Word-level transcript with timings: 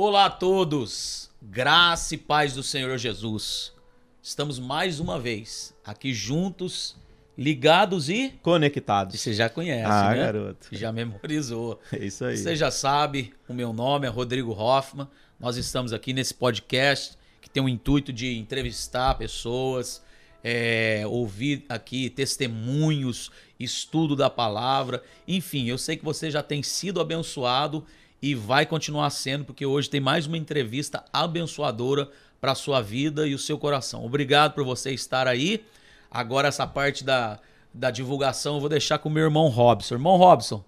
Olá 0.00 0.26
a 0.26 0.30
todos, 0.30 1.28
graça 1.42 2.14
e 2.14 2.18
paz 2.18 2.54
do 2.54 2.62
Senhor 2.62 2.96
Jesus. 2.98 3.72
Estamos 4.22 4.60
mais 4.60 5.00
uma 5.00 5.18
vez 5.18 5.74
aqui 5.84 6.14
juntos, 6.14 6.94
ligados 7.36 8.08
e. 8.08 8.32
Conectados. 8.40 9.18
Você 9.18 9.32
já 9.32 9.48
conhece, 9.48 9.90
ah, 9.90 10.10
né? 10.10 10.16
garoto. 10.18 10.68
Já 10.70 10.92
memorizou. 10.92 11.80
É 11.92 12.04
isso 12.04 12.24
aí. 12.24 12.36
Você 12.36 12.54
já 12.54 12.70
sabe, 12.70 13.34
o 13.48 13.52
meu 13.52 13.72
nome 13.72 14.06
é 14.06 14.08
Rodrigo 14.08 14.52
Hoffman. 14.52 15.08
Nós 15.40 15.56
estamos 15.56 15.92
aqui 15.92 16.12
nesse 16.12 16.32
podcast 16.32 17.18
que 17.40 17.50
tem 17.50 17.60
o 17.60 17.68
intuito 17.68 18.12
de 18.12 18.38
entrevistar 18.38 19.16
pessoas, 19.16 20.00
é, 20.44 21.02
ouvir 21.08 21.64
aqui 21.68 22.08
testemunhos, 22.08 23.32
estudo 23.58 24.14
da 24.14 24.30
palavra. 24.30 25.02
Enfim, 25.26 25.68
eu 25.68 25.76
sei 25.76 25.96
que 25.96 26.04
você 26.04 26.30
já 26.30 26.40
tem 26.40 26.62
sido 26.62 27.00
abençoado 27.00 27.84
e 28.20 28.34
vai 28.34 28.66
continuar 28.66 29.10
sendo, 29.10 29.44
porque 29.44 29.64
hoje 29.64 29.88
tem 29.88 30.00
mais 30.00 30.26
uma 30.26 30.36
entrevista 30.36 31.04
abençoadora 31.12 32.08
para 32.40 32.52
a 32.52 32.54
sua 32.54 32.80
vida 32.80 33.26
e 33.26 33.34
o 33.34 33.38
seu 33.38 33.58
coração. 33.58 34.04
Obrigado 34.04 34.54
por 34.54 34.64
você 34.64 34.92
estar 34.92 35.26
aí. 35.26 35.64
Agora, 36.10 36.48
essa 36.48 36.66
parte 36.66 37.04
da, 37.04 37.38
da 37.72 37.90
divulgação 37.90 38.54
eu 38.54 38.60
vou 38.60 38.68
deixar 38.68 38.98
com 38.98 39.08
o 39.08 39.12
meu 39.12 39.24
irmão 39.24 39.48
Robson. 39.48 39.94
Irmão 39.94 40.16
Robson, 40.16 40.64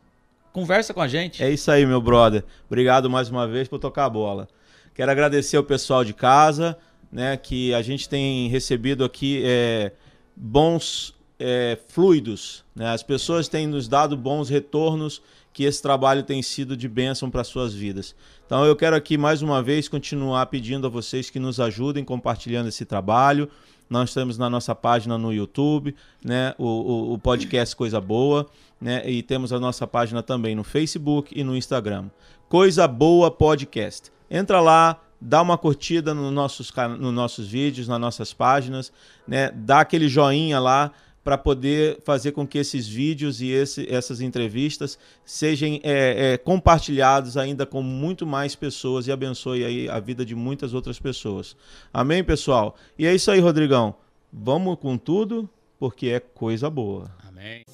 conversa 0.53 0.95
com 0.95 1.01
a 1.01 1.09
gente. 1.09 1.43
É 1.43 1.51
isso 1.51 1.71
aí, 1.71 1.85
meu 1.85 2.01
brother. 2.01 2.45
Obrigado 2.67 3.09
mais 3.09 3.29
uma 3.29 3.47
vez 3.47 3.69
por 3.69 3.79
tocar 3.79 4.05
a 4.05 4.11
bola. 4.11 4.49
Quero 4.95 5.11
agradecer 5.11 5.57
ao 5.57 5.65
pessoal 5.65 6.05
de 6.05 6.13
casa, 6.13 6.77
né, 7.11 7.37
que 7.37 7.73
a 7.75 7.83
gente 7.83 8.09
tem 8.09 8.49
recebido 8.49 9.05
aqui 9.05 9.43
é, 9.45 9.93
bons 10.37 11.15
é, 11.39 11.79
fluidos. 11.89 12.65
Né? 12.75 12.89
As 12.89 13.03
pessoas 13.03 13.49
têm 13.49 13.67
nos 13.67 13.89
dado 13.89 14.17
bons 14.17 14.49
retornos 14.49 15.23
que 15.53 15.65
esse 15.65 15.83
trabalho 15.83 16.23
tem 16.23 16.43
sido 16.43 16.77
de 16.77 16.89
bênção 16.89 17.31
para 17.31 17.45
suas 17.45 17.75
vidas. 17.75 18.15
Então 18.47 18.65
eu 18.65 18.77
quero 18.77 18.97
aqui 18.97 19.19
mais 19.19 19.43
uma 19.43 19.63
vez 19.63 19.89
continuar 19.89 20.47
pedindo 20.47 20.87
a 20.87 20.91
vocês 20.91 21.31
que 21.31 21.39
nos 21.39 21.59
ajudem 21.59 22.05
compartilhando 22.05 22.69
esse 22.69 22.85
trabalho. 22.85 23.49
Nós 23.89 24.11
estamos 24.11 24.39
na 24.39 24.49
nossa 24.49 24.73
página 24.73 25.19
no 25.19 25.33
YouTube, 25.33 25.97
né? 26.25 26.55
O, 26.57 26.65
o, 26.65 27.13
o, 27.15 27.19
podcast 27.19 27.75
Coisa 27.75 28.01
Boa, 28.01 28.47
né? 28.81 29.09
E 29.11 29.21
temos 29.21 29.53
a 29.53 29.59
nossa 29.59 29.85
página 29.85 30.23
também 30.23 30.55
no 30.55 30.63
Facebook 30.63 31.33
e 31.37 31.43
no 31.43 31.57
Instagram. 31.57 32.09
Coisa 32.49 32.87
Boa 32.87 33.33
Podcast. 33.33 34.13
Entra 34.31 34.61
lá, 34.61 35.01
dá 35.21 35.43
uma 35.43 35.59
curtida 35.59 36.15
nos 36.15 36.33
nossos, 36.33 36.73
nos 37.01 37.13
nossos 37.13 37.49
vídeos, 37.49 37.89
nas 37.89 38.01
nossas 38.01 38.33
páginas, 38.33 38.93
né? 39.27 39.51
Dá 39.51 39.81
aquele 39.81 40.09
joinha 40.09 40.61
lá 40.61 40.93
para 41.23 41.37
poder 41.37 41.99
fazer 42.03 42.33
com 42.33 42.47
que 42.47 42.59
esses 42.59 42.89
vídeos 42.89 43.41
e 43.41 43.51
esse, 43.51 43.87
essas 43.93 44.21
entrevistas 44.21 44.99
sejam 45.25 45.79
é, 45.83 46.33
é, 46.33 46.39
compartilhados 46.39 47.37
ainda 47.37 47.67
com 47.67 47.83
muito 47.83 48.27
mais 48.27 48.55
pessoas 48.55 49.07
e 49.07 49.13
abençoe 49.13 49.65
aí 49.65 49.89
a 49.89 50.01
vida 50.01 50.25
de 50.25 50.35
muitas 50.35 50.73
outras 50.73 50.99
pessoas. 50.99 51.55
Amém, 51.93 52.25
pessoal? 52.25 52.75
E 52.99 53.07
é 53.07 53.15
isso 53.15 53.31
aí, 53.31 53.41
Rodrigão. 53.41 53.95
Vamos 54.33 54.79
com 54.79 54.97
tudo, 54.97 55.49
porque 55.79 56.09
é 56.09 56.21
coisa 56.21 56.71
boa. 56.71 57.11
Amém. 57.27 57.65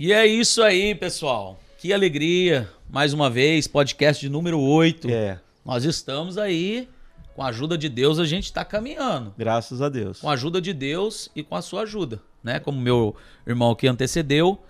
E 0.00 0.12
é 0.12 0.24
isso 0.24 0.62
aí, 0.62 0.94
pessoal. 0.94 1.58
Que 1.76 1.92
alegria. 1.92 2.70
Mais 2.88 3.12
uma 3.12 3.28
vez, 3.28 3.66
podcast 3.66 4.20
de 4.20 4.28
número 4.30 4.60
8. 4.60 5.10
É. 5.10 5.40
Nós 5.64 5.84
estamos 5.84 6.38
aí. 6.38 6.88
Com 7.34 7.42
a 7.42 7.48
ajuda 7.48 7.76
de 7.76 7.88
Deus, 7.88 8.20
a 8.20 8.24
gente 8.24 8.44
está 8.44 8.64
caminhando. 8.64 9.34
Graças 9.36 9.82
a 9.82 9.88
Deus. 9.88 10.20
Com 10.20 10.30
a 10.30 10.34
ajuda 10.34 10.60
de 10.60 10.72
Deus 10.72 11.28
e 11.34 11.42
com 11.42 11.56
a 11.56 11.62
sua 11.62 11.82
ajuda, 11.82 12.22
né? 12.44 12.60
Como 12.60 12.80
meu 12.80 13.16
irmão 13.44 13.74
que 13.74 13.88
antecedeu, 13.88 14.62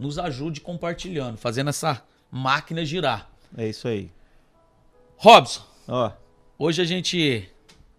nos 0.00 0.18
ajude 0.18 0.60
compartilhando, 0.60 1.36
fazendo 1.36 1.70
essa 1.70 2.02
máquina 2.28 2.84
girar. 2.84 3.30
É 3.56 3.68
isso 3.68 3.86
aí. 3.86 4.10
Robson. 5.16 5.62
Ó. 5.86 6.10
Hoje 6.58 6.82
a 6.82 6.84
gente 6.84 7.48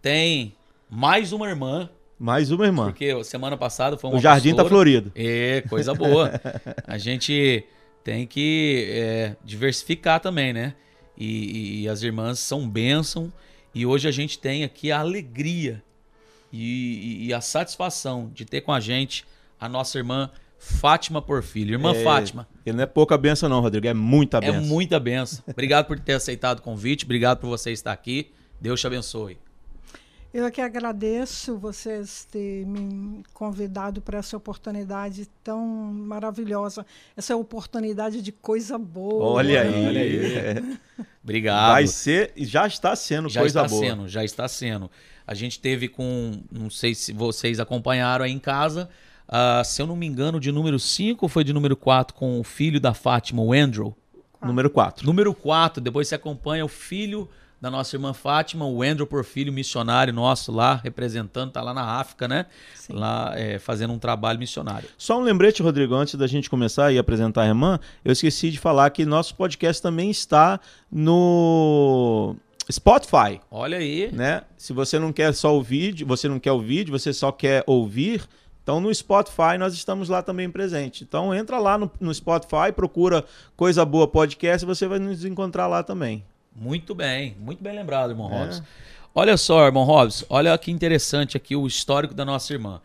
tem 0.02 0.54
mais 0.90 1.32
uma 1.32 1.48
irmã 1.48 1.90
mais 2.20 2.52
uma 2.52 2.66
irmã. 2.66 2.86
Porque 2.86 3.24
semana 3.24 3.58
passada 3.58 3.98
foi 3.98 4.10
uma 4.10 4.18
O 4.18 4.22
jardim 4.22 4.52
tá 4.52 4.64
pastora. 4.64 4.70
tá 4.70 4.70
florido. 4.70 5.12
É, 5.16 5.62
coisa 5.70 5.94
boa. 5.94 6.32
a 6.86 6.98
gente 6.98 7.66
tem 8.04 8.28
que 8.28 8.86
é, 8.90 9.36
diversificar 9.44 10.20
também, 10.20 10.54
né? 10.54 10.76
E, 11.18 11.84
e, 11.84 11.90
as 11.90 12.02
irmãs 12.02 12.40
são 12.40 12.68
bênção. 12.68 13.32
E 13.74 13.86
hoje 13.86 14.08
a 14.08 14.12
gente 14.12 14.38
tem 14.38 14.64
aqui 14.64 14.92
a 14.92 15.00
alegria 15.00 15.84
e, 16.52 17.28
e, 17.28 17.34
a 17.34 17.42
satisfação 17.42 18.30
de 18.34 18.46
ter 18.46 18.62
com 18.62 18.72
a 18.72 18.80
gente 18.80 19.26
a 19.60 19.68
nossa 19.68 19.98
irmã 19.98 20.30
Fátima 20.60 21.22
Porfílio. 21.22 21.74
Irmã 21.74 21.94
é, 21.96 22.04
Fátima. 22.04 22.48
E 22.66 22.72
não 22.72 22.84
é 22.84 22.86
pouca 22.86 23.18
benção 23.18 23.50
não, 23.50 23.62
Rodrigo. 23.62 23.88
É 23.88 23.94
muita 23.94 24.40
benção. 24.40 24.56
É 24.56 24.62
muita 24.62 25.00
benção. 25.00 25.44
Obrigado 25.48 25.86
por 25.88 26.00
ter 26.00 26.14
aceitado 26.14 26.60
o 26.60 26.62
convite. 26.62 27.06
Obrigado 27.06 27.40
por 27.40 27.48
você 27.48 27.72
estar 27.72 27.92
aqui. 27.92 28.32
Deus 28.62 28.80
te 28.80 28.88
abençoe. 28.88 29.38
Eu 30.34 30.52
que 30.52 30.62
agradeço 30.62 31.60
vocês 31.60 32.26
terem 32.32 32.66
me 32.66 33.24
convidado 33.36 34.02
para 34.02 34.18
essa 34.18 34.36
oportunidade 34.36 35.30
tão 35.44 35.64
maravilhosa, 35.64 36.84
essa 37.16 37.36
oportunidade 37.36 38.20
de 38.20 38.32
coisa 38.32 38.80
boa. 38.80 39.24
Olha 39.24 39.62
aí, 39.62 39.86
olha 39.86 40.02
aí. 40.02 40.36
É. 40.36 40.64
Obrigado. 41.24 41.74
Vai 41.74 41.86
ser, 41.86 42.34
já 42.36 42.66
está 42.66 42.96
sendo 42.96 43.30
já 43.30 43.42
coisa 43.42 43.60
está 43.62 43.70
boa. 43.70 43.86
Sendo, 43.86 44.08
já 44.08 44.24
está 44.24 44.48
sendo. 44.48 44.90
A 45.28 45.36
gente 45.36 45.60
teve 45.60 45.88
com, 45.88 46.42
não 46.52 46.68
sei 46.68 46.96
se 46.96 47.14
vocês 47.14 47.60
acompanharam 47.60 48.26
aí 48.26 48.32
em 48.32 48.40
casa, 48.40 48.90
uh, 49.30 49.64
se 49.64 49.84
eu 49.84 49.86
não 49.86 49.96
me 49.96 50.08
engano, 50.08 50.40
de 50.40 50.52
número 50.52 50.80
5 50.80 51.24
ou 51.24 51.30
foi 51.30 51.44
de 51.44 51.54
número 51.54 51.78
4 51.78 52.16
com 52.16 52.40
o 52.40 52.44
filho 52.44 52.80
da 52.80 52.96
Fátima, 52.96 53.44
o 53.44 53.54
Andrew? 53.54 53.96
Quatro. 54.12 54.48
Número 54.48 54.70
4. 54.72 55.06
Número 55.06 55.34
4, 55.36 55.80
depois 55.80 56.08
você 56.08 56.16
acompanha 56.16 56.66
o 56.66 56.68
filho 56.68 57.30
da 57.64 57.72
nossa 57.72 57.96
irmã 57.96 58.12
Fátima, 58.12 58.66
o 58.66 58.84
Andrew 58.84 59.08
Porfírio, 59.08 59.54
missionário 59.54 60.14
nosso 60.14 60.52
lá, 60.52 60.82
representando, 60.84 61.50
tá 61.50 61.62
lá 61.62 61.74
na 61.74 61.98
África, 61.98 62.28
né? 62.28 62.46
Sim. 62.76 62.92
Lá 62.92 63.32
é, 63.38 63.58
fazendo 63.58 63.94
um 63.94 63.98
trabalho 63.98 64.38
missionário. 64.38 64.90
Só 64.98 65.18
um 65.18 65.22
lembrete, 65.22 65.64
Rodrigo, 65.64 65.96
antes 65.96 66.16
da 66.16 66.28
gente 66.28 66.50
começar 66.50 66.92
e 66.92 66.98
apresentar 66.98 67.44
a 67.44 67.48
irmã, 67.48 67.80
eu 68.04 68.12
esqueci 68.12 68.52
de 68.52 68.60
falar 68.60 68.90
que 68.90 69.06
nosso 69.06 69.34
podcast 69.36 69.82
também 69.82 70.12
está 70.12 70.60
no 70.92 72.36
Spotify. 72.70 73.40
Olha 73.50 73.78
aí. 73.78 74.12
Né? 74.12 74.42
Se 74.58 74.74
você 74.74 75.00
não 75.00 75.14
quer 75.14 75.34
só 75.34 75.58
o 75.58 75.64
vídeo, 75.64 76.06
você 76.06 76.28
não 76.28 76.42
quer 76.42 76.52
o 76.52 76.60
vídeo, 76.60 76.92
você 76.92 77.14
só 77.14 77.32
quer 77.32 77.64
ouvir, 77.66 78.26
então 78.62 78.82
no 78.82 78.94
Spotify 78.94 79.58
nós 79.58 79.74
estamos 79.74 80.10
lá 80.10 80.22
também 80.22 80.50
presente. 80.50 81.06
Então 81.06 81.34
entra 81.34 81.60
lá 81.60 81.78
no, 81.78 81.90
no 81.98 82.14
Spotify, 82.14 82.74
procura 82.76 83.24
Coisa 83.56 83.86
Boa 83.86 84.06
Podcast, 84.06 84.66
você 84.66 84.86
vai 84.86 85.00
nos 85.00 85.24
encontrar 85.24 85.68
lá 85.68 85.82
também. 85.82 86.26
Muito 86.56 86.94
bem, 86.94 87.36
muito 87.40 87.64
bem 87.64 87.76
lembrado, 87.76 88.12
irmão 88.12 88.32
é. 88.32 88.38
Robson. 88.38 88.64
Olha 89.16 89.38
só, 89.38 89.66
irmão 89.66 89.84
Robson, 89.84 90.26
olha 90.30 90.58
que 90.58 90.72
interessante 90.72 91.38
aqui 91.38 91.56
o 91.56 91.68
histórico 91.68 92.14
da 92.14 92.26
nossa 92.26 92.54
irmã. 92.54 92.82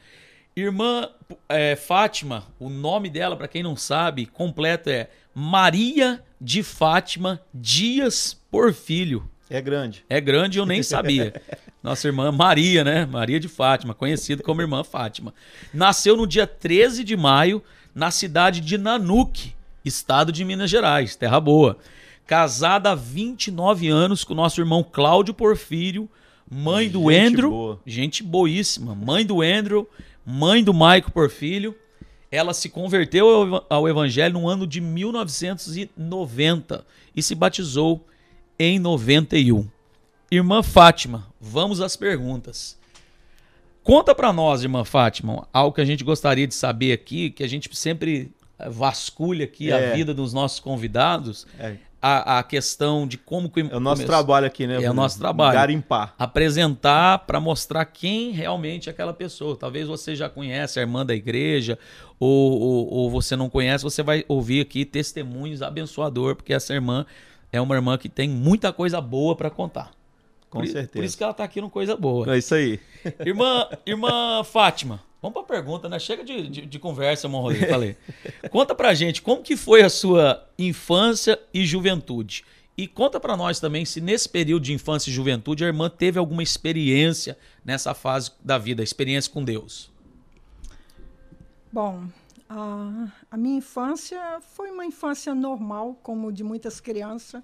Irmã 0.54 1.08
é, 1.48 1.76
Fátima, 1.76 2.44
o 2.58 2.68
nome 2.68 3.08
dela, 3.08 3.36
para 3.36 3.48
quem 3.48 3.62
não 3.62 3.76
sabe, 3.76 4.26
completo 4.26 4.90
é 4.90 5.08
Maria 5.34 6.22
de 6.40 6.62
Fátima 6.62 7.40
Dias 7.54 8.38
Porfílio. 8.50 9.28
É 9.48 9.60
grande. 9.60 10.04
É 10.08 10.20
grande, 10.20 10.58
eu 10.58 10.66
nem 10.66 10.82
sabia. 10.82 11.32
Nossa 11.82 12.08
irmã 12.08 12.32
Maria, 12.32 12.82
né? 12.82 13.06
Maria 13.06 13.38
de 13.38 13.48
Fátima, 13.48 13.94
conhecida 13.94 14.42
como 14.42 14.60
irmã 14.60 14.82
Fátima. 14.82 15.32
Nasceu 15.72 16.16
no 16.16 16.26
dia 16.26 16.46
13 16.46 17.04
de 17.04 17.16
maio, 17.16 17.62
na 17.94 18.10
cidade 18.10 18.60
de 18.60 18.76
Nanuque, 18.76 19.54
estado 19.84 20.32
de 20.32 20.44
Minas 20.44 20.68
Gerais, 20.68 21.16
terra 21.16 21.40
boa 21.40 21.78
casada 22.28 22.90
há 22.90 22.94
29 22.94 23.88
anos 23.88 24.22
com 24.22 24.34
nosso 24.34 24.60
irmão 24.60 24.84
Cláudio 24.84 25.32
Porfírio, 25.32 26.06
mãe 26.48 26.88
do 26.90 27.10
gente 27.10 27.26
Andrew, 27.26 27.50
boa. 27.50 27.80
gente 27.86 28.22
boíssima, 28.22 28.94
mãe 28.94 29.24
do 29.24 29.40
Andrew, 29.40 29.88
mãe 30.26 30.62
do 30.62 30.74
Maico 30.74 31.10
Porfírio. 31.10 31.74
Ela 32.30 32.52
se 32.52 32.68
converteu 32.68 33.64
ao 33.70 33.88
evangelho 33.88 34.34
no 34.34 34.46
ano 34.46 34.66
de 34.66 34.78
1990 34.78 36.84
e 37.16 37.22
se 37.22 37.34
batizou 37.34 38.06
em 38.58 38.78
91. 38.78 39.66
Irmã 40.30 40.62
Fátima, 40.62 41.28
vamos 41.40 41.80
às 41.80 41.96
perguntas. 41.96 42.76
Conta 43.82 44.14
para 44.14 44.34
nós, 44.34 44.62
irmã 44.62 44.84
Fátima, 44.84 45.48
algo 45.50 45.74
que 45.74 45.80
a 45.80 45.86
gente 45.86 46.04
gostaria 46.04 46.46
de 46.46 46.54
saber 46.54 46.92
aqui, 46.92 47.30
que 47.30 47.42
a 47.42 47.48
gente 47.48 47.74
sempre 47.74 48.30
vasculha 48.68 49.46
aqui 49.46 49.70
é. 49.70 49.92
a 49.92 49.94
vida 49.94 50.12
dos 50.12 50.34
nossos 50.34 50.60
convidados. 50.60 51.46
É 51.58 51.87
a, 52.00 52.38
a 52.38 52.42
questão 52.42 53.06
de 53.06 53.18
como 53.18 53.50
é 53.56 53.76
o 53.76 53.80
nosso 53.80 54.04
trabalho 54.06 54.46
aqui, 54.46 54.66
né? 54.66 54.82
É 54.82 54.90
o 54.90 54.94
nosso 54.94 55.18
trabalho. 55.18 55.54
Garimpar. 55.54 56.14
Apresentar 56.18 57.20
para 57.20 57.40
mostrar 57.40 57.84
quem 57.86 58.30
realmente 58.30 58.88
é 58.88 58.92
aquela 58.92 59.12
pessoa. 59.12 59.56
Talvez 59.56 59.88
você 59.88 60.14
já 60.14 60.28
conhece 60.28 60.78
a 60.78 60.82
irmã 60.82 61.04
da 61.04 61.14
igreja 61.14 61.78
ou, 62.18 62.60
ou, 62.60 62.92
ou, 62.92 63.10
você 63.10 63.36
não 63.36 63.48
conhece, 63.50 63.84
você 63.84 64.02
vai 64.02 64.24
ouvir 64.28 64.60
aqui 64.60 64.84
testemunhos 64.84 65.62
abençoador, 65.62 66.36
porque 66.36 66.52
essa 66.52 66.72
irmã 66.72 67.04
é 67.52 67.60
uma 67.60 67.74
irmã 67.74 67.96
que 67.96 68.08
tem 68.08 68.28
muita 68.28 68.72
coisa 68.72 69.00
boa 69.00 69.34
para 69.36 69.50
contar. 69.50 69.90
Com 70.50 70.60
por, 70.60 70.66
certeza. 70.66 70.92
Por 70.92 71.04
isso 71.04 71.16
que 71.16 71.22
ela 71.22 71.34
tá 71.34 71.44
aqui 71.44 71.60
no 71.60 71.68
Coisa 71.68 71.94
Boa. 71.94 72.34
É 72.34 72.38
isso 72.38 72.54
aí. 72.54 72.80
Irmã, 73.24 73.68
irmã 73.84 74.42
Fátima, 74.44 75.00
vamos 75.20 75.34
pra 75.34 75.56
pergunta, 75.56 75.88
né? 75.88 75.98
Chega 75.98 76.24
de, 76.24 76.48
de, 76.48 76.66
de 76.66 76.78
conversa, 76.78 77.28
Rodrigo. 77.28 77.66
Falei. 77.66 77.96
Conta 78.50 78.74
pra 78.74 78.94
gente 78.94 79.22
como 79.22 79.42
que 79.42 79.56
foi 79.56 79.82
a 79.82 79.88
sua 79.88 80.46
infância 80.58 81.38
e 81.52 81.64
juventude. 81.64 82.44
E 82.76 82.86
conta 82.86 83.18
pra 83.18 83.36
nós 83.36 83.58
também 83.58 83.84
se 83.84 84.00
nesse 84.00 84.28
período 84.28 84.62
de 84.62 84.72
infância 84.72 85.10
e 85.10 85.12
juventude 85.12 85.64
a 85.64 85.66
irmã 85.66 85.90
teve 85.90 86.16
alguma 86.16 86.44
experiência 86.44 87.36
nessa 87.64 87.92
fase 87.92 88.30
da 88.40 88.56
vida, 88.56 88.84
experiência 88.84 89.32
com 89.32 89.42
Deus. 89.42 89.90
Bom, 91.72 92.04
a, 92.48 93.08
a 93.32 93.36
minha 93.36 93.58
infância 93.58 94.40
foi 94.54 94.70
uma 94.70 94.86
infância 94.86 95.34
normal, 95.34 95.98
como 96.04 96.32
de 96.32 96.44
muitas 96.44 96.78
crianças 96.78 97.42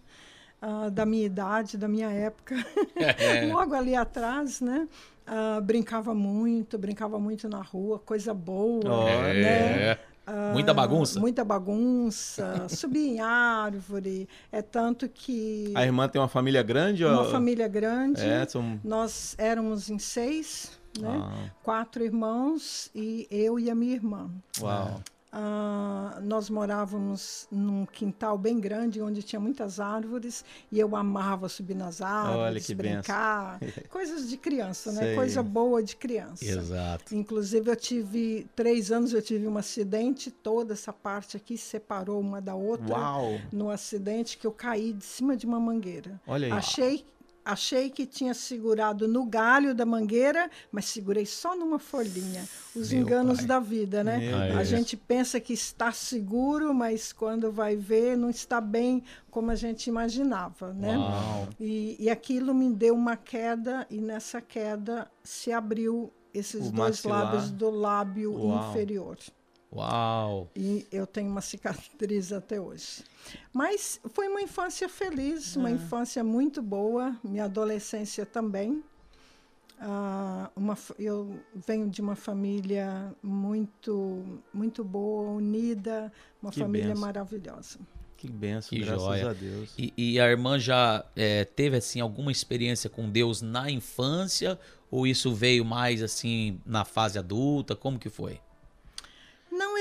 uh, 0.62 0.90
da 0.90 1.04
minha 1.04 1.26
idade, 1.26 1.76
da 1.76 1.88
minha 1.88 2.10
época. 2.10 2.54
É. 2.96 3.46
Logo 3.52 3.74
ali 3.74 3.94
atrás, 3.94 4.60
né? 4.60 4.88
Uh, 5.26 5.60
brincava 5.62 6.14
muito, 6.14 6.76
brincava 6.76 7.18
muito 7.18 7.48
na 7.48 7.62
rua, 7.62 7.98
coisa 7.98 8.34
boa, 8.34 8.82
oh, 8.84 9.04
né? 9.04 9.90
É. 9.90 9.98
Uh, 10.26 10.52
muita 10.52 10.72
bagunça? 10.72 11.20
Muita 11.20 11.44
bagunça, 11.44 12.66
subir 12.68 13.08
em 13.08 13.20
árvore. 13.20 14.28
É 14.50 14.62
tanto 14.62 15.08
que. 15.08 15.72
A 15.74 15.84
irmã 15.84 16.08
tem 16.08 16.20
uma 16.20 16.28
família 16.28 16.62
grande? 16.62 17.04
Uma 17.04 17.22
ou... 17.22 17.30
família 17.30 17.68
grande. 17.68 18.22
É, 18.22 18.46
são... 18.46 18.80
Nós 18.82 19.34
éramos 19.38 19.90
em 19.90 19.98
seis, 19.98 20.78
né? 20.98 21.22
Ah. 21.22 21.50
Quatro 21.62 22.04
irmãos 22.04 22.90
e 22.94 23.26
eu 23.30 23.58
e 23.58 23.70
a 23.70 23.74
minha 23.74 23.94
irmã. 23.94 24.30
Uau! 24.60 25.00
Uh, 25.34 26.20
nós 26.22 26.48
morávamos 26.48 27.48
num 27.50 27.84
quintal 27.86 28.38
bem 28.38 28.60
grande 28.60 29.02
onde 29.02 29.20
tinha 29.20 29.40
muitas 29.40 29.80
árvores 29.80 30.44
e 30.70 30.78
eu 30.78 30.94
amava 30.94 31.48
subir 31.48 31.74
nas 31.74 32.00
árvores, 32.00 32.70
brincar, 32.70 33.58
coisas 33.90 34.28
de 34.28 34.36
criança, 34.36 34.92
né? 34.92 35.02
Sei. 35.02 35.16
Coisa 35.16 35.42
boa 35.42 35.82
de 35.82 35.96
criança. 35.96 36.44
Exato. 36.44 37.16
Inclusive 37.16 37.68
eu 37.68 37.74
tive 37.74 38.46
três 38.54 38.92
anos, 38.92 39.12
eu 39.12 39.20
tive 39.20 39.48
um 39.48 39.58
acidente, 39.58 40.30
toda 40.30 40.72
essa 40.72 40.92
parte 40.92 41.36
aqui 41.36 41.58
separou 41.58 42.20
uma 42.20 42.40
da 42.40 42.54
outra. 42.54 42.96
Uau. 42.96 43.40
No 43.52 43.70
acidente 43.70 44.38
que 44.38 44.46
eu 44.46 44.52
caí 44.52 44.92
de 44.92 45.04
cima 45.04 45.36
de 45.36 45.46
uma 45.46 45.58
mangueira. 45.58 46.20
Olha 46.28 46.46
aí. 46.46 46.52
Achei 46.52 47.04
Achei 47.44 47.90
que 47.90 48.06
tinha 48.06 48.32
segurado 48.32 49.06
no 49.06 49.26
galho 49.26 49.74
da 49.74 49.84
mangueira, 49.84 50.50
mas 50.72 50.86
segurei 50.86 51.26
só 51.26 51.54
numa 51.54 51.78
folhinha. 51.78 52.42
Os 52.74 52.90
Meu 52.90 53.02
enganos 53.02 53.38
pai. 53.38 53.46
da 53.46 53.60
vida, 53.60 54.02
né? 54.02 54.16
Meu 54.18 54.36
a 54.36 54.46
Deus. 54.56 54.68
gente 54.68 54.96
pensa 54.96 55.38
que 55.38 55.52
está 55.52 55.92
seguro, 55.92 56.72
mas 56.72 57.12
quando 57.12 57.52
vai 57.52 57.76
ver, 57.76 58.16
não 58.16 58.30
está 58.30 58.60
bem 58.62 59.02
como 59.30 59.50
a 59.50 59.54
gente 59.54 59.88
imaginava, 59.88 60.72
né? 60.72 60.96
E, 61.60 61.96
e 61.98 62.08
aquilo 62.08 62.54
me 62.54 62.72
deu 62.72 62.94
uma 62.94 63.16
queda, 63.16 63.86
e 63.90 64.00
nessa 64.00 64.40
queda 64.40 65.10
se 65.22 65.52
abriu 65.52 66.10
esses 66.32 66.68
o 66.68 66.72
dois 66.72 66.96
maxilar. 67.04 67.24
lábios 67.24 67.50
do 67.50 67.68
lábio 67.70 68.32
Uau. 68.32 68.70
inferior. 68.70 69.18
Uau! 69.74 70.50
E 70.54 70.86
eu 70.92 71.06
tenho 71.06 71.28
uma 71.28 71.40
cicatriz 71.40 72.32
até 72.32 72.60
hoje. 72.60 73.02
Mas 73.52 74.00
foi 74.10 74.28
uma 74.28 74.40
infância 74.40 74.88
feliz, 74.88 75.56
uma 75.56 75.68
é. 75.68 75.72
infância 75.72 76.22
muito 76.22 76.62
boa, 76.62 77.16
minha 77.24 77.44
adolescência 77.44 78.24
também. 78.24 78.82
Uh, 79.80 80.48
uma, 80.54 80.78
eu 80.98 81.40
venho 81.54 81.90
de 81.90 82.00
uma 82.00 82.14
família 82.14 83.12
muito, 83.20 84.22
muito 84.52 84.84
boa, 84.84 85.32
unida, 85.32 86.12
uma 86.40 86.52
que 86.52 86.60
família 86.60 86.88
benção. 86.88 87.00
maravilhosa. 87.00 87.78
Que 88.16 88.30
benção, 88.30 88.70
que 88.70 88.84
graças 88.84 89.02
joia. 89.02 89.30
a 89.30 89.32
Deus. 89.32 89.74
E, 89.76 89.92
e 89.96 90.20
a 90.20 90.30
irmã 90.30 90.58
já 90.58 91.04
é, 91.16 91.44
teve 91.44 91.76
assim 91.76 92.00
alguma 92.00 92.30
experiência 92.30 92.88
com 92.88 93.10
Deus 93.10 93.42
na 93.42 93.68
infância 93.68 94.58
ou 94.90 95.06
isso 95.06 95.34
veio 95.34 95.64
mais 95.64 96.02
assim 96.02 96.60
na 96.64 96.84
fase 96.84 97.18
adulta? 97.18 97.74
Como 97.74 97.98
que 97.98 98.08
foi? 98.08 98.40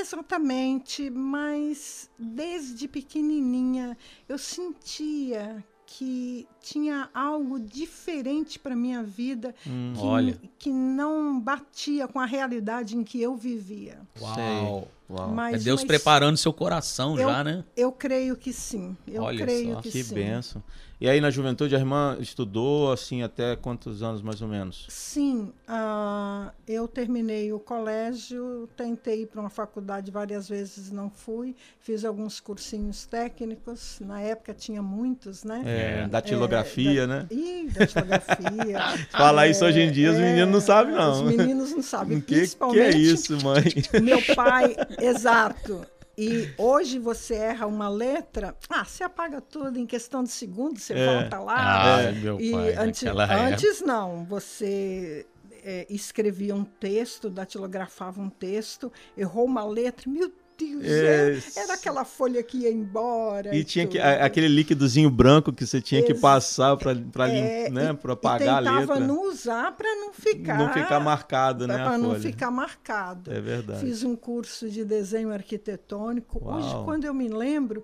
Exatamente, 0.03 1.09
mas 1.09 2.09
desde 2.19 2.89
pequenininha 2.89 3.97
eu 4.27 4.37
sentia 4.37 5.63
que 5.85 6.45
tinha 6.59 7.09
algo 7.13 7.57
diferente 7.57 8.59
para 8.59 8.75
minha 8.75 9.01
vida 9.01 9.55
hum, 9.65 9.93
que, 9.95 10.05
olha. 10.05 10.41
que 10.59 10.69
não 10.71 11.39
batia 11.39 12.07
com 12.07 12.19
a 12.19 12.25
realidade 12.25 12.97
em 12.97 13.03
que 13.03 13.21
eu 13.21 13.35
vivia. 13.37 14.01
Uau! 14.19 14.87
Uau. 15.09 15.29
Mas, 15.29 15.61
é 15.61 15.65
Deus 15.65 15.81
mas 15.81 15.87
preparando 15.87 16.37
seu 16.37 16.51
coração 16.51 17.19
eu, 17.19 17.29
já, 17.29 17.43
né? 17.43 17.63
Eu 17.77 17.91
creio 17.91 18.35
que 18.35 18.51
sim. 18.51 18.97
Eu 19.07 19.23
Olha 19.23 19.45
creio 19.45 19.73
só. 19.75 19.81
que, 19.81 19.91
que 19.91 20.03
sim. 20.03 20.15
benção. 20.15 20.63
E 21.03 21.09
aí 21.09 21.19
na 21.19 21.29
juventude 21.29 21.75
a 21.75 21.79
irmã 21.79 22.15
estudou 22.21 22.89
assim 22.89 23.23
até 23.23 23.57
quantos 23.57 24.01
anos 24.01 24.21
mais 24.21 24.41
ou 24.41 24.47
menos? 24.47 24.85
Sim, 24.87 25.51
uh, 25.67 26.49
eu 26.65 26.87
terminei 26.87 27.51
o 27.51 27.59
colégio, 27.59 28.69
tentei 28.77 29.23
ir 29.23 29.25
para 29.25 29.41
uma 29.41 29.49
faculdade 29.49 30.09
várias 30.09 30.47
vezes, 30.47 30.93
não 30.93 31.09
fui. 31.09 31.57
Fiz 31.81 32.05
alguns 32.05 32.39
cursinhos 32.39 33.05
técnicos, 33.05 33.99
na 33.99 34.21
época 34.21 34.53
tinha 34.53 34.81
muitos, 34.81 35.43
né? 35.43 35.61
É, 35.65 36.07
datilografia, 36.07 37.01
é, 37.01 37.07
né? 37.07 37.27
Ih, 37.29 37.67
datilografia. 37.67 38.79
Falar 39.11 39.47
é, 39.47 39.51
isso 39.51 39.65
hoje 39.65 39.81
em 39.81 39.91
dia, 39.91 40.09
os 40.09 40.17
meninos 40.17 40.53
não 40.53 40.61
sabem 40.61 40.95
não. 40.95 41.25
Os 41.25 41.35
meninos 41.35 41.71
não 41.71 41.81
sabem, 41.81 42.21
que, 42.23 42.33
principalmente. 42.33 42.91
Que 42.91 42.95
é 42.95 42.97
isso, 42.97 43.37
mãe? 43.43 43.61
Meu 44.01 44.21
pai, 44.33 44.73
exato. 45.01 45.85
E 46.17 46.53
hoje 46.57 46.99
você 46.99 47.33
erra 47.35 47.65
uma 47.65 47.89
letra, 47.89 48.55
ah, 48.69 48.85
você 48.85 49.03
apaga 49.03 49.41
tudo 49.41 49.79
em 49.79 49.85
questão 49.85 50.23
de 50.23 50.29
segundos, 50.29 50.83
você 50.83 50.93
é. 50.93 51.05
volta 51.05 51.39
lá. 51.39 51.95
Ah, 51.95 52.01
é. 52.03 52.11
meu 52.11 52.39
e 52.39 52.51
pai, 52.51 52.75
antes, 52.75 53.03
antes 53.03 53.81
não, 53.81 54.23
você 54.23 55.25
é, 55.63 55.87
escrevia 55.89 56.53
um 56.53 56.63
texto, 56.63 57.29
datilografava 57.29 58.21
um 58.21 58.29
texto, 58.29 58.91
errou 59.17 59.45
uma 59.45 59.65
letra, 59.65 60.09
meu 60.09 60.31
Deus, 60.75 61.57
é, 61.57 61.59
era 61.61 61.73
aquela 61.73 62.05
folha 62.05 62.41
que 62.43 62.59
ia 62.59 62.71
embora. 62.71 63.55
E, 63.55 63.59
e 63.59 63.63
tinha 63.63 63.87
que, 63.87 63.99
a, 63.99 64.25
aquele 64.25 64.47
líquidozinho 64.47 65.09
branco 65.09 65.51
que 65.51 65.65
você 65.65 65.81
tinha 65.81 66.01
Ex 66.01 66.07
que 66.07 66.13
passar 66.13 66.77
para 66.77 67.29
é, 67.29 67.69
né, 67.69 67.89
apagar 67.89 68.55
a 68.55 68.59
letra. 68.59 68.79
tentava 68.79 68.99
não 68.99 69.27
usar 69.29 69.71
para 69.73 69.95
não 69.95 70.13
ficar... 70.13 70.57
Não 70.57 70.73
ficar 70.73 70.99
marcado, 70.99 71.67
né, 71.67 71.75
Para 71.75 71.97
não 71.97 72.15
ficar 72.15 72.51
marcado. 72.51 73.31
É 73.31 73.41
verdade. 73.41 73.81
Fiz 73.81 74.03
um 74.03 74.15
curso 74.15 74.69
de 74.69 74.85
desenho 74.85 75.31
arquitetônico. 75.31 76.43
Uau. 76.43 76.57
Hoje, 76.57 76.85
quando 76.85 77.05
eu 77.05 77.13
me 77.13 77.27
lembro, 77.27 77.83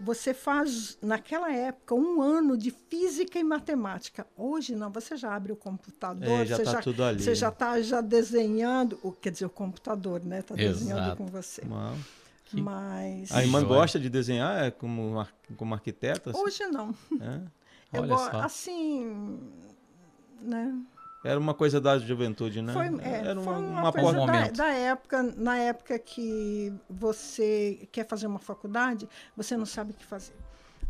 você 0.00 0.32
faz, 0.32 0.96
naquela 1.02 1.52
época, 1.52 1.94
um 1.94 2.22
ano 2.22 2.56
de 2.56 2.70
física 2.70 3.38
e 3.38 3.44
matemática. 3.44 4.26
Hoje 4.36 4.76
não, 4.76 4.90
você 4.90 5.16
já 5.16 5.34
abre 5.34 5.52
o 5.52 5.56
computador, 5.56 6.28
é, 6.28 6.46
já 6.46 6.56
você, 6.56 6.62
tá 6.62 6.72
já, 6.72 6.80
tudo 6.80 7.02
ali, 7.02 7.22
você 7.22 7.34
já 7.34 7.48
está 7.48 7.80
já 7.80 8.00
desenhando, 8.00 8.98
o, 9.02 9.10
quer 9.10 9.32
dizer, 9.32 9.46
o 9.46 9.50
computador, 9.50 10.24
né? 10.24 10.40
Está 10.40 10.54
desenhando 10.54 11.16
com 11.16 11.26
você. 11.26 11.62
Uau. 11.68 11.96
Que... 12.48 12.60
Mas... 12.60 13.30
A 13.32 13.42
irmã 13.42 13.62
gosta 13.62 13.98
de 13.98 14.08
desenhar 14.08 14.64
é 14.64 14.70
como, 14.70 15.26
como 15.56 15.74
arquiteta? 15.74 16.30
Assim? 16.30 16.40
Hoje 16.40 16.66
não. 16.66 16.94
É? 17.20 17.40
Eu 17.92 18.02
Olha 18.02 18.16
só. 18.18 18.40
Assim, 18.42 19.40
né? 20.40 20.78
Era 21.24 21.38
uma 21.38 21.54
coisa 21.54 21.80
da 21.80 21.98
juventude, 21.98 22.62
né? 22.62 22.72
Foi, 22.72 22.86
é, 23.00 23.28
Era 23.28 23.40
uma, 23.40 23.52
uma, 23.52 23.58
uma, 23.58 23.80
uma 23.82 23.92
coisa 23.92 24.26
da, 24.26 24.48
da, 24.48 24.68
época, 24.68 25.22
na 25.22 25.56
época 25.56 25.98
que 25.98 26.72
você 26.88 27.88
quer 27.90 28.06
fazer 28.06 28.26
uma 28.26 28.38
faculdade, 28.38 29.08
você 29.36 29.56
não 29.56 29.66
sabe 29.66 29.90
o 29.90 29.94
que 29.94 30.04
fazer. 30.04 30.34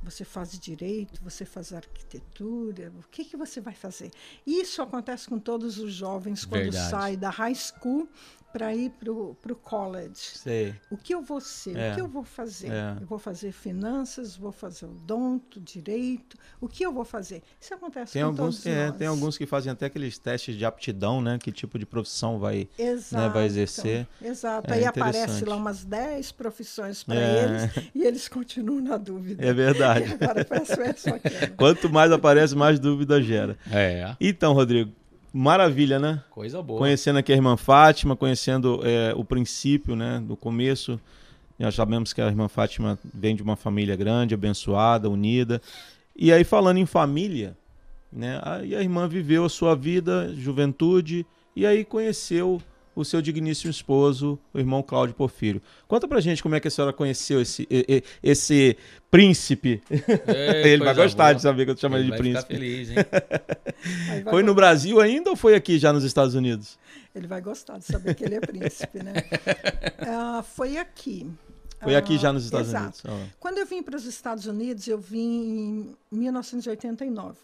Você 0.02 0.24
faz 0.24 0.56
direito, 0.58 1.20
você 1.22 1.44
faz 1.44 1.72
arquitetura, 1.72 2.92
o 2.98 3.08
que, 3.10 3.24
que 3.24 3.36
você 3.36 3.60
vai 3.60 3.74
fazer? 3.74 4.12
Isso 4.46 4.80
acontece 4.80 5.28
com 5.28 5.38
todos 5.38 5.78
os 5.78 5.92
jovens 5.92 6.44
quando 6.44 6.64
Verdade. 6.64 6.90
saem 6.90 7.18
da 7.18 7.30
high 7.30 7.54
school 7.54 8.08
para 8.52 8.74
ir 8.74 8.90
para 8.90 9.12
o 9.12 9.56
college. 9.62 10.14
Sei. 10.16 10.74
O 10.90 10.96
que 10.96 11.14
eu 11.14 11.22
vou 11.22 11.40
ser? 11.40 11.76
É. 11.76 11.92
O 11.92 11.94
que 11.94 12.00
eu 12.00 12.08
vou 12.08 12.24
fazer? 12.24 12.68
É. 12.70 12.96
Eu 13.00 13.06
vou 13.06 13.18
fazer 13.18 13.52
finanças, 13.52 14.36
vou 14.36 14.52
fazer 14.52 14.86
odonto, 14.86 15.60
direito. 15.60 16.36
O 16.60 16.66
que 16.68 16.84
eu 16.84 16.92
vou 16.92 17.04
fazer? 17.04 17.42
Isso 17.60 17.74
acontece 17.74 18.12
tem 18.14 18.22
com 18.22 18.28
alguns, 18.28 18.56
todos 18.62 18.66
é, 18.66 18.88
nós. 18.88 18.96
Tem 18.96 19.06
alguns 19.06 19.38
que 19.38 19.46
fazem 19.46 19.70
até 19.70 19.86
aqueles 19.86 20.18
testes 20.18 20.56
de 20.56 20.64
aptidão, 20.64 21.20
né? 21.20 21.38
Que 21.38 21.52
tipo 21.52 21.78
de 21.78 21.84
profissão 21.86 22.38
vai, 22.38 22.68
Exato. 22.78 23.22
né, 23.22 23.28
vai 23.28 23.44
exercer. 23.46 24.06
Exato. 24.22 24.72
É 24.72 24.76
Aí 24.78 24.84
aparece 24.84 25.44
lá 25.44 25.56
umas 25.56 25.84
10 25.84 26.32
profissões 26.32 27.02
para 27.04 27.16
É. 27.20 27.44
eles 27.44 27.90
e 27.94 28.02
eles 28.04 28.28
continuam 28.28 28.80
na 28.80 28.96
dúvida. 28.96 29.44
É 29.44 29.52
verdade. 29.52 30.16
Aqui. 30.18 31.52
Quanto 31.56 31.90
mais 31.90 32.10
aparece, 32.10 32.54
mais 32.56 32.78
dúvida 32.78 33.20
gera. 33.22 33.56
É. 33.70 34.16
Então, 34.20 34.52
Rodrigo, 34.52 34.92
maravilha, 35.38 36.00
né? 36.00 36.20
Coisa 36.30 36.60
boa. 36.60 36.78
Conhecendo 36.78 37.18
aqui 37.18 37.32
a 37.32 37.36
irmã 37.36 37.56
Fátima, 37.56 38.16
conhecendo 38.16 38.80
é, 38.82 39.14
o 39.14 39.24
princípio, 39.24 39.94
né, 39.94 40.20
do 40.20 40.36
começo. 40.36 41.00
Nós 41.56 41.76
sabemos 41.76 42.12
que 42.12 42.20
a 42.20 42.26
irmã 42.26 42.48
Fátima 42.48 42.98
vem 43.14 43.36
de 43.36 43.42
uma 43.42 43.54
família 43.54 43.94
grande, 43.94 44.34
abençoada, 44.34 45.08
unida. 45.08 45.62
E 46.16 46.32
aí, 46.32 46.42
falando 46.42 46.78
em 46.78 46.86
família, 46.86 47.56
né, 48.12 48.40
a, 48.42 48.56
a 48.56 48.82
irmã 48.82 49.06
viveu 49.06 49.44
a 49.44 49.48
sua 49.48 49.76
vida, 49.76 50.34
juventude, 50.34 51.24
e 51.54 51.64
aí 51.64 51.84
conheceu 51.84 52.60
o 52.98 53.04
seu 53.04 53.22
digníssimo 53.22 53.70
esposo, 53.70 54.36
o 54.52 54.58
irmão 54.58 54.82
Cláudio 54.82 55.14
Porfírio. 55.14 55.62
Conta 55.86 56.08
pra 56.08 56.20
gente 56.20 56.42
como 56.42 56.56
é 56.56 56.60
que 56.60 56.66
a 56.66 56.70
senhora 56.70 56.92
conheceu 56.92 57.40
esse, 57.40 57.66
esse 58.20 58.76
príncipe. 59.08 59.80
É, 60.26 60.66
Ele 60.68 60.84
vai 60.84 60.94
gostar 60.94 61.24
boa. 61.24 61.34
de 61.36 61.42
saber 61.42 61.64
que 61.64 61.70
eu 61.70 61.74
te 61.76 61.80
chamo 61.80 62.02
de 62.02 62.10
príncipe. 62.16 62.54
Ficar 62.54 62.54
feliz, 62.54 62.90
hein? 62.90 62.96
foi 64.28 64.42
no 64.42 64.52
Brasil 64.52 65.00
ainda 65.00 65.30
ou 65.30 65.36
foi 65.36 65.54
aqui 65.54 65.78
já 65.78 65.92
nos 65.92 66.02
Estados 66.02 66.34
Unidos? 66.34 66.76
Ele 67.14 67.28
vai 67.28 67.40
gostar 67.40 67.78
de 67.78 67.84
saber 67.84 68.16
que 68.16 68.24
ele 68.24 68.34
é 68.34 68.40
príncipe, 68.40 69.02
né? 69.02 69.12
uh, 70.02 70.42
foi 70.56 70.76
aqui. 70.76 71.30
Foi 71.80 71.94
aqui 71.94 72.14
ah, 72.14 72.18
já 72.18 72.32
nos 72.32 72.44
Estados 72.44 72.68
Exato. 72.68 73.08
Unidos. 73.08 73.34
Quando 73.38 73.58
eu 73.58 73.66
vim 73.66 73.82
para 73.82 73.96
os 73.96 74.04
Estados 74.04 74.46
Unidos, 74.46 74.86
eu 74.88 74.98
vim 74.98 75.96
em 76.10 76.16
1989. 76.18 77.38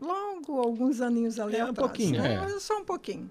Logo, 0.00 0.60
alguns 0.60 1.00
aninhos 1.00 1.40
ali 1.40 1.56
é, 1.56 1.64
um 1.64 1.70
atrás. 1.70 1.88
Pouquinho, 1.88 2.22
né? 2.22 2.34
é. 2.34 2.60
Só 2.60 2.78
um 2.78 2.84
pouquinho. 2.84 3.30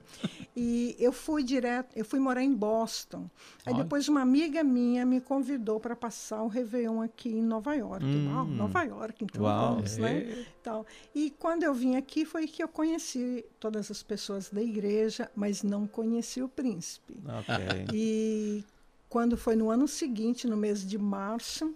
E 0.55 0.95
eu 0.99 1.13
fui 1.13 1.43
direto, 1.43 1.95
eu 1.95 2.03
fui 2.03 2.19
morar 2.19 2.43
em 2.43 2.53
Boston. 2.53 3.29
Aí 3.65 3.73
Olha. 3.73 3.83
depois 3.83 4.09
uma 4.09 4.21
amiga 4.21 4.63
minha 4.63 5.05
me 5.05 5.21
convidou 5.21 5.79
para 5.79 5.95
passar 5.95 6.43
o 6.43 6.47
Réveillon 6.47 7.01
aqui 7.01 7.29
em 7.29 7.41
Nova 7.41 7.73
York. 7.73 8.03
Hum. 8.03 8.33
Uau, 8.33 8.45
Nova 8.45 8.83
York, 8.83 9.23
então 9.23 9.43
Uau, 9.43 9.75
vamos, 9.75 9.97
é. 9.97 10.01
né? 10.01 10.45
Então, 10.59 10.85
e 11.15 11.31
quando 11.31 11.63
eu 11.63 11.73
vim 11.73 11.95
aqui 11.95 12.25
foi 12.25 12.45
que 12.47 12.61
eu 12.61 12.67
conheci 12.67 13.45
todas 13.59 13.89
as 13.89 14.03
pessoas 14.03 14.49
da 14.49 14.61
igreja, 14.61 15.31
mas 15.35 15.63
não 15.63 15.87
conheci 15.87 16.41
o 16.41 16.49
príncipe. 16.49 17.17
Okay. 17.39 17.87
E 17.93 18.65
quando 19.11 19.35
foi 19.35 19.57
no 19.57 19.69
ano 19.69 19.89
seguinte, 19.89 20.47
no 20.47 20.55
mês 20.55 20.87
de 20.87 20.97
março, 20.97 21.75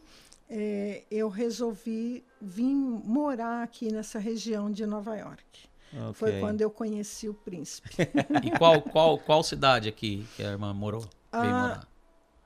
é, 0.49 1.03
eu 1.11 1.27
resolvi 1.27 2.23
vir 2.41 2.73
morar 2.73 3.61
aqui 3.61 3.91
nessa 3.91 4.17
região 4.17 4.71
de 4.71 4.85
Nova 4.85 5.17
York. 5.17 5.43
Okay. 5.91 6.13
Foi 6.13 6.39
quando 6.39 6.61
eu 6.61 6.71
conheci 6.71 7.27
o 7.27 7.33
príncipe. 7.33 7.89
e 8.41 8.51
qual, 8.57 8.81
qual, 8.81 9.17
qual 9.17 9.43
cidade 9.43 9.89
aqui 9.89 10.25
que 10.37 10.43
a 10.43 10.51
irmã 10.51 10.73
morou? 10.73 11.05
Ah, 11.29 11.43
morar? 11.43 11.87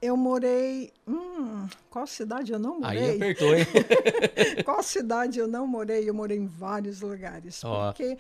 Eu 0.02 0.16
morei. 0.16 0.94
Hum, 1.06 1.68
qual 1.90 2.08
cidade 2.08 2.54
eu 2.54 2.60
não 2.60 2.80
morei? 2.80 3.00
Aí 3.00 3.16
apertou, 3.16 3.54
hein? 3.54 3.66
qual 4.64 4.82
cidade 4.82 5.40
eu 5.40 5.48
não 5.48 5.68
morei? 5.68 6.10
Eu 6.10 6.14
morei 6.14 6.38
em 6.38 6.48
vários 6.48 7.02
lugares. 7.02 7.62
Oh. 7.64 7.92
Porque 7.92 8.18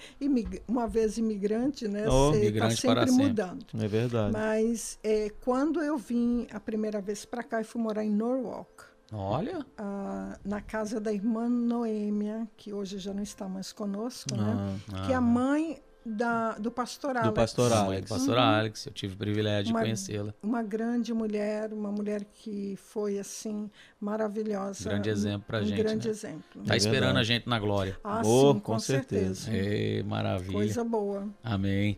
uma 0.67 0.87
vez 0.87 1.17
imigrante, 1.17 1.87
né? 1.87 2.05
Oh, 2.09 2.31
você 2.31 2.47
está 2.47 2.69
sempre 2.71 3.11
mudando. 3.11 3.65
É 3.73 3.87
verdade. 3.87 4.33
Mas 4.33 4.99
é, 5.01 5.29
quando 5.43 5.81
eu 5.81 5.97
vim 5.97 6.47
a 6.51 6.59
primeira 6.59 6.99
vez 6.99 7.23
para 7.23 7.43
cá, 7.43 7.61
eu 7.61 7.65
fui 7.65 7.81
morar 7.81 8.03
em 8.03 8.11
Norwalk. 8.11 8.89
Olha! 9.11 9.65
Ah, 9.77 10.37
na 10.45 10.61
casa 10.61 10.99
da 10.99 11.11
irmã 11.11 11.49
Noêmia, 11.49 12.47
que 12.55 12.73
hoje 12.73 12.99
já 12.99 13.13
não 13.13 13.23
está 13.23 13.47
mais 13.47 13.71
conosco, 13.71 14.35
né? 14.35 14.77
Ah, 14.93 15.07
que 15.07 15.13
a 15.13 15.21
mãe 15.21 15.81
da, 16.05 16.53
do 16.53 16.71
pastor 16.71 17.11
Alex. 17.11 17.27
Do 17.27 17.33
pastor 17.33 17.73
Alex. 17.73 18.01
Do 18.01 18.09
pastor 18.09 18.37
uhum. 18.37 18.43
Alex, 18.43 18.85
eu 18.85 18.93
tive 18.93 19.13
o 19.13 19.17
privilégio 19.17 19.71
uma, 19.71 19.79
de 19.79 19.85
conhecê-la. 19.85 20.33
Uma 20.41 20.63
grande 20.63 21.13
mulher, 21.13 21.73
uma 21.73 21.91
mulher 21.91 22.25
que 22.33 22.77
foi 22.77 23.19
assim 23.19 23.69
maravilhosa. 23.99 24.89
Grande 24.89 25.09
exemplo 25.09 25.43
pra 25.47 25.59
um 25.59 25.65
gente. 25.65 25.79
Um 25.79 25.83
grande 25.83 26.07
né? 26.07 26.11
exemplo. 26.11 26.63
Tá 26.65 26.73
é 26.73 26.77
esperando 26.77 27.17
a 27.17 27.23
gente 27.23 27.47
na 27.47 27.59
glória. 27.59 27.97
Ah, 28.03 28.21
oh, 28.23 28.53
sim, 28.53 28.59
com, 28.59 28.73
com 28.73 28.79
certeza. 28.79 29.51
certeza. 29.51 29.99
É, 29.99 30.03
maravilha. 30.03 30.53
Coisa 30.53 30.83
boa. 30.83 31.27
Amém. 31.43 31.97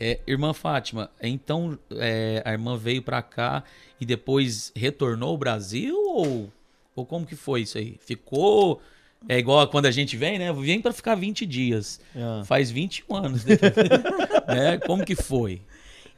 É, 0.00 0.20
irmã 0.28 0.54
Fátima, 0.54 1.10
então 1.20 1.76
é, 1.90 2.40
a 2.44 2.52
irmã 2.52 2.76
veio 2.76 3.02
para 3.02 3.20
cá 3.20 3.64
e 4.00 4.06
depois 4.06 4.70
retornou 4.76 5.30
ao 5.30 5.36
Brasil 5.36 5.96
ou, 5.96 6.52
ou 6.94 7.04
como 7.04 7.26
que 7.26 7.34
foi 7.34 7.62
isso 7.62 7.76
aí? 7.78 7.98
Ficou 7.98 8.80
é 9.26 9.38
igual 9.38 9.66
quando 9.68 9.86
a 9.86 9.90
gente 9.90 10.16
vem, 10.16 10.38
né? 10.38 10.52
Vem 10.52 10.80
para 10.80 10.92
ficar 10.92 11.14
20 11.14 11.44
dias. 11.46 12.00
É. 12.14 12.44
Faz 12.44 12.70
21 12.70 13.16
anos. 13.16 13.44
Né? 13.44 13.56
né? 14.46 14.78
Como 14.78 15.04
que 15.04 15.16
foi? 15.16 15.62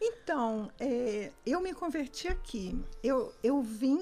Então, 0.00 0.70
é, 0.78 1.30
eu 1.46 1.60
me 1.60 1.72
converti 1.72 2.28
aqui. 2.28 2.78
Eu, 3.02 3.32
eu 3.42 3.62
vim 3.62 3.98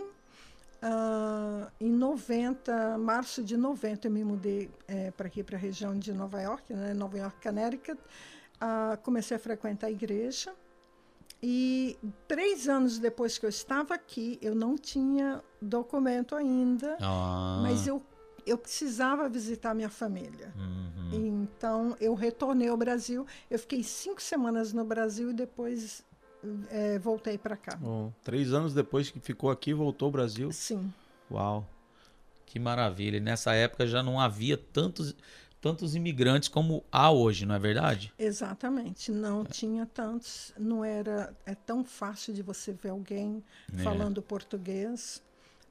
uh, 0.83 1.71
em 1.81 1.91
90, 1.91 2.99
março 2.99 3.43
de 3.43 3.57
90, 3.57 4.09
eu 4.09 4.13
me 4.13 4.25
mudei 4.25 4.71
é, 4.87 5.11
para 5.11 5.27
aqui, 5.27 5.43
para 5.43 5.57
a 5.57 5.61
região 5.61 5.99
de 5.99 6.13
Nova 6.13 6.41
York, 6.41 6.73
né? 6.73 6.95
Nova 6.95 7.19
York, 7.19 7.41
Connecticut. 7.43 7.99
Uh, 8.57 8.97
comecei 9.03 9.37
a 9.37 9.41
frequentar 9.41 9.89
a 9.89 9.91
igreja. 9.91 10.53
E 11.41 11.97
três 12.27 12.69
anos 12.69 12.99
depois 12.99 13.39
que 13.39 13.47
eu 13.47 13.51
estava 13.51 13.95
aqui, 13.95 14.39
eu 14.43 14.57
não 14.57 14.77
tinha 14.77 15.41
documento 15.63 16.35
ainda, 16.35 16.97
ah. 17.01 17.61
mas 17.63 17.87
eu 17.87 18.03
eu 18.49 18.59
precisava 18.59 19.29
visitar 19.29 19.75
minha 19.75 19.89
família. 19.89 20.53
Uhum. 20.57 21.43
Então, 21.43 21.97
eu 22.01 22.15
retornei 22.15 22.69
ao 22.69 22.77
Brasil. 22.77 23.27
Eu 23.51 23.59
fiquei 23.59 23.83
cinco 23.83 24.23
semanas 24.23 24.73
no 24.73 24.85
Brasil 24.85 25.31
e 25.31 25.35
depois 25.35 26.05
é, 26.71 26.99
voltei 26.99 27.37
para 27.37 27.57
cá. 27.57 27.77
Bom, 27.77 28.13
três 28.23 28.53
anos 28.53 28.75
depois 28.75 29.11
que 29.11 29.21
ficou 29.21 29.51
aqui, 29.51 29.73
voltou 29.73 30.07
ao 30.07 30.13
Brasil? 30.13 30.53
Sim. 30.53 30.93
Uau. 31.31 31.69
Que 32.47 32.59
maravilha. 32.59 33.19
E 33.19 33.21
nessa 33.21 33.53
época 33.55 33.87
já 33.87 34.03
não 34.03 34.19
havia 34.19 34.57
tantos, 34.57 35.15
tantos 35.61 35.95
imigrantes 35.95 36.49
como 36.49 36.83
há 36.91 37.11
hoje, 37.11 37.45
não 37.45 37.55
é 37.55 37.59
verdade? 37.59 38.13
Exatamente. 38.19 39.11
Não 39.11 39.43
é. 39.43 39.45
tinha 39.45 39.85
tantos. 39.85 40.53
Não 40.59 40.85
era 40.85 41.35
é 41.45 41.55
tão 41.55 41.85
fácil 41.85 42.33
de 42.33 42.43
você 42.43 42.73
ver 42.73 42.91
alguém 42.91 43.43
é. 43.73 43.83
falando 43.83 44.23
português 44.23 45.23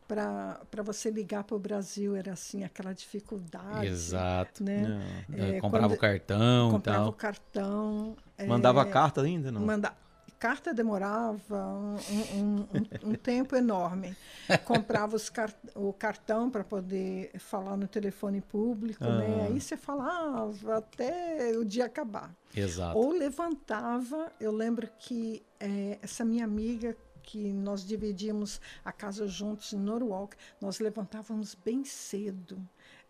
para 0.08 0.84
você 0.84 1.12
ligar 1.12 1.44
para 1.44 1.56
o 1.56 1.60
Brasil 1.60 2.16
era 2.16 2.34
assim 2.34 2.64
aquela 2.64 2.94
dificuldade. 2.94 3.88
Exato. 3.88 4.64
Né? 4.64 5.26
É, 5.34 5.60
comprava 5.60 5.94
o 5.94 5.98
cartão. 5.98 6.72
Comprava 6.72 7.00
tal. 7.00 7.10
o 7.10 7.14
cartão. 7.14 8.18
Mandava 8.48 8.82
é, 8.82 8.86
carta 8.86 9.22
ainda, 9.22 9.52
não? 9.52 9.62
Manda, 9.62 9.94
carta 10.40 10.74
demorava 10.74 11.68
um, 11.68 11.98
um, 12.34 12.68
um, 12.74 13.10
um 13.12 13.14
tempo 13.16 13.56
enorme. 13.56 14.16
Comprava 14.66 15.16
os 15.16 15.30
car 15.30 15.54
o 15.76 15.92
cartão 15.92 16.50
para 16.50 16.64
poder 16.64 17.32
falar 17.40 17.76
no 17.76 17.88
telefone 17.88 18.42
público, 18.42 19.04
né? 19.04 19.10
ah. 19.10 19.38
né? 19.38 19.48
Aí 19.48 19.60
você 19.60 19.76
falava 19.76 20.78
até 20.78 21.52
o 21.58 21.66
dia 21.66 21.86
acabar. 21.86 22.34
Exato. 22.56 22.98
Ou 22.98 23.12
levantava. 23.12 24.32
Eu 24.40 24.52
lembro 24.52 24.88
que 25.00 25.44
é, 25.60 25.98
essa 26.02 26.24
minha 26.24 26.46
amiga 26.46 26.96
que 27.28 27.52
nós 27.52 27.86
dividimos 27.86 28.62
a 28.86 28.92
casa 28.92 29.28
juntos 29.28 29.74
em 29.74 29.78
Norwalk, 29.78 30.38
nós 30.62 30.80
levantávamos 30.80 31.54
bem 31.54 31.84
cedo 31.84 32.54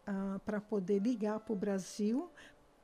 uh, 0.08 0.40
para 0.40 0.60
poder 0.60 1.00
ligar 1.00 1.40
para 1.40 1.54
o 1.54 1.56
Brasil 1.56 2.30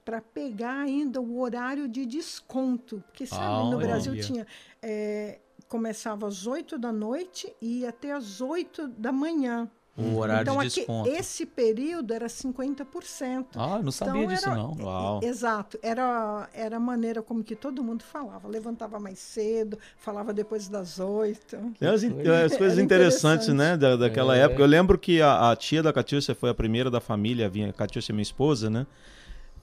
para 0.06 0.22
pegar 0.22 0.82
ainda 0.82 1.22
o 1.22 1.40
horário 1.40 1.88
de 1.88 2.06
desconto. 2.06 3.02
Porque, 3.08 3.26
sabe, 3.26 3.42
ah, 3.42 3.72
no 3.72 3.78
Brasil 3.78 4.20
tinha. 4.20 4.46
É, 4.82 5.40
começava 5.70 6.28
às 6.28 6.46
8 6.46 6.78
da 6.78 6.92
noite 6.92 7.56
e 7.62 7.80
ia 7.80 7.90
até 7.90 8.12
às 8.12 8.42
8 8.42 8.90
da 8.90 9.14
manhã. 9.14 9.72
O 9.96 10.18
horário 10.18 10.42
então, 10.42 10.58
de 10.58 10.70
desconto. 10.70 11.08
Aqui, 11.08 11.20
esse 11.20 11.46
período 11.46 12.14
era 12.14 12.26
50%. 12.26 13.46
Ah, 13.56 13.80
não 13.84 13.92
sabia 13.92 14.24
então, 14.24 14.34
disso 14.34 14.50
era, 14.50 14.58
não. 14.58 14.76
Uau. 14.80 15.20
Exato. 15.24 15.78
Era, 15.84 16.50
era 16.52 16.78
a 16.78 16.80
maneira 16.80 17.22
como 17.22 17.44
que 17.44 17.56
todo 17.56 17.84
mundo 17.84 18.04
falava. 18.04 18.48
Levantava 18.48 19.00
mais 19.00 19.20
cedo, 19.20 19.78
falava 19.98 20.34
depois 20.34 20.68
das 20.68 21.00
oito. 21.00 21.58
As, 21.80 22.04
as 22.04 22.58
coisas 22.58 22.80
interessantes, 22.80 23.50
né, 23.50 23.78
da, 23.78 23.96
daquela 23.96 24.36
é. 24.36 24.42
época. 24.42 24.64
Eu 24.64 24.68
lembro 24.68 24.98
que 24.98 25.22
a, 25.22 25.52
a 25.52 25.56
tia 25.56 25.84
da 25.84 25.94
Catiúcia 25.94 26.34
foi 26.34 26.50
a 26.50 26.56
primeira 26.56 26.90
da 26.90 27.00
família, 27.00 27.48
vinha, 27.48 27.70
a 27.70 27.74
Catiúcia 27.74 28.14
minha 28.14 28.24
esposa, 28.24 28.72
né? 28.72 28.88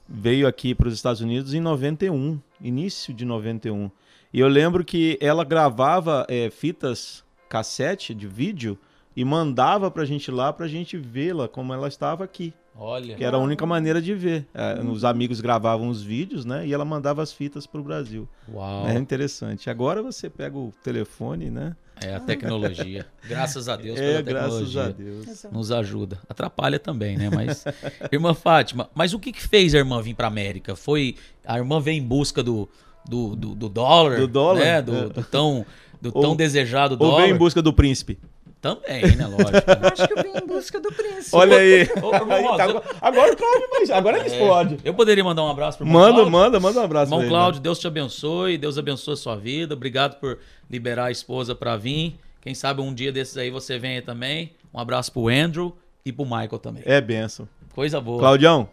Veio 0.07 0.47
aqui 0.47 0.73
para 0.73 0.87
os 0.87 0.93
Estados 0.93 1.19
Unidos 1.19 1.53
em 1.53 1.59
91, 1.59 2.39
início 2.61 3.13
de 3.13 3.25
91. 3.25 3.91
E 4.33 4.39
eu 4.39 4.47
lembro 4.47 4.85
que 4.85 5.17
ela 5.19 5.43
gravava 5.43 6.25
é, 6.29 6.49
fitas 6.49 7.21
cassete 7.49 8.13
de 8.13 8.27
vídeo 8.27 8.79
e 9.15 9.25
mandava 9.25 9.91
pra 9.91 10.05
gente 10.05 10.31
lá 10.31 10.51
pra 10.53 10.67
gente 10.67 10.97
vê-la 10.97 11.47
como 11.47 11.73
ela 11.73 11.87
estava 11.87 12.23
aqui. 12.23 12.53
Olha. 12.75 13.15
Que 13.15 13.23
era 13.23 13.37
a 13.37 13.39
única 13.39 13.65
maneira 13.65 14.01
de 14.01 14.13
ver. 14.13 14.47
É, 14.53 14.79
os 14.81 15.03
amigos 15.03 15.41
gravavam 15.41 15.89
os 15.89 16.01
vídeos, 16.01 16.45
né? 16.45 16.65
E 16.65 16.73
ela 16.73 16.85
mandava 16.85 17.21
as 17.21 17.33
fitas 17.33 17.67
pro 17.67 17.83
Brasil. 17.83 18.27
Uau. 18.51 18.87
É 18.87 18.97
interessante. 18.97 19.69
Agora 19.69 20.01
você 20.01 20.29
pega 20.29 20.57
o 20.57 20.73
telefone, 20.83 21.49
né? 21.49 21.75
É 22.01 22.15
a 22.15 22.19
tecnologia. 22.19 23.05
graças 23.27 23.69
a 23.69 23.75
Deus 23.75 23.99
é, 23.99 24.21
pela 24.21 24.23
tecnologia. 24.23 24.83
Graças 24.83 25.45
a 25.45 25.45
Deus. 25.45 25.53
Nos 25.53 25.71
ajuda. 25.71 26.17
Atrapalha 26.27 26.79
também, 26.79 27.17
né? 27.17 27.29
Mas, 27.29 27.63
irmã 28.11 28.33
Fátima, 28.33 28.89
mas 28.95 29.13
o 29.13 29.19
que, 29.19 29.31
que 29.31 29.41
fez 29.41 29.75
a 29.75 29.77
irmã 29.77 30.01
vir 30.01 30.15
para 30.15 30.27
América? 30.27 30.75
Foi 30.75 31.15
a 31.45 31.57
irmã 31.57 31.79
veio 31.79 32.01
em 32.01 32.03
busca 32.03 32.41
do, 32.41 32.67
do, 33.07 33.35
do, 33.35 33.53
do 33.53 33.69
dólar, 33.69 34.17
do 34.17 34.27
dólar, 34.27 34.59
né? 34.59 34.81
Do, 34.81 34.95
é. 34.95 35.09
do 35.09 35.23
tão 35.23 35.65
do 36.01 36.11
tão 36.11 36.35
desejado 36.35 36.97
dólar. 36.97 37.13
Ou 37.13 37.21
veio 37.21 37.35
em 37.35 37.37
busca 37.37 37.61
do 37.61 37.71
príncipe. 37.71 38.17
Também, 38.61 39.15
né? 39.15 39.25
Lógico. 39.25 39.71
Eu 39.71 39.89
acho 39.91 40.07
que 40.07 40.13
eu 40.13 40.23
vim 40.23 40.37
em 40.37 40.45
busca 40.45 40.79
do 40.79 40.91
príncipe. 40.91 41.35
Olha 41.35 41.57
aí. 41.57 41.81
Ô, 42.01 42.15
irmão, 42.15 42.55
tá, 42.55 42.65
agora 43.01 43.33
o 43.33 43.35
Cláudio, 43.35 43.95
agora 43.95 44.17
ele 44.19 44.29
é, 44.29 44.31
explode. 44.31 44.77
Eu 44.85 44.93
poderia 44.93 45.23
mandar 45.23 45.43
um 45.43 45.49
abraço 45.49 45.79
para 45.79 45.87
o 45.87 45.89
Manda, 45.89 46.13
Cláudio. 46.13 46.31
manda, 46.31 46.59
manda 46.59 46.79
um 46.79 46.83
abraço. 46.83 47.11
Irmão 47.11 47.27
Cláudio, 47.27 47.59
Deus 47.59 47.79
te 47.79 47.87
abençoe, 47.87 48.59
Deus 48.59 48.77
abençoe 48.77 49.15
a 49.15 49.17
sua 49.17 49.35
vida. 49.35 49.73
Obrigado 49.73 50.19
por 50.19 50.37
liberar 50.69 51.05
a 51.05 51.11
esposa 51.11 51.55
para 51.55 51.75
vir. 51.75 52.15
Quem 52.39 52.53
sabe 52.53 52.81
um 52.81 52.93
dia 52.93 53.11
desses 53.11 53.35
aí 53.35 53.49
você 53.49 53.79
venha 53.79 54.01
também. 54.01 54.53
Um 54.71 54.79
abraço 54.79 55.11
pro 55.11 55.27
Andrew 55.27 55.75
e 56.05 56.11
pro 56.11 56.23
Michael 56.23 56.59
também. 56.59 56.83
É 56.85 57.01
benção. 57.01 57.49
Coisa 57.73 57.99
boa. 57.99 58.19
Claudião, 58.19 58.69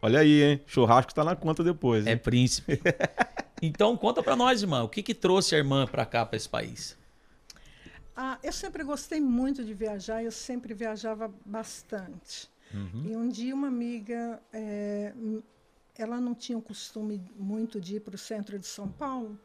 olha 0.00 0.20
aí, 0.20 0.42
hein? 0.42 0.60
Churrasco 0.66 1.12
tá 1.12 1.24
na 1.24 1.34
conta 1.34 1.64
depois. 1.64 2.06
Hein? 2.06 2.12
É 2.12 2.16
príncipe. 2.16 2.80
Então, 3.64 3.96
conta 3.96 4.20
para 4.24 4.34
nós, 4.34 4.60
irmã, 4.60 4.82
o 4.82 4.88
que, 4.88 5.04
que 5.04 5.14
trouxe 5.14 5.54
a 5.54 5.58
irmã 5.58 5.86
para 5.86 6.04
cá, 6.04 6.26
para 6.26 6.36
esse 6.36 6.48
país? 6.48 6.98
Ah, 8.16 8.38
eu 8.42 8.52
sempre 8.52 8.84
gostei 8.84 9.20
muito 9.20 9.64
de 9.64 9.72
viajar, 9.72 10.22
eu 10.22 10.30
sempre 10.30 10.74
viajava 10.74 11.32
bastante. 11.44 12.50
Uhum. 12.72 13.06
E 13.06 13.16
um 13.16 13.28
dia 13.28 13.54
uma 13.54 13.68
amiga, 13.68 14.42
é, 14.52 15.12
ela 15.96 16.20
não 16.20 16.34
tinha 16.34 16.56
o 16.56 16.62
costume 16.62 17.22
muito 17.36 17.80
de 17.80 17.96
ir 17.96 18.00
para 18.00 18.14
o 18.14 18.18
centro 18.18 18.58
de 18.58 18.66
São 18.66 18.88
Paulo, 18.88 19.38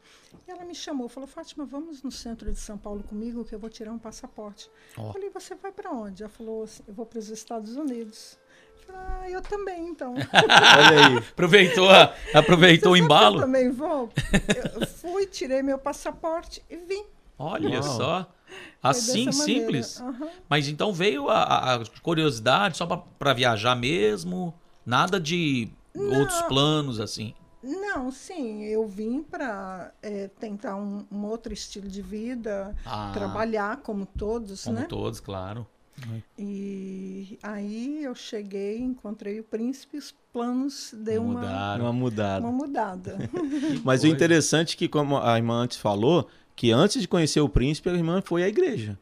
e 0.46 0.50
ela 0.50 0.64
me 0.64 0.74
chamou, 0.74 1.08
falou, 1.08 1.26
Fátima, 1.26 1.64
vamos 1.64 2.02
no 2.02 2.10
centro 2.10 2.50
de 2.52 2.58
São 2.58 2.76
Paulo 2.76 3.02
comigo 3.02 3.44
que 3.44 3.54
eu 3.54 3.58
vou 3.58 3.70
tirar 3.70 3.92
um 3.92 3.98
passaporte. 3.98 4.70
Oh. 4.96 5.08
Eu 5.08 5.12
falei, 5.12 5.30
você 5.30 5.54
vai 5.54 5.72
para 5.72 5.90
onde? 5.90 6.22
Ela 6.22 6.30
falou 6.30 6.64
assim, 6.64 6.82
eu 6.86 6.94
vou 6.94 7.06
para 7.06 7.18
os 7.18 7.28
Estados 7.28 7.76
Unidos. 7.76 8.38
Eu 8.76 8.94
falei, 8.94 9.00
ah, 9.02 9.30
eu 9.30 9.42
também, 9.42 9.88
então. 9.88 10.14
Olha 10.32 11.06
aí. 11.06 11.18
Aproveitou, 11.18 11.88
a, 11.90 12.14
aproveitou 12.34 12.92
o 12.92 12.96
embalo? 12.96 13.36
Eu 13.36 13.40
também 13.42 13.70
vou. 13.70 14.10
Eu 14.74 14.86
fui, 14.86 15.26
tirei 15.26 15.62
meu 15.62 15.78
passaporte 15.78 16.62
e 16.68 16.76
vim. 16.76 17.04
Olha 17.38 17.80
Uau. 17.80 17.82
só. 17.82 18.37
Assim, 18.82 19.32
simples. 19.32 20.00
Uhum. 20.00 20.28
Mas 20.48 20.68
então 20.68 20.92
veio 20.92 21.28
a, 21.28 21.74
a 21.74 21.84
curiosidade 22.02 22.76
só 22.76 22.86
para 22.86 23.34
viajar 23.34 23.74
mesmo? 23.74 24.54
Nada 24.86 25.18
de 25.20 25.68
não, 25.94 26.20
outros 26.20 26.40
planos 26.42 27.00
assim? 27.00 27.34
Não, 27.62 28.10
sim. 28.10 28.64
Eu 28.64 28.86
vim 28.86 29.22
para 29.22 29.92
é, 30.00 30.28
tentar 30.38 30.76
um, 30.76 31.04
um, 31.10 31.24
outro 31.26 31.52
estilo 31.52 31.88
de 31.88 32.00
vida, 32.00 32.74
ah, 32.86 33.10
trabalhar 33.12 33.78
como 33.78 34.06
todos, 34.06 34.64
como 34.64 34.76
né? 34.76 34.86
Como 34.86 35.02
todos, 35.02 35.20
claro. 35.20 35.66
E 36.38 37.38
aí 37.42 38.04
eu 38.04 38.14
cheguei, 38.14 38.78
encontrei 38.78 39.40
o 39.40 39.44
príncipe, 39.44 39.98
os 39.98 40.14
planos 40.32 40.94
deu 40.96 41.22
uma, 41.22 41.76
uma 41.76 41.92
mudada. 41.92 42.44
Uma 42.44 42.52
mudada. 42.52 43.18
Mas 43.82 44.04
o 44.04 44.06
interessante 44.06 44.74
é 44.74 44.78
que, 44.78 44.88
como 44.88 45.18
a 45.18 45.36
irmã 45.36 45.62
antes 45.62 45.76
falou, 45.76 46.28
que 46.58 46.72
antes 46.72 47.00
de 47.00 47.06
conhecer 47.06 47.40
o 47.40 47.48
príncipe, 47.48 47.88
a 47.88 47.92
irmã 47.92 48.20
foi 48.20 48.42
à 48.42 48.48
igreja. 48.48 48.98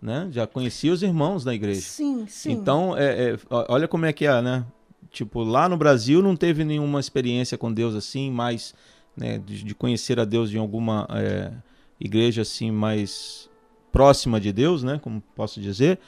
Né? 0.00 0.28
Já 0.30 0.46
conhecia 0.46 0.92
os 0.92 1.02
irmãos 1.02 1.42
da 1.42 1.54
igreja. 1.54 1.80
Sim, 1.80 2.26
sim. 2.28 2.52
Então, 2.52 2.94
é, 2.94 3.30
é, 3.30 3.38
olha 3.50 3.88
como 3.88 4.04
é 4.04 4.12
que 4.12 4.26
é, 4.26 4.42
né? 4.42 4.62
Tipo, 5.10 5.42
lá 5.42 5.70
no 5.70 5.78
Brasil 5.78 6.20
não 6.20 6.36
teve 6.36 6.64
nenhuma 6.64 7.00
experiência 7.00 7.56
com 7.56 7.72
Deus 7.72 7.94
assim, 7.94 8.30
mais 8.30 8.74
né, 9.16 9.38
de, 9.38 9.64
de 9.64 9.74
conhecer 9.74 10.20
a 10.20 10.26
Deus 10.26 10.52
em 10.52 10.58
alguma 10.58 11.08
é, 11.12 11.50
igreja 11.98 12.42
assim 12.42 12.70
mais 12.70 13.48
próxima 13.90 14.38
de 14.38 14.52
Deus, 14.52 14.82
né? 14.82 15.00
Como 15.02 15.22
posso 15.34 15.62
dizer. 15.62 15.98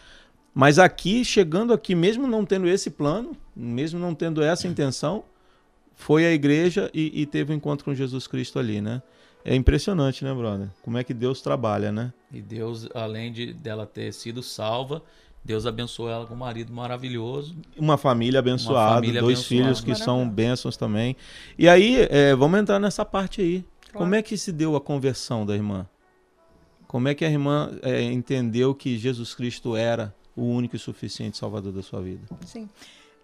Mas 0.53 0.79
aqui, 0.79 1.25
chegando 1.25 1.73
aqui, 1.73 1.95
mesmo 1.95 2.27
não 2.27 2.45
tendo 2.45 2.69
esse 2.69 2.91
plano, 2.91 3.35
mesmo 3.57 3.99
não 3.99 4.15
tendo 4.15 4.43
essa 4.43 4.69
intenção, 4.69 5.25
foi 5.95 6.27
à 6.27 6.31
igreja 6.31 6.91
e, 6.93 7.23
e 7.23 7.25
teve 7.25 7.55
um 7.55 7.57
encontro 7.57 7.87
com 7.87 7.95
Jesus 7.95 8.27
Cristo 8.27 8.59
ali, 8.59 8.83
né? 8.83 9.01
É 9.45 9.55
impressionante, 9.55 10.25
né, 10.25 10.33
brother? 10.33 10.69
Como 10.83 10.97
é 10.97 11.05
que 11.05 11.13
Deus 11.13 11.43
trabalha, 11.43 11.93
né? 11.93 12.13
E 12.33 12.41
Deus, 12.41 12.89
além 12.95 13.31
de 13.31 13.53
dela 13.53 13.87
ter 13.87 14.13
sido 14.13 14.43
salva, 14.43 15.03
Deus 15.45 15.67
abençoou 15.67 16.09
ela 16.09 16.25
com 16.27 16.33
um 16.33 16.39
marido 16.39 16.73
maravilhoso. 16.73 17.55
Uma 17.77 17.99
família 17.99 18.41
abençoada, 18.41 18.89
Uma 18.89 18.95
família 18.95 19.21
dois 19.21 19.39
abençoada. 19.41 19.63
filhos 19.63 19.81
que 19.83 19.95
são 19.95 20.27
bênçãos 20.27 20.77
também. 20.79 21.15
E 21.59 21.69
aí, 21.69 22.07
é, 22.09 22.35
vamos 22.35 22.59
entrar 22.59 22.79
nessa 22.79 23.05
parte 23.05 23.43
aí. 23.43 23.65
Claro. 23.83 23.99
Como 23.99 24.15
é 24.15 24.23
que 24.23 24.39
se 24.39 24.51
deu 24.51 24.75
a 24.75 24.81
conversão 24.81 25.45
da 25.45 25.55
irmã? 25.55 25.87
Como 26.89 27.07
é 27.09 27.15
que 27.15 27.25
a 27.25 27.29
irmã 27.31 27.71
é, 27.83 28.03
entendeu 28.03 28.75
que 28.75 28.97
Jesus 28.97 29.35
Cristo 29.35 29.77
era 29.77 30.15
o 30.35 30.45
único 30.45 30.75
e 30.75 30.79
suficiente 30.79 31.37
Salvador 31.37 31.73
da 31.73 31.83
sua 31.83 32.01
vida? 32.01 32.23
Sim. 32.47 32.69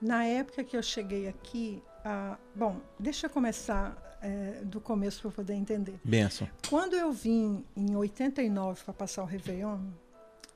Na 0.02 0.24
época 0.24 0.62
que 0.62 0.76
eu 0.76 0.82
cheguei 0.82 1.26
aqui, 1.28 1.82
ah, 2.04 2.36
bom, 2.54 2.76
deixa 2.98 3.26
eu 3.26 3.30
começar 3.30 4.09
é, 4.20 4.60
do 4.64 4.80
começo 4.80 5.22
para 5.22 5.30
poder 5.30 5.54
entender. 5.54 5.98
Benção. 6.04 6.48
Quando 6.68 6.94
eu 6.94 7.12
vim 7.12 7.64
em 7.76 7.96
89 7.96 8.84
para 8.84 8.94
passar 8.94 9.22
o 9.22 9.26
Réveillon, 9.26 9.78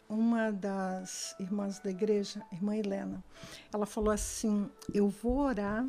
uma 0.08 0.50
das 0.50 1.34
irmãs 1.38 1.78
da 1.78 1.90
igreja, 1.90 2.42
irmã 2.52 2.76
Helena, 2.76 3.24
ela 3.72 3.86
falou 3.86 4.12
assim: 4.12 4.70
Eu 4.92 5.08
vou 5.08 5.38
orar 5.38 5.86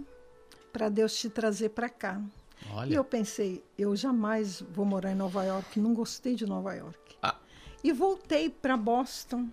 para 0.71 0.89
Deus 0.89 1.15
te 1.15 1.29
trazer 1.29 1.69
para 1.69 1.89
cá. 1.89 2.21
Olha. 2.71 2.91
E 2.91 2.95
eu 2.95 3.03
pensei: 3.03 3.63
Eu 3.77 3.95
jamais 3.95 4.61
vou 4.61 4.85
morar 4.85 5.11
em 5.11 5.15
Nova 5.15 5.43
York, 5.43 5.79
não 5.79 5.93
gostei 5.93 6.35
de 6.35 6.45
Nova 6.45 6.73
York. 6.73 7.17
Ah. 7.21 7.35
E 7.83 7.91
voltei 7.91 8.49
para 8.49 8.75
Boston, 8.75 9.47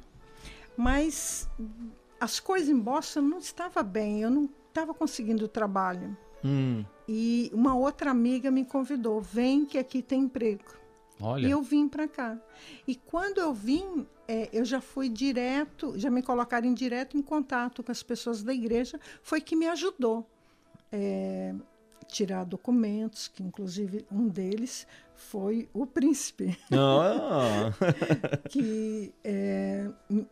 mas 0.77 1.49
as 2.19 2.41
coisas 2.41 2.69
em 2.69 2.79
Boston 2.79 3.23
não 3.23 3.39
estavam 3.39 3.83
bem, 3.85 4.23
eu 4.23 4.31
não 4.31 4.49
estava 4.69 4.95
conseguindo 4.95 5.47
trabalho. 5.49 6.17
Hum. 6.45 6.85
E 7.09 7.51
uma 7.53 7.75
outra 7.75 8.11
amiga 8.11 8.51
me 8.51 8.65
convidou: 8.65 9.21
vem 9.21 9.65
que 9.65 9.79
aqui 9.79 10.03
tem 10.03 10.23
emprego. 10.23 10.65
Olha. 11.21 11.47
E 11.47 11.51
eu 11.51 11.63
vim 11.63 11.89
para 11.89 12.09
cá. 12.09 12.37
E 12.87 12.97
quando 12.97 13.39
eu 13.39 13.55
vim, 13.55 14.07
é, 14.27 14.49
eu 14.53 14.65
já 14.65 14.81
fui 14.81 15.09
direto, 15.09 15.95
já 15.97 16.11
me 16.11 16.23
colocaram 16.23 16.73
direto 16.75 17.17
em 17.17 17.23
contato 17.23 17.83
com 17.83 17.93
as 17.93 18.03
pessoas 18.03 18.43
da 18.43 18.53
igreja, 18.53 18.99
foi 19.23 19.41
que 19.41 19.55
me 19.55 19.69
ajudou. 19.69 20.27
É, 20.91 21.55
tirar 22.05 22.45
documentos, 22.45 23.29
que 23.29 23.43
inclusive 23.43 24.07
um 24.11 24.29
deles 24.29 24.87
foi 25.15 25.69
o 25.73 25.87
príncipe, 25.87 26.59
oh. 26.73 27.71
que 28.51 29.15
é, 29.23 29.89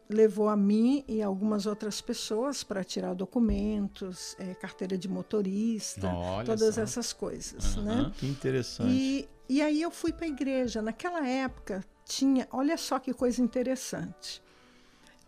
levou 0.09 0.49
a 0.49 0.57
mim 0.57 1.05
e 1.07 1.23
algumas 1.23 1.67
outras 1.67 2.01
pessoas 2.01 2.65
para 2.65 2.83
tirar 2.83 3.15
documentos, 3.15 4.37
é, 4.39 4.55
carteira 4.55 4.99
de 4.99 5.09
motorista, 5.09 6.09
Olha 6.09 6.45
todas 6.45 6.75
só. 6.75 6.83
essas 6.83 7.13
coisas, 7.13 7.77
uhum. 7.77 7.85
né? 7.85 8.13
Que 8.19 8.27
interessante. 8.27 8.91
E, 8.91 9.29
e 9.49 9.63
aí 9.63 9.81
eu 9.81 9.91
fui 9.91 10.13
para 10.13 10.27
a 10.27 10.29
igreja. 10.29 10.83
Naquela 10.83 11.27
época 11.27 11.85
tinha, 12.05 12.49
olha 12.51 12.77
só 12.77 12.99
que 12.99 13.15
coisa 13.15 13.41
interessante. 13.41 14.43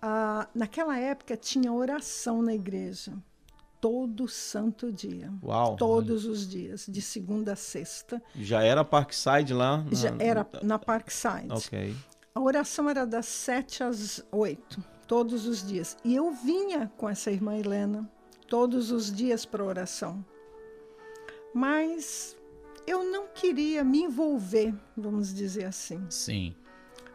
Ah, 0.01 0.49
naquela 0.55 0.99
época 0.99 1.37
tinha 1.37 1.73
oração 1.73 2.43
na 2.43 2.55
igreja 2.55 3.15
todo 3.83 4.29
santo 4.29 4.93
dia. 4.93 5.33
Uau! 5.43 5.75
Todos 5.77 6.25
olha. 6.25 6.33
os 6.33 6.49
dias, 6.49 6.87
de 6.89 7.03
segunda 7.03 7.55
a 7.55 7.57
sexta. 7.57 8.23
Já 8.37 8.63
era 8.63 8.85
Parkside 8.85 9.53
lá? 9.53 9.79
Na... 9.79 9.93
Já 9.93 10.15
era 10.21 10.49
na 10.63 10.79
Parkside. 10.79 11.51
Ok. 11.51 11.97
A 12.33 12.41
oração 12.41 12.89
era 12.89 13.05
das 13.05 13.27
sete 13.27 13.83
às 13.83 14.25
oito, 14.31 14.83
todos 15.09 15.47
os 15.47 15.67
dias. 15.67 15.97
E 16.05 16.15
eu 16.15 16.31
vinha 16.31 16.93
com 16.97 17.09
essa 17.09 17.33
irmã 17.33 17.59
Helena 17.59 18.09
todos 18.49 18.93
os 18.93 19.13
dias 19.13 19.45
para 19.45 19.65
oração. 19.65 20.25
Mas 21.53 22.37
eu 22.87 23.03
não 23.03 23.27
queria 23.35 23.83
me 23.83 24.03
envolver, 24.03 24.73
vamos 24.97 25.35
dizer 25.35 25.65
assim. 25.65 26.07
Sim. 26.09 26.55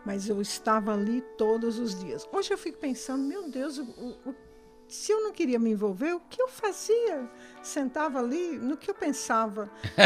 Mas 0.06 0.28
eu 0.28 0.42
estava 0.42 0.94
ali 0.94 1.22
todos 1.38 1.80
os 1.80 1.98
dias. 1.98 2.28
Hoje 2.32 2.54
eu 2.54 2.58
fico 2.58 2.78
pensando, 2.78 3.24
meu 3.24 3.50
Deus, 3.50 3.78
o, 3.78 3.84
o 3.84 4.47
se 4.88 5.12
eu 5.12 5.22
não 5.22 5.32
queria 5.32 5.60
me 5.60 5.72
envolver, 5.72 6.14
o 6.14 6.20
que 6.20 6.42
eu 6.42 6.48
fazia? 6.48 7.30
Sentava 7.62 8.20
ali, 8.20 8.58
no 8.58 8.78
que 8.78 8.90
eu 8.90 8.96
pensava. 8.96 9.70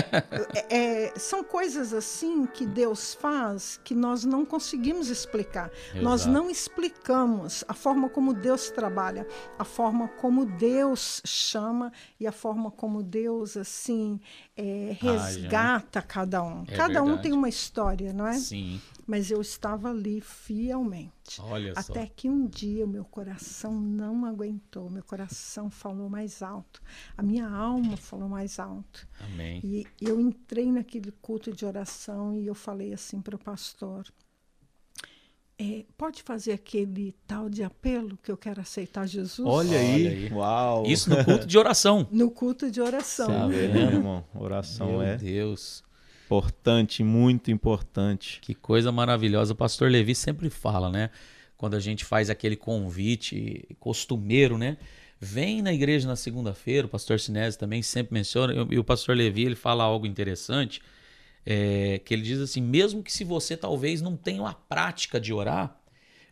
é, 0.69 1.05
é, 1.05 1.13
são 1.19 1.43
coisas 1.43 1.93
assim 1.93 2.45
que 2.45 2.65
Deus 2.65 3.13
faz 3.13 3.79
que 3.83 3.93
nós 3.93 4.23
não 4.25 4.45
conseguimos 4.45 5.09
explicar. 5.09 5.71
Exato. 5.89 6.03
Nós 6.03 6.25
não 6.25 6.49
explicamos 6.49 7.63
a 7.67 7.73
forma 7.73 8.09
como 8.09 8.33
Deus 8.33 8.69
trabalha, 8.69 9.27
a 9.57 9.63
forma 9.63 10.07
como 10.07 10.45
Deus 10.45 11.21
chama 11.25 11.91
e 12.19 12.25
a 12.25 12.31
forma 12.31 12.71
como 12.71 13.03
Deus 13.03 13.55
assim 13.55 14.19
é, 14.55 14.95
resgata 14.99 15.99
Ai, 15.99 16.05
cada 16.07 16.43
um. 16.43 16.63
É 16.67 16.75
cada 16.75 16.93
verdade. 17.01 17.09
um 17.09 17.17
tem 17.21 17.33
uma 17.33 17.49
história, 17.49 18.11
não 18.13 18.27
é? 18.27 18.33
Sim 18.33 18.81
mas 19.11 19.29
eu 19.29 19.41
estava 19.41 19.89
ali 19.89 20.21
fielmente. 20.21 21.41
Olha 21.41 21.73
Até 21.75 22.05
só. 22.05 22.11
que 22.15 22.29
um 22.29 22.47
dia 22.47 22.85
o 22.85 22.87
meu 22.87 23.03
coração 23.03 23.73
não 23.73 24.25
aguentou, 24.25 24.89
meu 24.89 25.03
coração 25.03 25.69
falou 25.69 26.09
mais 26.09 26.41
alto, 26.41 26.81
a 27.17 27.21
minha 27.21 27.40
alma 27.49 27.95
falou 27.97 28.27
mais 28.27 28.59
alto. 28.59 29.07
Amém. 29.19 29.59
E 29.63 29.87
eu 29.99 30.19
entrei 30.19 30.71
naquele 30.71 31.11
culto 31.21 31.51
de 31.51 31.65
oração 31.65 32.37
e 32.37 32.47
eu 32.47 32.55
falei 32.55 32.93
assim 32.93 33.21
para 33.21 33.35
o 33.35 33.39
pastor: 33.39 34.05
é, 35.57 35.85
pode 35.95 36.23
fazer 36.23 36.53
aquele 36.53 37.13
tal 37.27 37.47
de 37.47 37.63
apelo 37.63 38.17
que 38.17 38.31
eu 38.31 38.37
quero 38.37 38.59
aceitar 38.59 39.07
Jesus? 39.07 39.47
Olha 39.47 39.77
aí, 39.77 40.07
Olha 40.07 40.09
aí. 40.09 40.33
uau! 40.33 40.85
Isso 40.87 41.09
no 41.09 41.23
culto 41.23 41.45
de 41.45 41.57
oração. 41.57 42.07
No 42.11 42.31
culto 42.31 42.71
de 42.71 42.81
oração. 42.81 43.27
Tá 43.27 43.47
vendo, 43.47 43.77
irmão? 43.77 44.25
Oração 44.33 44.87
Meu 44.87 45.01
é. 45.03 45.17
Deus. 45.17 45.83
Importante, 46.25 47.03
muito 47.03 47.51
importante. 47.51 48.39
Que 48.41 48.55
coisa 48.55 48.91
maravilhosa. 48.91 49.53
O 49.53 49.55
pastor 49.55 49.91
Levi 49.91 50.15
sempre 50.15 50.49
fala, 50.49 50.89
né? 50.89 51.11
Quando 51.55 51.75
a 51.75 51.79
gente 51.79 52.03
faz 52.05 52.29
aquele 52.29 52.55
convite 52.55 53.67
costumeiro, 53.79 54.57
né? 54.57 54.77
Vem 55.23 55.61
na 55.61 55.71
igreja 55.71 56.07
na 56.07 56.15
segunda-feira, 56.15 56.87
o 56.87 56.89
pastor 56.89 57.19
Sinésio 57.19 57.59
também 57.59 57.83
sempre 57.83 58.11
menciona, 58.11 58.67
e 58.71 58.79
o 58.79 58.83
pastor 58.83 59.15
Levi 59.15 59.43
ele 59.43 59.55
fala 59.55 59.83
algo 59.83 60.07
interessante, 60.07 60.81
é, 61.45 62.01
que 62.03 62.11
ele 62.11 62.23
diz 62.23 62.39
assim, 62.39 62.59
mesmo 62.59 63.03
que 63.03 63.13
se 63.13 63.23
você 63.23 63.55
talvez 63.55 64.01
não 64.01 64.17
tenha 64.17 64.47
a 64.47 64.53
prática 64.53 65.19
de 65.19 65.31
orar, 65.31 65.79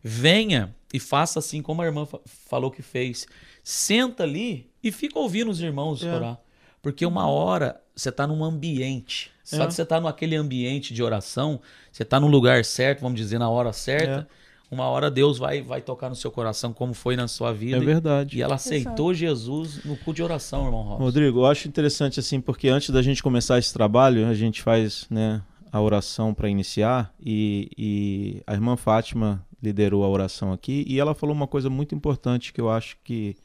venha 0.04 0.76
e 0.92 1.00
faça 1.00 1.38
assim 1.38 1.62
como 1.62 1.84
a 1.84 1.86
irmã 1.86 2.08
falou 2.26 2.72
que 2.72 2.82
fez. 2.82 3.28
Senta 3.64 4.24
ali 4.24 4.72
e 4.84 4.92
fica 4.92 5.20
ouvindo 5.20 5.52
os 5.52 5.62
irmãos 5.62 6.04
é. 6.04 6.12
orar. 6.12 6.40
Porque 6.82 7.06
uma 7.06 7.28
hora 7.28 7.80
você 7.96 8.10
está 8.10 8.26
num 8.26 8.44
ambiente. 8.44 9.32
Só 9.44 9.64
É. 9.64 9.68
que 9.68 9.74
você 9.74 9.84
está 9.84 10.02
naquele 10.02 10.36
ambiente 10.36 10.94
de 10.96 11.04
oração, 11.04 11.62
você 11.92 12.02
está 12.04 12.20
no 12.20 12.28
lugar 12.28 12.66
certo, 12.66 13.02
vamos 13.02 13.20
dizer, 13.20 13.38
na 13.38 13.50
hora 13.50 13.72
certa. 13.72 14.28
Uma 14.72 14.86
hora 14.86 15.10
Deus 15.10 15.40
vai, 15.40 15.62
vai 15.62 15.82
tocar 15.82 16.10
no 16.10 16.16
seu 16.16 16.30
coração, 16.30 16.72
como 16.72 16.94
foi 16.94 17.16
na 17.16 17.28
sua 17.28 17.52
vida. 17.52 17.78
É 17.78 17.80
verdade. 17.80 18.38
E 18.38 18.42
ela 18.42 18.56
aceitou 18.56 19.14
Jesus 19.14 19.84
no 19.84 19.96
culto 19.96 20.14
de 20.14 20.24
oração, 20.24 20.66
irmão 20.66 20.84
Robson. 20.84 21.04
Rodrigo, 21.04 21.40
eu 21.40 21.46
acho 21.48 21.68
interessante 21.68 22.20
assim, 22.20 22.40
porque 22.40 22.70
antes 22.70 22.92
da 22.92 23.02
gente 23.02 23.24
começar 23.24 23.58
esse 23.58 23.74
trabalho, 23.74 24.28
a 24.28 24.34
gente 24.36 24.62
faz 24.62 25.08
né, 25.10 25.42
a 25.72 25.82
oração 25.82 26.36
para 26.36 26.48
iniciar 26.48 27.12
e, 27.20 27.72
e 27.76 28.44
a 28.46 28.54
irmã 28.54 28.76
Fátima 28.76 29.44
liderou 29.62 30.04
a 30.04 30.08
oração 30.08 30.54
aqui 30.54 30.86
e 30.88 31.00
ela 31.00 31.16
falou 31.16 31.36
uma 31.36 31.48
coisa 31.48 31.70
muito 31.70 31.96
importante 31.96 32.54
que 32.54 32.62
eu 32.62 32.70
acho 32.70 32.96
que, 33.04 33.36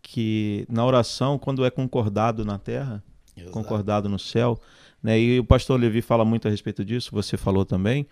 que 0.00 0.66
na 0.70 0.84
oração, 0.84 1.38
quando 1.38 1.64
é 1.64 1.70
concordado 1.70 2.44
na 2.44 2.58
terra, 2.58 3.02
Exato. 3.36 3.52
concordado 3.52 4.08
no 4.08 4.18
céu, 4.18 4.58
né, 5.02 5.18
e 5.20 5.38
o 5.38 5.44
pastor 5.44 5.78
Levi 5.78 6.00
fala 6.00 6.24
muito 6.24 6.48
a 6.48 6.50
respeito 6.50 6.84
disso, 6.84 7.10
você 7.12 7.36
falou 7.36 7.64
também, 7.64 8.06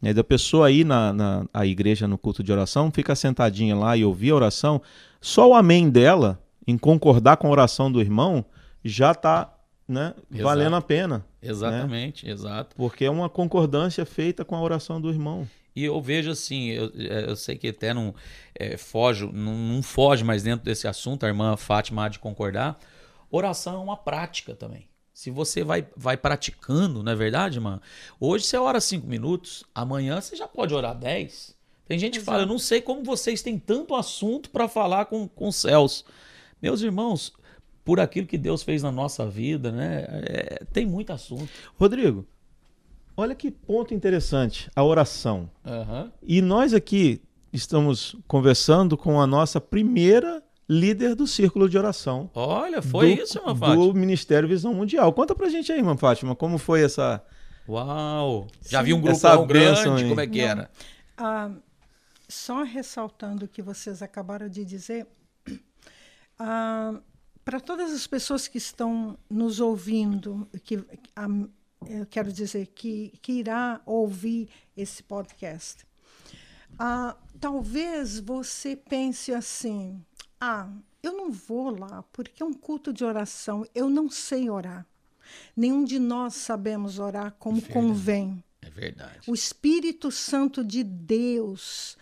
né, 0.00 0.14
da 0.14 0.24
pessoa 0.24 0.70
ir 0.70 0.84
na, 0.84 1.12
na 1.12 1.46
a 1.52 1.66
igreja 1.66 2.08
no 2.08 2.16
culto 2.16 2.42
de 2.42 2.52
oração, 2.52 2.90
fica 2.90 3.14
sentadinha 3.14 3.76
lá 3.76 3.96
e 3.96 4.04
ouvir 4.04 4.30
a 4.30 4.36
oração, 4.36 4.80
só 5.20 5.50
o 5.50 5.54
amém 5.54 5.90
dela, 5.90 6.42
em 6.66 6.78
concordar 6.78 7.36
com 7.36 7.48
a 7.48 7.50
oração 7.50 7.90
do 7.90 8.00
irmão, 8.00 8.44
já 8.84 9.12
está 9.12 9.54
né, 9.86 10.14
valendo 10.30 10.76
a 10.76 10.80
pena, 10.80 11.26
Exatamente, 11.42 12.28
exato. 12.28 12.76
porque 12.76 13.04
é 13.04 13.10
uma 13.10 13.28
concordância 13.28 14.06
feita 14.06 14.44
com 14.44 14.54
a 14.54 14.62
oração 14.62 15.00
do 15.00 15.10
irmão. 15.10 15.48
E 15.74 15.84
eu 15.84 16.00
vejo 16.00 16.30
assim, 16.30 16.68
eu, 16.70 16.90
eu 16.90 17.36
sei 17.36 17.56
que 17.56 17.68
até 17.68 17.94
não 17.94 18.14
é, 18.54 18.76
foge, 18.76 19.24
não, 19.32 19.54
não 19.54 19.82
foge 19.82 20.24
mais 20.24 20.42
dentro 20.42 20.64
desse 20.64 20.86
assunto, 20.88 21.24
a 21.24 21.28
irmã 21.28 21.56
Fátima 21.56 22.04
há 22.04 22.08
de 22.08 22.18
concordar. 22.18 22.78
Oração 23.30 23.76
é 23.76 23.78
uma 23.78 23.96
prática 23.96 24.54
também. 24.54 24.89
Se 25.20 25.30
você 25.30 25.62
vai, 25.62 25.86
vai 25.94 26.16
praticando, 26.16 27.02
não 27.02 27.12
é 27.12 27.14
verdade, 27.14 27.58
irmã? 27.58 27.78
Hoje 28.18 28.46
você 28.46 28.56
ora 28.56 28.80
cinco 28.80 29.06
minutos, 29.06 29.62
amanhã 29.74 30.18
você 30.18 30.34
já 30.34 30.48
pode 30.48 30.72
orar 30.72 30.98
dez. 30.98 31.54
Tem 31.84 31.98
gente 31.98 32.18
que 32.18 32.24
fala, 32.24 32.44
eu 32.44 32.46
não 32.46 32.58
sei 32.58 32.80
como 32.80 33.04
vocês 33.04 33.42
têm 33.42 33.58
tanto 33.58 33.94
assunto 33.94 34.48
para 34.48 34.66
falar 34.66 35.04
com, 35.04 35.28
com 35.28 35.48
os 35.48 35.56
céus. 35.56 36.06
Meus 36.62 36.80
irmãos, 36.80 37.34
por 37.84 38.00
aquilo 38.00 38.26
que 38.26 38.38
Deus 38.38 38.62
fez 38.62 38.82
na 38.82 38.90
nossa 38.90 39.28
vida, 39.28 39.70
né? 39.70 40.06
é, 40.08 40.64
tem 40.72 40.86
muito 40.86 41.12
assunto. 41.12 41.50
Rodrigo, 41.78 42.26
olha 43.14 43.34
que 43.34 43.50
ponto 43.50 43.92
interessante, 43.92 44.70
a 44.74 44.82
oração. 44.82 45.50
Aham. 45.66 46.10
E 46.22 46.40
nós 46.40 46.72
aqui 46.72 47.20
estamos 47.52 48.16
conversando 48.26 48.96
com 48.96 49.20
a 49.20 49.26
nossa 49.26 49.60
primeira 49.60 50.42
líder 50.70 51.16
do 51.16 51.26
círculo 51.26 51.68
de 51.68 51.76
oração. 51.76 52.30
Olha, 52.32 52.80
foi 52.80 53.16
do, 53.16 53.22
isso, 53.22 53.38
irmã 53.38 53.56
Fátima. 53.56 53.84
Do 53.84 53.92
Ministério 53.92 54.48
Visão 54.48 54.72
Mundial. 54.72 55.12
Conta 55.12 55.34
pra 55.34 55.48
gente 55.48 55.72
aí, 55.72 55.78
irmã 55.78 55.96
Fátima, 55.96 56.36
como 56.36 56.58
foi 56.58 56.84
essa. 56.84 57.20
Uau! 57.68 58.46
Já 58.62 58.78
Sim. 58.78 58.84
vi 58.84 58.94
um 58.94 59.02
bênção 59.02 59.46
grande, 59.48 59.80
aí. 59.80 60.08
como 60.08 60.20
é 60.20 60.26
que 60.28 60.38
Não. 60.38 60.48
era? 60.48 60.70
Ah, 61.16 61.50
só 62.28 62.62
ressaltando 62.62 63.46
o 63.46 63.48
que 63.48 63.60
vocês 63.60 64.00
acabaram 64.00 64.48
de 64.48 64.64
dizer, 64.64 65.08
ah, 66.38 67.00
para 67.44 67.58
todas 67.58 67.92
as 67.92 68.06
pessoas 68.06 68.46
que 68.46 68.58
estão 68.58 69.18
nos 69.28 69.58
ouvindo, 69.58 70.48
que 70.62 70.84
ah, 71.16 71.26
eu 71.88 72.06
quero 72.06 72.32
dizer 72.32 72.68
que, 72.68 73.12
que 73.20 73.32
irá 73.32 73.80
ouvir 73.84 74.48
esse 74.76 75.02
podcast, 75.02 75.84
ah, 76.78 77.16
talvez 77.40 78.20
você 78.20 78.76
pense 78.76 79.34
assim: 79.34 80.00
ah, 80.40 80.68
eu 81.02 81.12
não 81.12 81.30
vou 81.30 81.70
lá 81.78 82.04
porque 82.12 82.42
é 82.42 82.46
um 82.46 82.52
culto 82.52 82.92
de 82.92 83.04
oração, 83.04 83.66
eu 83.74 83.88
não 83.88 84.08
sei 84.08 84.48
orar. 84.50 84.86
Nenhum 85.56 85.84
de 85.84 85.98
nós 85.98 86.34
sabemos 86.34 86.98
orar 86.98 87.34
como 87.38 87.56
Verdade. 87.60 87.74
convém. 87.74 88.44
É 88.62 88.70
verdade. 88.70 89.30
O 89.30 89.34
Espírito 89.34 90.10
Santo 90.10 90.64
de 90.64 90.82
Deus 90.82 91.96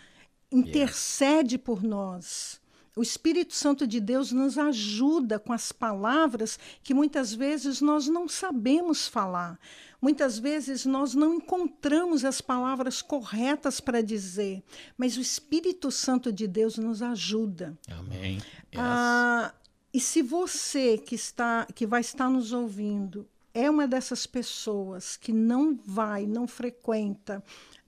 intercede 0.50 1.58
por 1.58 1.82
nós. 1.82 2.60
O 2.98 3.02
Espírito 3.02 3.54
Santo 3.54 3.86
de 3.86 4.00
Deus 4.00 4.32
nos 4.32 4.58
ajuda 4.58 5.38
com 5.38 5.52
as 5.52 5.70
palavras 5.70 6.58
que 6.82 6.92
muitas 6.92 7.32
vezes 7.32 7.80
nós 7.80 8.08
não 8.08 8.26
sabemos 8.28 9.06
falar. 9.06 9.56
Muitas 10.02 10.36
vezes 10.36 10.84
nós 10.84 11.14
não 11.14 11.34
encontramos 11.34 12.24
as 12.24 12.40
palavras 12.40 13.00
corretas 13.00 13.78
para 13.78 14.02
dizer, 14.02 14.64
mas 14.96 15.16
o 15.16 15.20
Espírito 15.20 15.92
Santo 15.92 16.32
de 16.32 16.48
Deus 16.48 16.76
nos 16.76 17.00
ajuda. 17.00 17.78
Amém. 17.88 18.38
Yes. 18.38 18.76
Ah, 18.76 19.54
e 19.94 20.00
se 20.00 20.20
você 20.20 20.98
que 20.98 21.14
está, 21.14 21.68
que 21.72 21.86
vai 21.86 22.00
estar 22.00 22.28
nos 22.28 22.52
ouvindo, 22.52 23.28
é 23.54 23.70
uma 23.70 23.86
dessas 23.86 24.26
pessoas 24.26 25.16
que 25.16 25.32
não 25.32 25.78
vai, 25.86 26.26
não 26.26 26.48
frequenta, 26.48 27.44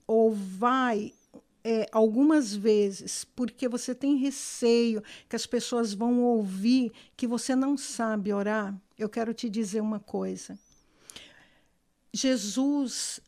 ou 0.07 0.33
vai 0.33 1.11
é, 1.63 1.87
algumas 1.91 2.53
vezes, 2.55 3.23
porque 3.23 3.67
você 3.67 3.93
tem 3.93 4.17
receio 4.17 5.03
que 5.29 5.35
as 5.35 5.45
pessoas 5.45 5.93
vão 5.93 6.21
ouvir 6.23 6.91
que 7.15 7.27
você 7.27 7.55
não 7.55 7.77
sabe 7.77 8.33
orar, 8.33 8.75
eu 8.97 9.07
quero 9.09 9.33
te 9.33 9.49
dizer 9.49 9.81
uma 9.81 9.99
coisa. 9.99 10.57
Jesus, 12.13 13.19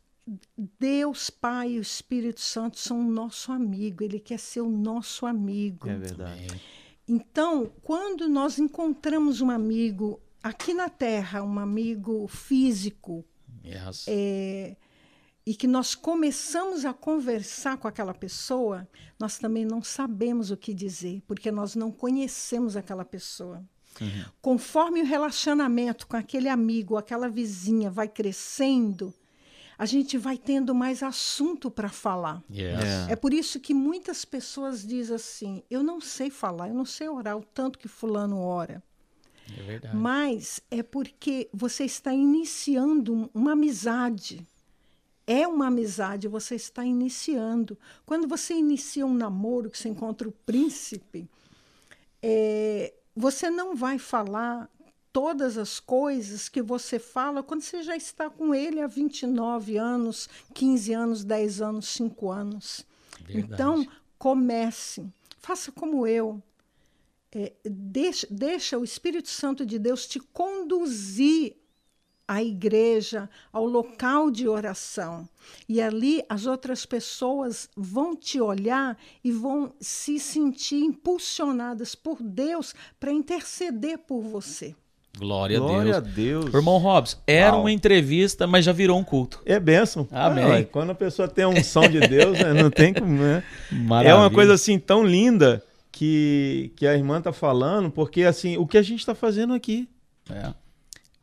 Deus 0.79 1.29
Pai 1.29 1.73
e 1.73 1.79
o 1.79 1.81
Espírito 1.81 2.41
Santo 2.41 2.77
são 2.79 2.99
o 3.01 3.11
nosso 3.11 3.51
amigo, 3.51 4.03
ele 4.03 4.19
quer 4.19 4.39
ser 4.39 4.61
o 4.61 4.69
nosso 4.69 5.25
amigo. 5.25 5.87
verdade. 5.87 6.47
Amém. 6.49 6.61
Então, 7.07 7.71
quando 7.81 8.29
nós 8.29 8.57
encontramos 8.59 9.41
um 9.41 9.49
amigo 9.49 10.21
aqui 10.41 10.73
na 10.73 10.89
Terra, 10.89 11.43
um 11.43 11.59
amigo 11.59 12.27
físico, 12.27 13.25
Yes. 13.65 14.05
é, 14.07 14.75
e 15.45 15.53
que 15.53 15.67
nós 15.67 15.93
começamos 15.95 16.85
a 16.85 16.93
conversar 16.93 17.77
com 17.77 17.87
aquela 17.87 18.13
pessoa, 18.13 18.87
nós 19.19 19.37
também 19.37 19.65
não 19.65 19.83
sabemos 19.83 20.51
o 20.51 20.57
que 20.57 20.73
dizer, 20.73 21.21
porque 21.27 21.51
nós 21.51 21.75
não 21.75 21.91
conhecemos 21.91 22.77
aquela 22.77 23.03
pessoa. 23.05 23.63
Conforme 24.41 25.01
o 25.01 25.05
relacionamento 25.05 26.07
com 26.07 26.17
aquele 26.17 26.49
amigo, 26.49 26.97
aquela 26.97 27.29
vizinha 27.29 27.91
vai 27.91 28.07
crescendo, 28.07 29.13
a 29.77 29.85
gente 29.85 30.17
vai 30.17 30.37
tendo 30.37 30.73
mais 30.73 31.03
assunto 31.03 31.69
para 31.69 31.89
falar. 31.89 32.41
Yes. 32.49 32.83
É. 33.09 33.11
É 33.11 33.15
por 33.15 33.33
isso 33.33 33.59
que 33.59 33.73
muitas 33.73 34.23
pessoas 34.25 34.85
dizem 34.85 35.15
assim: 35.15 35.63
eu 35.69 35.83
não 35.83 35.99
sei 36.01 36.29
falar, 36.29 36.69
eu 36.69 36.73
não 36.73 36.85
sei 36.85 37.07
orar 37.09 37.37
o 37.37 37.43
tanto 37.43 37.77
que 37.77 37.87
Fulano 37.87 38.39
ora. 38.39 38.81
É 39.57 39.61
verdade. 39.61 39.95
Mas 39.95 40.61
é 40.71 40.81
porque 40.81 41.49
você 41.53 41.83
está 41.83 42.13
iniciando 42.13 43.13
um- 43.13 43.29
uma 43.33 43.51
amizade. 43.51 44.47
É 45.25 45.47
uma 45.47 45.67
amizade, 45.67 46.27
você 46.27 46.55
está 46.55 46.83
iniciando. 46.83 47.77
Quando 48.05 48.27
você 48.27 48.53
inicia 48.53 49.05
um 49.05 49.13
namoro, 49.13 49.69
que 49.69 49.77
você 49.77 49.89
encontra 49.89 50.27
o 50.27 50.31
príncipe, 50.31 51.29
é, 52.21 52.93
você 53.15 53.49
não 53.49 53.75
vai 53.75 53.97
falar 53.97 54.69
todas 55.13 55.57
as 55.57 55.79
coisas 55.79 56.49
que 56.49 56.61
você 56.61 56.97
fala 56.97 57.43
quando 57.43 57.61
você 57.61 57.83
já 57.83 57.95
está 57.95 58.29
com 58.29 58.53
ele 58.53 58.81
há 58.81 58.87
29 58.87 59.77
anos, 59.77 60.27
15 60.53 60.93
anos, 60.93 61.23
10 61.23 61.61
anos, 61.61 61.87
5 61.89 62.31
anos. 62.31 62.85
Verdade. 63.25 63.53
Então, 63.53 63.87
comece. 64.17 65.05
Faça 65.39 65.71
como 65.71 66.07
eu. 66.07 66.41
É, 67.31 67.53
deixa, 67.63 68.27
deixa 68.29 68.77
o 68.77 68.83
Espírito 68.83 69.29
Santo 69.29 69.65
de 69.65 69.77
Deus 69.77 70.07
te 70.07 70.19
conduzir 70.19 71.55
à 72.27 72.41
igreja, 72.41 73.29
ao 73.51 73.65
local 73.65 74.31
de 74.31 74.47
oração. 74.47 75.27
E 75.67 75.81
ali 75.81 76.23
as 76.29 76.45
outras 76.45 76.85
pessoas 76.85 77.69
vão 77.75 78.15
te 78.15 78.39
olhar 78.39 78.97
e 79.23 79.31
vão 79.31 79.73
se 79.79 80.19
sentir 80.19 80.83
impulsionadas 80.83 81.95
por 81.95 82.21
Deus 82.21 82.73
para 82.99 83.11
interceder 83.11 83.97
por 83.99 84.21
você. 84.21 84.75
Glória, 85.15 85.59
Glória 85.59 85.93
a 85.93 85.97
a 85.97 85.99
Deus. 85.99 86.45
Deus. 86.45 86.53
Irmão 86.55 86.79
Robson, 86.79 87.17
era 87.27 87.51
Uau. 87.51 87.61
uma 87.61 87.71
entrevista, 87.71 88.47
mas 88.47 88.65
já 88.65 88.71
virou 88.71 88.97
um 88.97 89.03
culto. 89.03 89.41
É 89.45 89.59
bênção. 89.59 90.07
Amém. 90.11 90.45
ué, 90.45 90.63
quando 90.63 90.89
a 90.89 90.95
pessoa 90.95 91.27
tem 91.27 91.43
a 91.43 91.49
unção 91.49 91.87
de 91.87 91.99
Deus, 91.99 92.39
né, 92.39 92.51
não 92.53 92.71
tem 92.71 92.93
como. 92.93 93.21
Né? 93.21 93.43
Maravilha. 93.71 94.11
É 94.11 94.15
uma 94.15 94.31
coisa 94.31 94.55
assim 94.55 94.79
tão 94.79 95.05
linda 95.05 95.63
que, 95.91 96.71
que 96.75 96.87
a 96.87 96.95
irmã 96.95 97.21
tá 97.21 97.31
falando, 97.31 97.91
porque 97.91 98.23
assim, 98.23 98.57
o 98.57 98.65
que 98.65 98.75
a 98.77 98.81
gente 98.81 99.05
tá 99.05 99.13
fazendo 99.13 99.53
aqui 99.53 99.87
É. 100.31 100.51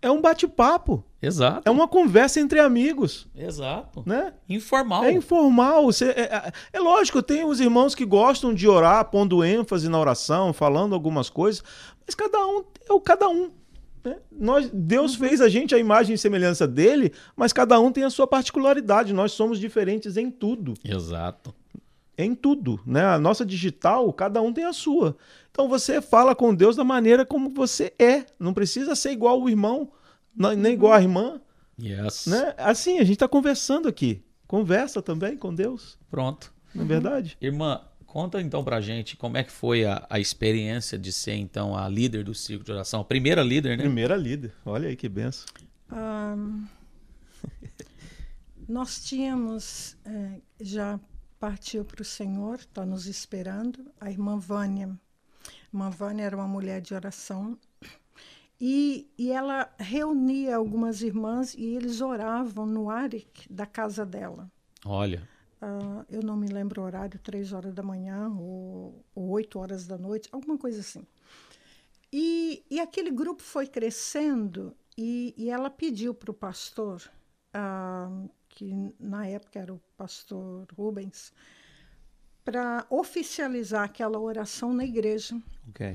é 0.02 0.10
um 0.10 0.20
bate-papo, 0.20 1.04
Exato. 1.20 1.62
é 1.64 1.70
uma 1.70 1.86
conversa 1.88 2.40
entre 2.40 2.58
amigos, 2.60 3.28
Exato. 3.34 4.02
né? 4.06 4.32
Informal. 4.48 5.04
É 5.04 5.12
informal. 5.12 5.84
Você, 5.84 6.06
é, 6.10 6.20
é- 6.22 6.52
é 6.72 6.80
lógico, 6.80 7.22
tem 7.22 7.44
os 7.44 7.60
irmãos 7.60 7.94
que 7.94 8.04
gostam 8.04 8.54
de 8.54 8.66
orar, 8.68 9.04
pondo 9.10 9.44
ênfase 9.44 9.88
na 9.88 9.98
oração, 9.98 10.52
falando 10.52 10.94
algumas 10.94 11.28
coisas, 11.28 11.62
mas 12.06 12.14
cada 12.14 12.38
um 12.46 12.64
é 12.88 12.92
o 12.92 13.00
cada 13.00 13.28
um. 13.28 13.50
né? 14.02 14.16
Nós, 14.32 14.70
Deus 14.72 15.14
fez 15.14 15.40
a 15.42 15.48
gente 15.50 15.74
a 15.74 15.78
imagem 15.78 16.14
e 16.14 16.18
semelhança 16.18 16.66
dele, 16.66 17.12
mas 17.36 17.52
cada 17.52 17.78
um 17.78 17.92
tem 17.92 18.04
a 18.04 18.08
sua 18.10 18.26
particularidade. 18.26 19.12
Nós 19.12 19.32
somos 19.32 19.58
diferentes 19.60 20.16
em 20.16 20.30
tudo. 20.30 20.72
Exato. 20.82 21.54
Em 22.24 22.34
tudo, 22.34 22.80
né? 22.86 23.04
A 23.04 23.18
nossa 23.18 23.44
digital, 23.44 24.12
cada 24.12 24.40
um 24.40 24.52
tem 24.52 24.64
a 24.64 24.72
sua. 24.72 25.16
Então 25.50 25.68
você 25.68 26.00
fala 26.00 26.34
com 26.34 26.54
Deus 26.54 26.76
da 26.76 26.84
maneira 26.84 27.24
como 27.24 27.50
você 27.50 27.92
é. 27.98 28.24
Não 28.38 28.54
precisa 28.54 28.94
ser 28.94 29.12
igual 29.12 29.40
o 29.40 29.48
irmão, 29.48 29.90
nem 30.34 30.72
igual 30.72 30.92
a 30.92 31.02
irmã. 31.02 31.40
Yes. 31.80 32.26
Né? 32.26 32.54
Assim, 32.58 32.98
a 32.98 33.04
gente 33.04 33.14
está 33.14 33.28
conversando 33.28 33.88
aqui. 33.88 34.22
Conversa 34.46 35.00
também 35.00 35.36
com 35.36 35.54
Deus. 35.54 35.98
Pronto. 36.10 36.52
Não 36.74 36.84
é 36.84 36.86
verdade? 36.86 37.36
Irmã, 37.40 37.80
conta 38.06 38.40
então 38.40 38.62
pra 38.62 38.80
gente 38.80 39.16
como 39.16 39.36
é 39.36 39.44
que 39.44 39.52
foi 39.52 39.84
a, 39.84 40.06
a 40.10 40.18
experiência 40.18 40.98
de 40.98 41.12
ser 41.12 41.34
então 41.34 41.76
a 41.76 41.88
líder 41.88 42.24
do 42.24 42.34
Círculo 42.34 42.64
de 42.64 42.72
Oração. 42.72 43.00
A 43.00 43.04
primeira 43.04 43.42
líder, 43.42 43.76
né? 43.76 43.84
Primeira 43.84 44.16
líder. 44.16 44.52
Olha 44.64 44.88
aí 44.88 44.96
que 44.96 45.08
benção. 45.08 45.46
Um, 45.92 46.64
nós 48.68 49.04
tínhamos, 49.04 49.96
é, 50.04 50.40
já 50.60 50.98
partiu 51.40 51.84
para 51.86 52.02
o 52.02 52.04
Senhor, 52.04 52.56
está 52.56 52.84
nos 52.84 53.06
esperando, 53.06 53.90
a 53.98 54.10
irmã 54.10 54.38
Vânia. 54.38 54.96
A 55.48 55.74
irmã 55.74 55.88
Vânia 55.88 56.24
era 56.24 56.36
uma 56.36 56.46
mulher 56.46 56.82
de 56.82 56.94
oração 56.94 57.58
e, 58.60 59.10
e 59.16 59.32
ela 59.32 59.72
reunia 59.78 60.56
algumas 60.56 61.00
irmãs 61.00 61.54
e 61.54 61.64
eles 61.64 62.02
oravam 62.02 62.66
no 62.66 62.90
Arik 62.90 63.50
da 63.50 63.64
casa 63.64 64.04
dela. 64.04 64.52
Olha. 64.84 65.26
Uh, 65.62 66.04
eu 66.10 66.22
não 66.22 66.36
me 66.36 66.46
lembro 66.46 66.82
o 66.82 66.84
horário, 66.84 67.18
três 67.20 67.52
horas 67.52 67.72
da 67.72 67.82
manhã 67.82 68.28
ou, 68.28 69.02
oito 69.14 69.58
horas 69.58 69.86
da 69.86 69.96
noite, 69.96 70.28
alguma 70.30 70.58
coisa 70.58 70.80
assim. 70.80 71.06
E, 72.12 72.62
e 72.70 72.78
aquele 72.80 73.10
grupo 73.10 73.42
foi 73.42 73.66
crescendo 73.66 74.76
e, 74.96 75.34
e 75.36 75.48
ela 75.48 75.70
pediu 75.70 76.12
para 76.12 76.30
o 76.30 76.34
pastor, 76.34 77.02
uh, 77.54 78.28
que 78.50 78.94
na 78.98 79.26
época 79.26 79.58
era 79.58 79.72
o 79.72 79.80
pastor 79.96 80.66
Rubens, 80.76 81.32
para 82.44 82.86
oficializar 82.90 83.84
aquela 83.84 84.18
oração 84.18 84.72
na 84.74 84.84
igreja. 84.84 85.40
Okay. 85.70 85.94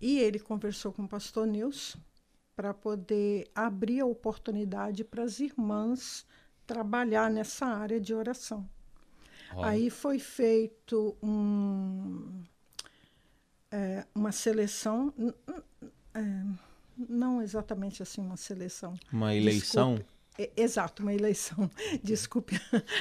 E 0.00 0.18
ele 0.18 0.38
conversou 0.38 0.92
com 0.92 1.04
o 1.04 1.08
pastor 1.08 1.46
Nilson 1.46 1.98
para 2.56 2.74
poder 2.74 3.50
abrir 3.54 4.00
a 4.00 4.06
oportunidade 4.06 5.04
para 5.04 5.22
as 5.22 5.40
irmãs 5.40 6.26
trabalhar 6.66 7.30
nessa 7.30 7.66
área 7.66 8.00
de 8.00 8.14
oração. 8.14 8.68
Aí 9.62 9.88
foi 9.90 10.18
feito 10.18 11.16
um, 11.22 12.42
é, 13.70 14.04
uma 14.14 14.32
seleção, 14.32 15.14
é, 16.12 16.44
não 16.96 17.40
exatamente 17.40 18.02
assim 18.02 18.20
uma 18.20 18.36
seleção. 18.36 18.94
Uma 19.12 19.34
eleição? 19.34 19.94
Desculpe, 19.94 20.13
é, 20.38 20.50
exato, 20.56 21.02
uma 21.02 21.14
eleição. 21.14 21.70
Desculpe 22.02 22.60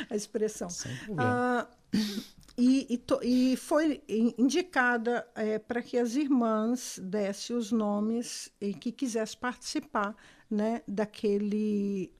a 0.10 0.16
expressão. 0.16 0.70
Sem 0.70 0.96
problema. 0.98 1.68
Uh, 1.94 2.34
e, 2.58 2.94
e, 2.94 2.98
to, 2.98 3.20
e, 3.24 3.58
foi 3.58 4.04
indicada 4.38 5.28
é, 5.34 5.58
para 5.58 5.82
que 5.82 5.98
as 5.98 6.16
irmãs 6.16 7.00
dessem 7.02 7.56
os 7.56 7.72
nomes 7.72 8.52
e 8.62 8.74
que 8.74 8.92
quisessem 8.92 9.40
participar 9.40 10.16
né, 10.50 10.84
daquele, 10.88 12.12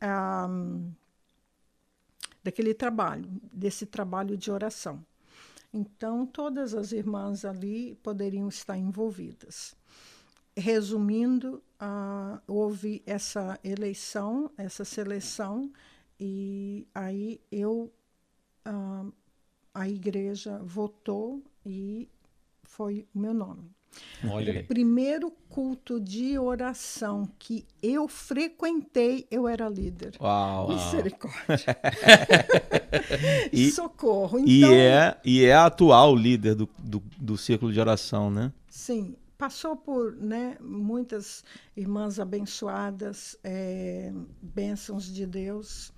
um, 0.50 0.92
daquele 2.44 2.74
trabalho, 2.74 3.30
desse 3.52 3.86
trabalho 3.86 4.36
de 4.36 4.50
oração. 4.50 5.06
Então, 5.72 6.26
todas 6.26 6.74
as 6.74 6.92
irmãs 6.92 7.46
ali 7.46 7.96
poderiam 8.02 8.48
estar 8.48 8.78
envolvidas. 8.78 9.76
Resumindo, 10.56 11.64
uh, 11.82 12.40
houve 12.48 13.02
essa 13.06 13.60
eleição, 13.64 14.52
essa 14.58 14.86
seleção, 14.86 15.72
e 16.20 16.88
aí 16.94 17.42
eu. 17.52 17.92
Uh, 18.66 19.12
a 19.74 19.90
igreja 19.90 20.60
votou 20.64 21.42
e 21.66 22.08
foi 22.62 23.08
o 23.14 23.20
meu 23.20 23.34
nome. 23.34 23.72
Olha 24.28 24.62
o 24.62 24.64
primeiro 24.66 25.32
culto 25.50 26.00
de 26.00 26.38
oração 26.40 27.30
que 27.38 27.66
eu 27.82 28.08
frequentei, 28.08 29.28
eu 29.30 29.48
era 29.48 29.70
líder. 29.70 30.16
Uau! 30.20 30.70
Misericórdia. 30.70 31.78
e, 33.54 33.70
Socorro. 33.72 34.40
Então, 34.40 34.50
e, 34.50 34.74
é, 34.74 35.18
e 35.24 35.46
é 35.46 35.54
a 35.54 35.68
atual 35.68 36.16
líder 36.16 36.56
do, 36.56 36.68
do, 36.80 37.04
do 37.20 37.38
círculo 37.38 37.72
de 37.72 37.80
oração, 37.80 38.32
né? 38.32 38.52
Sim. 38.68 39.16
Passou 39.44 39.76
por 39.76 40.16
né, 40.16 40.56
muitas 40.62 41.44
irmãs 41.76 42.18
abençoadas, 42.18 43.38
é, 43.44 44.10
bênçãos 44.42 45.04
de 45.04 45.26
Deus. 45.26 45.92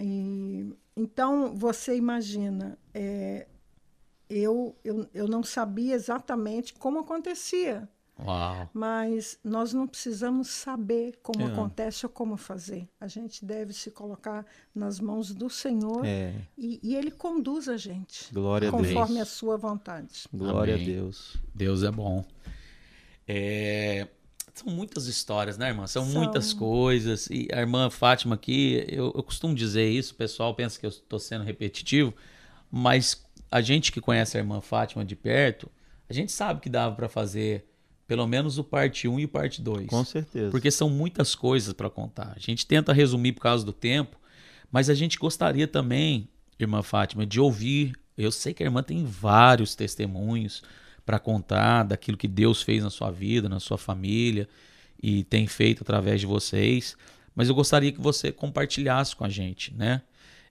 E 0.00 0.74
então, 0.96 1.54
você 1.54 1.96
imagina, 1.96 2.76
é, 2.92 3.46
eu, 4.28 4.74
eu, 4.82 5.08
eu 5.14 5.28
não 5.28 5.44
sabia 5.44 5.94
exatamente 5.94 6.74
como 6.74 6.98
acontecia. 6.98 7.88
Uau. 8.24 8.68
Mas 8.72 9.38
nós 9.42 9.72
não 9.72 9.86
precisamos 9.86 10.48
saber 10.48 11.18
como 11.22 11.42
é. 11.42 11.46
acontece 11.46 12.04
ou 12.04 12.10
como 12.10 12.36
fazer. 12.36 12.88
A 13.00 13.08
gente 13.08 13.44
deve 13.44 13.72
se 13.72 13.90
colocar 13.90 14.44
nas 14.74 15.00
mãos 15.00 15.32
do 15.32 15.48
Senhor 15.48 16.04
é. 16.04 16.34
e, 16.56 16.80
e, 16.82 16.94
Ele 16.94 17.10
conduz 17.10 17.68
a 17.68 17.76
gente. 17.76 18.32
Glória 18.32 18.70
conforme 18.70 19.18
a, 19.18 19.22
a 19.22 19.26
sua 19.26 19.56
vontade. 19.56 20.26
Glória 20.32 20.74
Amém. 20.74 20.84
a 20.84 20.88
Deus. 20.88 21.36
Deus 21.54 21.82
é 21.82 21.90
bom. 21.90 22.24
É, 23.32 24.08
são 24.52 24.72
muitas 24.72 25.06
histórias, 25.06 25.56
né, 25.56 25.68
irmã? 25.68 25.86
São, 25.86 26.04
São, 26.04 26.20
muitas 26.20 26.52
coisas. 26.52 27.28
E 27.30 27.48
a 27.52 27.60
irmã 27.60 27.88
Fátima 27.88 28.34
aqui, 28.34 28.84
eu, 28.88 29.12
eu 29.14 29.22
costumo 29.22 29.54
dizer 29.54 29.88
isso, 29.88 30.14
o 30.14 30.16
pessoal 30.16 30.52
pensa 30.52 30.80
que 30.80 30.84
eu 30.84 30.90
estou 30.90 31.18
sendo 31.20 31.44
repetitivo, 31.44 32.12
mas 32.68 33.24
a 33.48 33.60
gente 33.60 33.92
que 33.92 34.00
conhece 34.00 34.36
a 34.36 34.40
irmã 34.40 34.60
Fátima 34.60 35.04
de 35.04 35.14
perto, 35.14 35.70
a 36.08 36.12
gente 36.12 36.32
sabe 36.32 36.60
que 36.60 36.68
dava 36.68 36.96
para 36.96 37.08
fazer 37.08 37.64
pelo 38.04 38.26
menos 38.26 38.58
o 38.58 38.64
parte 38.64 39.06
1 39.06 39.20
e 39.20 39.24
o 39.26 39.28
parte 39.28 39.62
2. 39.62 39.86
Com 39.86 40.04
certeza. 40.04 40.50
Porque 40.50 40.68
são 40.68 40.90
muitas 40.90 41.36
coisas 41.36 41.72
para 41.72 41.88
contar. 41.88 42.32
A 42.34 42.40
gente 42.40 42.66
tenta 42.66 42.92
resumir 42.92 43.32
por 43.34 43.42
causa 43.42 43.64
do 43.64 43.72
tempo, 43.72 44.18
mas 44.72 44.90
a 44.90 44.94
gente 44.94 45.16
gostaria 45.16 45.68
também, 45.68 46.28
irmã 46.58 46.82
Fátima, 46.82 47.24
de 47.24 47.38
ouvir. 47.38 47.94
Eu 48.18 48.32
sei 48.32 48.52
que 48.52 48.64
a 48.64 48.66
irmã 48.66 48.82
tem 48.82 49.04
vários 49.04 49.76
testemunhos 49.76 50.64
para 51.10 51.18
contar 51.18 51.82
daquilo 51.82 52.16
que 52.16 52.28
Deus 52.28 52.62
fez 52.62 52.84
na 52.84 52.90
sua 52.90 53.10
vida, 53.10 53.48
na 53.48 53.58
sua 53.58 53.76
família 53.76 54.48
e 55.02 55.24
tem 55.24 55.44
feito 55.48 55.82
através 55.82 56.20
de 56.20 56.26
vocês. 56.26 56.96
Mas 57.34 57.48
eu 57.48 57.54
gostaria 57.54 57.90
que 57.90 58.00
você 58.00 58.30
compartilhasse 58.30 59.16
com 59.16 59.24
a 59.24 59.28
gente, 59.28 59.74
né? 59.74 60.02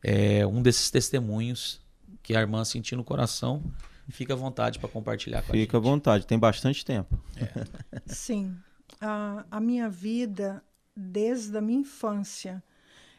É, 0.04 0.46
um 0.46 0.62
desses 0.62 0.92
testemunhos 0.92 1.80
que 2.22 2.36
a 2.36 2.42
irmã 2.42 2.66
sentiu 2.66 2.98
no 2.98 3.06
coração. 3.06 3.64
Fica 4.10 4.34
à 4.34 4.36
vontade 4.36 4.80
para 4.80 4.90
compartilhar 4.90 5.44
com 5.44 5.46
Fica 5.46 5.54
a 5.54 5.60
gente. 5.60 5.68
Fica 5.68 5.78
à 5.78 5.80
vontade, 5.80 6.28
tem 6.28 6.38
bastante 6.38 6.84
tempo. 6.84 7.18
É. 7.38 8.02
Sim. 8.14 8.58
A, 9.00 9.46
a 9.50 9.62
minha 9.62 9.90
vida, 9.90 10.62
desde 10.94 11.58
a 11.58 11.62
minha 11.62 11.80
infância, 11.80 12.62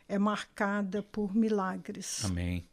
é 0.07 0.19
marcada 0.19 1.03
por 1.03 1.35
milagres. 1.35 2.23
Amém. 2.23 2.67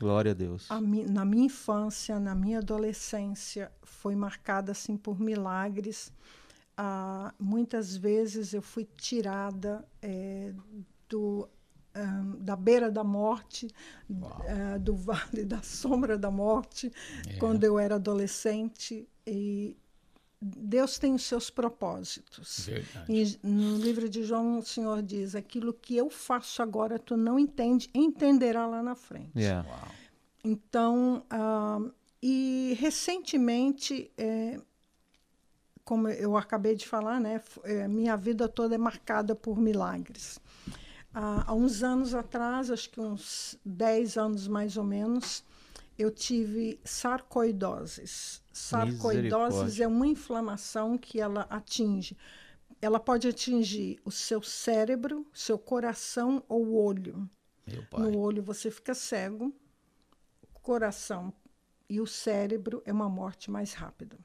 Glória 0.00 0.32
a 0.32 0.34
Deus. 0.34 0.70
A 0.70 0.80
mi, 0.80 1.04
na 1.04 1.26
minha 1.26 1.44
infância, 1.44 2.18
na 2.18 2.34
minha 2.34 2.58
adolescência, 2.58 3.70
foi 3.82 4.16
marcada 4.16 4.72
assim 4.72 4.96
por 4.96 5.20
milagres. 5.20 6.10
Ah, 6.74 7.34
muitas 7.38 7.94
vezes 7.94 8.54
eu 8.54 8.62
fui 8.62 8.88
tirada 8.96 9.86
é, 10.00 10.54
do, 11.06 11.46
um, 11.94 12.42
da 12.42 12.56
beira 12.56 12.90
da 12.90 13.04
morte, 13.04 13.68
uh, 14.08 14.78
do 14.80 14.94
vale 14.96 15.44
da 15.44 15.60
sombra 15.60 16.16
da 16.16 16.30
morte, 16.30 16.90
é. 17.28 17.36
quando 17.36 17.64
eu 17.64 17.78
era 17.78 17.96
adolescente. 17.96 19.06
E 19.26 19.76
Deus 20.42 20.98
tem 20.98 21.14
os 21.14 21.24
seus 21.24 21.50
propósitos. 21.50 22.66
E 23.08 23.38
no 23.42 23.76
livro 23.76 24.08
de 24.08 24.22
João, 24.22 24.58
o 24.58 24.62
Senhor 24.62 25.02
diz: 25.02 25.34
aquilo 25.34 25.72
que 25.72 25.96
eu 25.96 26.08
faço 26.08 26.62
agora, 26.62 26.98
tu 26.98 27.16
não 27.16 27.38
entende, 27.38 27.90
entenderá 27.92 28.66
lá 28.66 28.82
na 28.82 28.94
frente. 28.94 29.30
Yeah. 29.36 29.68
Então, 30.42 31.22
uh, 31.30 31.92
e 32.22 32.74
recentemente, 32.80 34.10
é, 34.16 34.58
como 35.84 36.08
eu 36.08 36.36
acabei 36.36 36.74
de 36.74 36.86
falar, 36.86 37.20
né, 37.20 37.42
é, 37.64 37.86
minha 37.86 38.16
vida 38.16 38.48
toda 38.48 38.74
é 38.74 38.78
marcada 38.78 39.34
por 39.34 39.58
milagres. 39.58 40.38
Uh, 41.14 41.44
há 41.46 41.54
uns 41.54 41.82
anos 41.82 42.14
atrás, 42.14 42.70
acho 42.70 42.88
que 42.88 43.00
uns 43.00 43.58
10 43.64 44.16
anos 44.16 44.48
mais 44.48 44.76
ou 44.76 44.84
menos, 44.84 45.44
eu 45.98 46.10
tive 46.10 46.78
sarcoidoses. 46.84 48.39
Sarcoidose 48.52 49.82
é 49.82 49.86
uma 49.86 50.06
inflamação 50.06 50.98
que 50.98 51.20
ela 51.20 51.42
atinge. 51.50 52.16
Ela 52.82 52.98
pode 52.98 53.28
atingir 53.28 54.00
o 54.04 54.10
seu 54.10 54.42
cérebro, 54.42 55.26
seu 55.32 55.58
coração 55.58 56.42
ou 56.48 56.66
o 56.66 56.82
olho. 56.82 57.28
No 57.96 58.18
olho 58.18 58.42
você 58.42 58.70
fica 58.70 58.94
cego, 58.94 59.54
coração 60.62 61.32
e 61.88 62.00
o 62.00 62.06
cérebro 62.06 62.82
é 62.84 62.92
uma 62.92 63.08
morte 63.08 63.50
mais 63.50 63.72
rápida. 63.72 64.16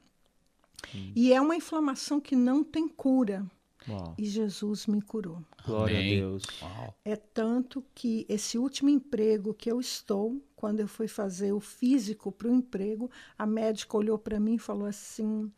Hum. 0.94 1.12
E 1.14 1.32
é 1.32 1.40
uma 1.40 1.56
inflamação 1.56 2.20
que 2.20 2.36
não 2.36 2.62
tem 2.62 2.88
cura. 2.88 3.44
Uau. 3.88 4.14
E 4.18 4.24
Jesus 4.24 4.86
me 4.86 5.00
curou. 5.00 5.44
Glória 5.64 5.96
Amém. 5.96 6.16
a 6.16 6.20
Deus. 6.20 6.44
Uau. 6.60 6.94
É 7.04 7.16
tanto 7.16 7.84
que 7.94 8.26
esse 8.28 8.58
último 8.58 8.88
emprego 8.88 9.54
que 9.54 9.70
eu 9.70 9.80
estou, 9.80 10.40
quando 10.56 10.80
eu 10.80 10.88
fui 10.88 11.06
fazer 11.06 11.52
o 11.52 11.60
físico 11.60 12.32
para 12.32 12.48
o 12.48 12.54
emprego, 12.54 13.10
a 13.38 13.46
médica 13.46 13.96
olhou 13.96 14.18
para 14.18 14.40
mim 14.40 14.54
e 14.54 14.58
falou 14.58 14.86
assim: 14.86 15.52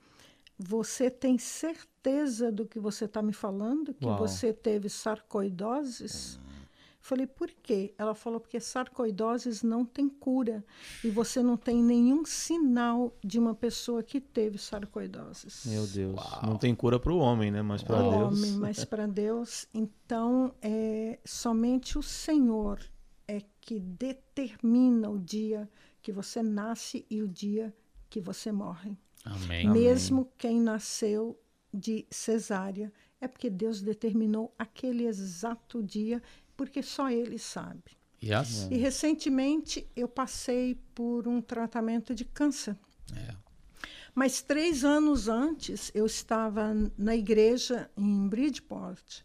Você 0.59 1.09
tem 1.09 1.39
certeza 1.39 2.51
do 2.51 2.67
que 2.67 2.81
você 2.81 3.05
está 3.05 3.23
me 3.23 3.33
falando? 3.33 3.95
Que 3.95 4.05
Uau. 4.05 4.19
você 4.19 4.53
teve 4.53 4.89
sarcoidoses? 4.89 6.39
Falei, 7.01 7.27
por 7.27 7.49
quê? 7.63 7.95
Ela 7.97 8.15
falou, 8.15 8.39
porque 8.39 8.61
sarcoidoses 8.61 9.63
não 9.63 9.83
tem 9.83 10.11
cura. 10.11 10.63
E 11.03 11.09
você 11.09 11.43
não 11.43 11.57
tem 11.57 11.83
nenhum 11.83 12.23
sinal 12.27 13.17
de 13.25 13.39
uma 13.39 13.55
pessoa 13.55 14.03
que 14.03 14.21
teve 14.21 14.59
sarcoidoses. 14.59 15.65
Meu 15.65 15.87
Deus. 15.87 16.17
Uau. 16.17 16.43
Não 16.45 16.59
tem 16.59 16.75
cura 16.75 17.01
para 17.01 17.11
o 17.11 17.17
homem, 17.17 17.51
né? 17.51 17.63
Mas 17.63 17.83
para 17.83 18.03
Deus. 18.03 18.15
homem, 18.15 18.53
mas 18.57 18.85
para 18.85 19.07
Deus. 19.07 19.67
Então, 19.73 20.53
é, 20.61 21.19
somente 21.25 21.97
o 21.97 22.03
Senhor 22.03 22.79
é 23.29 23.43
que 23.61 23.79
determina 23.79 25.11
o 25.11 25.19
dia 25.19 25.69
que 26.01 26.11
você 26.11 26.43
nasce 26.43 27.05
e 27.11 27.23
o 27.23 27.29
dia 27.29 27.75
que 28.09 28.21
você 28.21 28.51
morre. 28.51 28.97
Amém. 29.25 29.69
Mesmo 29.69 30.23
Amém. 30.23 30.33
quem 30.39 30.61
nasceu 30.61 31.39
de 31.73 32.07
cesárea, 32.11 32.91
é 33.21 33.29
porque 33.29 33.51
Deus 33.51 33.83
determinou 33.83 34.55
aquele 34.59 35.05
exato 35.07 35.83
dia 35.83 36.23
porque 36.57 36.83
só 36.83 37.11
ele 37.11 37.39
sabe. 37.39 37.99
Yes. 38.23 38.67
E 38.71 38.77
recentemente 38.77 39.87
eu 39.95 40.09
passei 40.09 40.75
por 40.95 41.29
um 41.29 41.41
tratamento 41.41 42.15
de 42.15 42.25
câncer. 42.25 42.77
É. 43.15 43.35
Mas 44.15 44.43
três 44.43 44.85
anos 44.85 45.29
antes 45.29 45.93
eu 45.95 46.07
estava 46.07 46.75
na 46.97 47.15
igreja 47.15 47.89
em 47.97 48.29
Bridgeport 48.29 49.21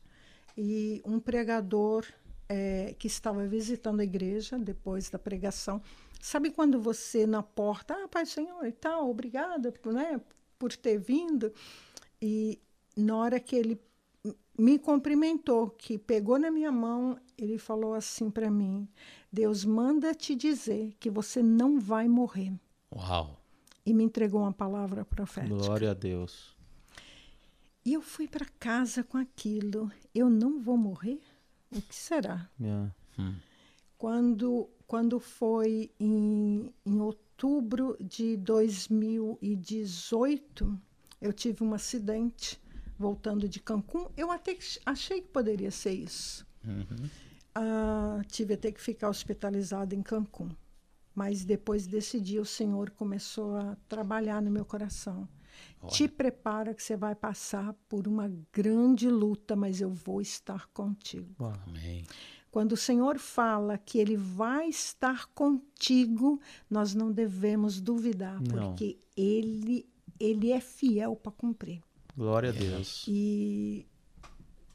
e 0.56 1.02
um 1.04 1.20
pregador 1.20 2.06
é, 2.48 2.96
que 2.98 3.08
estava 3.08 3.46
visitando 3.48 4.00
a 4.00 4.04
igreja 4.04 4.58
depois 4.58 5.10
da 5.10 5.20
pregação. 5.20 5.82
Sabe 6.22 6.52
quando 6.52 6.80
você 6.80 7.26
na 7.26 7.44
porta, 7.44 7.94
ah, 7.94 8.08
Pai 8.08 8.26
Senhor 8.26 8.66
e 8.66 8.72
tal, 8.72 9.10
obrigada 9.10 9.72
por, 9.72 9.94
né, 9.94 10.22
por 10.58 10.76
ter 10.76 10.98
vindo. 10.98 11.52
E 12.22 12.60
na 12.96 13.18
hora 13.18 13.40
que 13.40 13.56
ele 13.56 13.80
me 14.58 14.78
cumprimentou, 14.80 15.70
que 15.70 15.98
pegou 15.98 16.38
na 16.38 16.52
minha 16.52 16.72
mão, 16.72 17.20
ele 17.38 17.58
falou 17.58 17.94
assim 17.94 18.30
para 18.30 18.50
mim: 18.50 18.88
Deus 19.32 19.66
manda 19.66 20.14
te 20.14 20.36
dizer 20.36 20.94
que 21.00 21.10
você 21.10 21.42
não 21.42 21.80
vai 21.80 22.08
morrer. 22.08 22.54
Uau! 22.96 23.40
E 23.86 23.94
me 23.94 24.04
entregou 24.04 24.42
uma 24.42 24.54
palavra 24.54 25.04
profética. 25.04 25.56
Glória 25.56 25.92
a 25.92 25.94
Deus. 25.94 26.56
E 27.86 27.94
eu 27.94 28.02
fui 28.02 28.30
para 28.30 28.46
casa 28.58 29.04
com 29.04 29.18
aquilo. 29.18 29.92
Eu 30.16 30.30
não 30.30 30.62
vou 30.62 30.78
morrer? 30.78 31.20
O 31.76 31.82
que 31.82 31.96
será? 31.96 32.48
Yeah. 32.60 32.94
Hum. 33.18 33.34
Quando, 33.98 34.70
quando 34.86 35.20
foi 35.20 35.90
em, 36.00 36.72
em 36.86 37.00
outubro 37.00 37.98
de 38.02 38.38
2018, 38.38 40.80
eu 41.22 41.34
tive 41.34 41.64
um 41.64 41.74
acidente 41.74 42.62
voltando 42.98 43.50
de 43.50 43.60
Cancún, 43.60 44.08
eu 44.16 44.32
até 44.32 44.56
achei 44.86 45.22
que 45.22 45.30
poderia 45.30 45.72
ser 45.72 45.94
isso. 45.94 46.46
Uhum. 46.66 47.10
Ah, 47.56 48.22
tive 48.28 48.56
até 48.56 48.72
que 48.72 48.82
ficar 48.82 49.10
hospitalizada 49.10 49.96
em 49.96 50.02
Cancún. 50.02 50.50
Mas 51.14 51.46
depois 51.46 51.86
desse 51.86 52.20
dia, 52.20 52.42
o 52.42 52.46
Senhor 52.46 52.90
começou 52.92 53.56
a 53.56 53.78
trabalhar 53.88 54.42
no 54.42 54.50
meu 54.50 54.66
coração. 54.66 55.28
Olha. 55.82 55.92
Te 55.92 56.08
prepara 56.08 56.74
que 56.74 56.82
você 56.82 56.96
vai 56.96 57.16
passar 57.16 57.74
por 57.88 58.08
uma 58.08 58.32
grande 58.52 59.10
luta, 59.10 59.56
mas 59.56 59.82
eu 59.82 59.90
vou 59.90 60.22
estar 60.22 60.68
contigo. 60.68 61.36
Amém. 61.68 62.06
Quando 62.50 62.74
o 62.74 62.78
Senhor 62.78 63.18
fala 63.18 63.78
que 63.78 63.98
Ele 63.98 64.16
vai 64.16 64.70
estar 64.70 65.26
contigo, 65.34 66.40
nós 66.70 66.94
não 66.94 67.12
devemos 67.12 67.82
duvidar, 67.82 68.40
não. 68.42 68.68
porque 68.68 69.00
Ele, 69.18 69.90
Ele 70.20 70.52
é 70.52 70.60
fiel 70.60 71.16
para 71.16 71.32
cumprir. 71.32 71.82
Glória 72.16 72.50
a 72.50 72.54
Deus. 72.54 73.06
E 73.08 73.88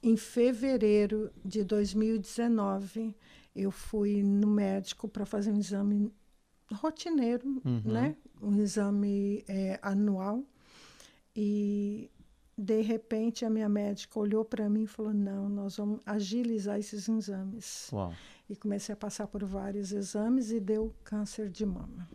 em 0.02 0.16
fevereiro 0.16 1.30
de 1.44 1.62
2019, 1.62 3.14
eu 3.54 3.70
fui 3.70 4.22
no 4.22 4.48
médico 4.48 5.08
para 5.08 5.24
fazer 5.24 5.52
um 5.52 5.58
exame 5.58 6.12
rotineiro, 6.72 7.60
uhum. 7.64 7.82
né? 7.84 8.16
Um 8.40 8.60
exame 8.60 9.44
é, 9.48 9.78
anual. 9.82 10.44
E 11.40 12.10
de 12.56 12.80
repente 12.80 13.44
a 13.44 13.50
minha 13.50 13.68
médica 13.68 14.18
olhou 14.18 14.44
para 14.44 14.68
mim 14.68 14.82
e 14.82 14.86
falou: 14.88 15.14
"Não, 15.14 15.48
nós 15.48 15.76
vamos 15.76 16.00
agilizar 16.04 16.80
esses 16.80 17.08
exames". 17.08 17.88
Uau. 17.92 18.12
E 18.50 18.56
comecei 18.56 18.92
a 18.92 18.96
passar 18.96 19.28
por 19.28 19.44
vários 19.44 19.92
exames 19.92 20.50
e 20.50 20.58
deu 20.58 20.92
câncer 21.04 21.48
de 21.48 21.64
mama. 21.64 22.08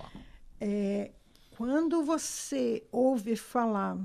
Uau. 0.00 0.10
É, 0.58 1.12
quando 1.58 2.02
você 2.02 2.86
ouve 2.90 3.36
falar 3.36 3.98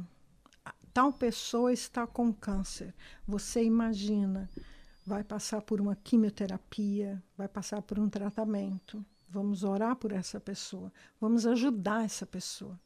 tal 0.93 1.13
pessoa 1.13 1.71
está 1.71 2.05
com 2.05 2.33
câncer, 2.33 2.93
você 3.25 3.63
imagina, 3.63 4.49
vai 5.05 5.23
passar 5.23 5.61
por 5.61 5.79
uma 5.79 5.95
quimioterapia, 5.95 7.23
vai 7.37 7.47
passar 7.47 7.81
por 7.81 7.97
um 7.97 8.09
tratamento. 8.09 9.05
Vamos 9.29 9.63
orar 9.63 9.95
por 9.95 10.11
essa 10.11 10.37
pessoa, 10.37 10.91
vamos 11.21 11.45
ajudar 11.45 12.03
essa 12.03 12.25
pessoa. 12.25 12.77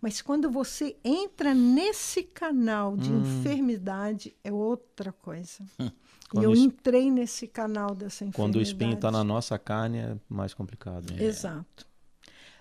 Mas 0.00 0.20
quando 0.20 0.50
você 0.50 0.96
entra 1.04 1.54
nesse 1.54 2.22
canal 2.22 2.96
de 2.96 3.10
hum. 3.10 3.20
enfermidade, 3.20 4.34
é 4.42 4.52
outra 4.52 5.12
coisa. 5.12 5.64
e 6.34 6.42
eu 6.42 6.54
entrei 6.54 7.10
nesse 7.10 7.46
canal 7.46 7.94
dessa 7.94 8.24
enfermidade. 8.24 8.36
Quando 8.36 8.56
o 8.56 8.62
espinho 8.62 8.94
está 8.94 9.10
na 9.10 9.22
nossa 9.22 9.58
carne, 9.58 9.98
é 9.98 10.16
mais 10.28 10.54
complicado. 10.54 11.12
É. 11.18 11.24
Exato. 11.24 11.86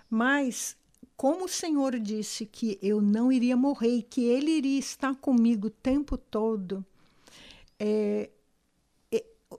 Mas 0.10 0.76
como 1.22 1.46
o 1.46 1.48
Senhor 1.48 2.00
disse 2.00 2.48
que 2.48 2.80
eu 2.82 3.00
não 3.00 3.32
iria 3.32 3.56
morrer 3.56 3.98
e 3.98 4.02
que 4.02 4.26
Ele 4.26 4.52
iria 4.52 4.80
estar 4.80 5.16
comigo 5.16 5.68
o 5.68 5.70
tempo 5.70 6.18
todo, 6.18 6.84
é, 7.80 8.30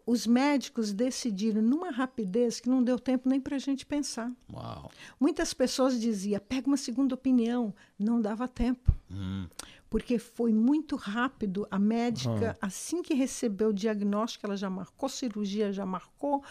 os 0.06 0.26
médicos 0.26 0.92
decidiram 0.92 1.60
numa 1.60 1.90
rapidez 1.90 2.60
que 2.60 2.68
não 2.68 2.82
deu 2.82 2.98
tempo 2.98 3.28
nem 3.28 3.40
para 3.40 3.56
a 3.56 3.58
gente 3.58 3.84
pensar. 3.84 4.32
Uau. 4.52 4.90
Muitas 5.20 5.52
pessoas 5.52 6.00
diziam, 6.00 6.40
pega 6.40 6.66
uma 6.66 6.76
segunda 6.76 7.14
opinião. 7.14 7.74
Não 7.98 8.20
dava 8.20 8.48
tempo. 8.48 8.92
Hum. 9.10 9.46
Porque 9.90 10.18
foi 10.18 10.52
muito 10.52 10.96
rápido. 10.96 11.66
A 11.70 11.78
médica, 11.78 12.56
assim 12.60 13.02
que 13.02 13.12
recebeu 13.12 13.68
o 13.68 13.74
diagnóstico, 13.74 14.46
ela 14.46 14.56
já 14.56 14.70
marcou 14.70 15.08
cirurgia, 15.08 15.72
já 15.72 15.84
marcou 15.84 16.42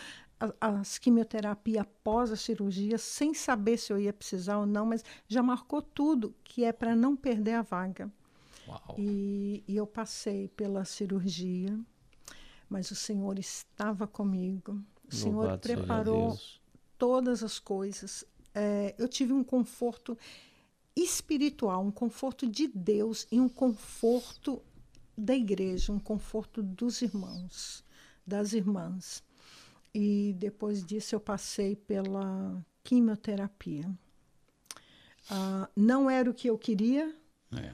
as 0.60 0.97
quimioterapia 0.97 1.82
após 1.82 2.32
a 2.32 2.36
cirurgia, 2.36 2.97
sem 2.97 3.34
saber 3.34 3.77
se 3.77 3.93
eu 3.93 3.99
ia 3.99 4.13
precisar 4.13 4.58
ou 4.58 4.65
não, 4.65 4.86
mas 4.86 5.04
já 5.27 5.43
marcou 5.43 5.82
tudo, 5.82 6.34
que 6.43 6.63
é 6.63 6.71
para 6.71 6.95
não 6.95 7.15
perder 7.15 7.54
a 7.54 7.62
vaga. 7.62 8.12
E, 8.97 9.63
e 9.67 9.75
eu 9.75 9.86
passei 9.86 10.47
pela 10.47 10.86
cirurgia, 10.86 11.77
mas 12.71 12.89
o 12.89 12.95
Senhor 12.95 13.38
estava 13.38 14.07
comigo. 14.07 14.81
O 15.05 15.13
Senhor 15.13 15.41
Louvado 15.41 15.62
preparou 15.62 16.39
todas 16.97 17.43
as 17.43 17.60
coisas. 17.60 18.23
É, 18.55 18.95
eu 18.97 19.10
tive 19.10 19.34
um 19.34 19.43
conforto 19.43 20.17
espiritual, 20.95 21.84
um 21.84 21.91
conforto 21.91 22.47
de 22.47 22.69
Deus 22.69 23.27
e 23.29 23.41
um 23.41 23.49
conforto 23.49 24.62
da 25.17 25.36
igreja, 25.36 25.91
um 25.91 25.99
conforto 25.99 26.63
dos 26.63 27.01
irmãos, 27.01 27.84
das 28.25 28.53
irmãs. 28.53 29.21
E 29.93 30.34
depois 30.39 30.81
disso 30.86 31.13
eu 31.13 31.19
passei 31.19 31.75
pela 31.75 32.65
quimioterapia. 32.86 33.89
Uh, 35.29 35.67
não 35.75 36.10
era 36.10 36.29
o 36.29 36.34
que 36.34 36.49
eu 36.49 36.57
queria, 36.57 37.13
é. 37.53 37.73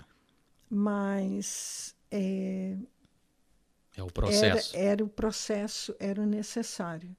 mas 0.67 1.95
é, 2.09 2.75
é 3.97 4.03
o 4.03 4.07
processo. 4.07 4.77
Era, 4.77 4.85
era, 4.85 5.03
o 5.03 5.09
processo, 5.09 5.95
era 5.99 6.21
o 6.21 6.25
necessário. 6.25 7.15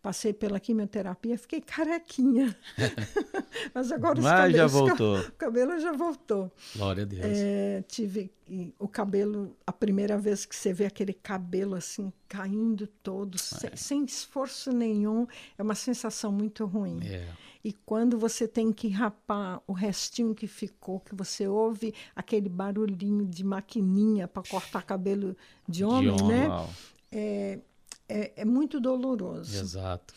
Passei 0.00 0.34
pela 0.34 0.60
quimioterapia, 0.60 1.38
fiquei 1.38 1.62
carequinha. 1.62 2.54
Mas 3.72 3.90
agora 3.90 4.18
os 4.18 4.24
Mas 4.24 4.32
cabelos, 4.32 4.56
já 4.56 4.66
voltou. 4.66 5.18
O 5.18 5.32
cabelo 5.32 5.80
já 5.80 5.92
voltou. 5.92 6.52
Glória 6.76 7.02
a 7.04 7.06
Deus. 7.06 7.22
É, 7.24 7.82
tive 7.88 8.30
o 8.78 8.86
cabelo, 8.86 9.56
a 9.66 9.72
primeira 9.72 10.18
vez 10.18 10.44
que 10.44 10.54
você 10.54 10.74
vê 10.74 10.84
aquele 10.84 11.14
cabelo 11.14 11.74
assim 11.74 12.12
caindo 12.28 12.86
todo, 13.02 13.38
sem, 13.38 13.70
sem, 13.74 14.04
esforço 14.04 14.72
nenhum, 14.72 15.26
é 15.56 15.62
uma 15.62 15.74
sensação 15.74 16.30
muito 16.30 16.66
ruim. 16.66 17.00
É. 17.02 17.26
E 17.64 17.72
quando 17.72 18.18
você 18.18 18.46
tem 18.46 18.70
que 18.70 18.88
rapar 18.88 19.62
o 19.66 19.72
restinho 19.72 20.34
que 20.34 20.46
ficou, 20.46 21.00
que 21.00 21.14
você 21.14 21.48
ouve 21.48 21.94
aquele 22.14 22.50
barulhinho 22.50 23.24
de 23.24 23.42
maquininha 23.42 24.28
para 24.28 24.42
cortar 24.42 24.82
cabelo 24.82 25.34
de 25.66 25.82
homem, 25.82 26.14
de 26.14 26.22
homem 26.22 26.36
né? 26.36 26.68
É, 27.10 27.58
é, 28.06 28.32
é 28.36 28.44
muito 28.44 28.78
doloroso. 28.78 29.56
Exato. 29.58 30.12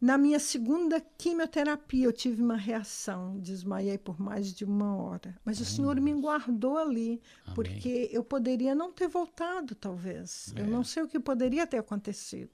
Na 0.00 0.16
minha 0.16 0.38
segunda 0.38 1.00
quimioterapia, 1.00 2.04
eu 2.04 2.12
tive 2.12 2.40
uma 2.40 2.56
reação, 2.56 3.36
desmaiei 3.40 3.98
por 3.98 4.20
mais 4.20 4.54
de 4.54 4.64
uma 4.64 4.94
hora. 4.94 5.36
Mas 5.44 5.58
hum. 5.58 5.62
o 5.62 5.66
Senhor 5.66 6.00
me 6.00 6.12
guardou 6.12 6.78
ali, 6.78 7.20
Amém. 7.46 7.54
porque 7.54 8.08
eu 8.12 8.22
poderia 8.22 8.76
não 8.76 8.92
ter 8.92 9.08
voltado, 9.08 9.74
talvez. 9.74 10.52
É. 10.54 10.60
Eu 10.60 10.66
não 10.66 10.84
sei 10.84 11.02
o 11.02 11.08
que 11.08 11.18
poderia 11.18 11.66
ter 11.66 11.78
acontecido. 11.78 12.50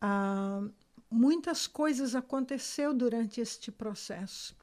Ah, 0.00 0.62
muitas 1.14 1.66
coisas 1.66 2.14
aconteceu 2.14 2.92
durante 2.92 3.40
este 3.40 3.70
processo. 3.70 4.56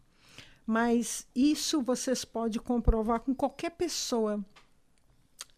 Mas 0.66 1.28
isso 1.36 1.82
vocês 1.82 2.24
podem 2.24 2.62
comprovar 2.62 3.22
com 3.22 3.34
qualquer 3.34 3.72
pessoa. 3.72 4.44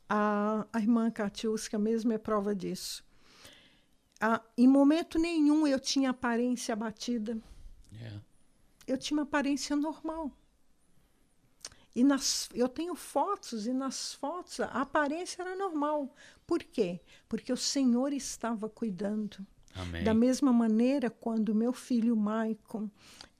A, 0.07 0.65
a 0.71 0.79
irmã 0.79 1.09
Katiuska 1.09 1.77
mesmo 1.77 2.13
é 2.13 2.17
prova 2.17 2.55
disso. 2.55 3.03
Ah, 4.21 4.41
em 4.57 4.67
momento 4.67 5.19
nenhum 5.19 5.67
eu 5.67 5.79
tinha 5.79 6.11
aparência 6.11 6.73
abatida. 6.73 7.37
Yeah. 7.91 8.21
Eu 8.87 8.97
tinha 8.97 9.17
uma 9.17 9.23
aparência 9.23 9.75
normal. 9.75 10.31
E 11.95 12.03
nas, 12.03 12.49
eu 12.53 12.67
tenho 12.67 12.95
fotos, 12.95 13.67
e 13.67 13.73
nas 13.73 14.13
fotos 14.13 14.59
a 14.59 14.67
aparência 14.81 15.41
era 15.41 15.55
normal. 15.55 16.15
Por 16.47 16.63
quê? 16.63 17.01
Porque 17.29 17.51
o 17.53 17.57
Senhor 17.57 18.13
estava 18.13 18.67
cuidando. 18.67 19.45
Amém. 19.75 20.03
Da 20.03 20.13
mesma 20.13 20.53
maneira, 20.53 21.09
quando 21.09 21.55
meu 21.55 21.73
filho 21.73 22.15
Maicon, 22.15 22.89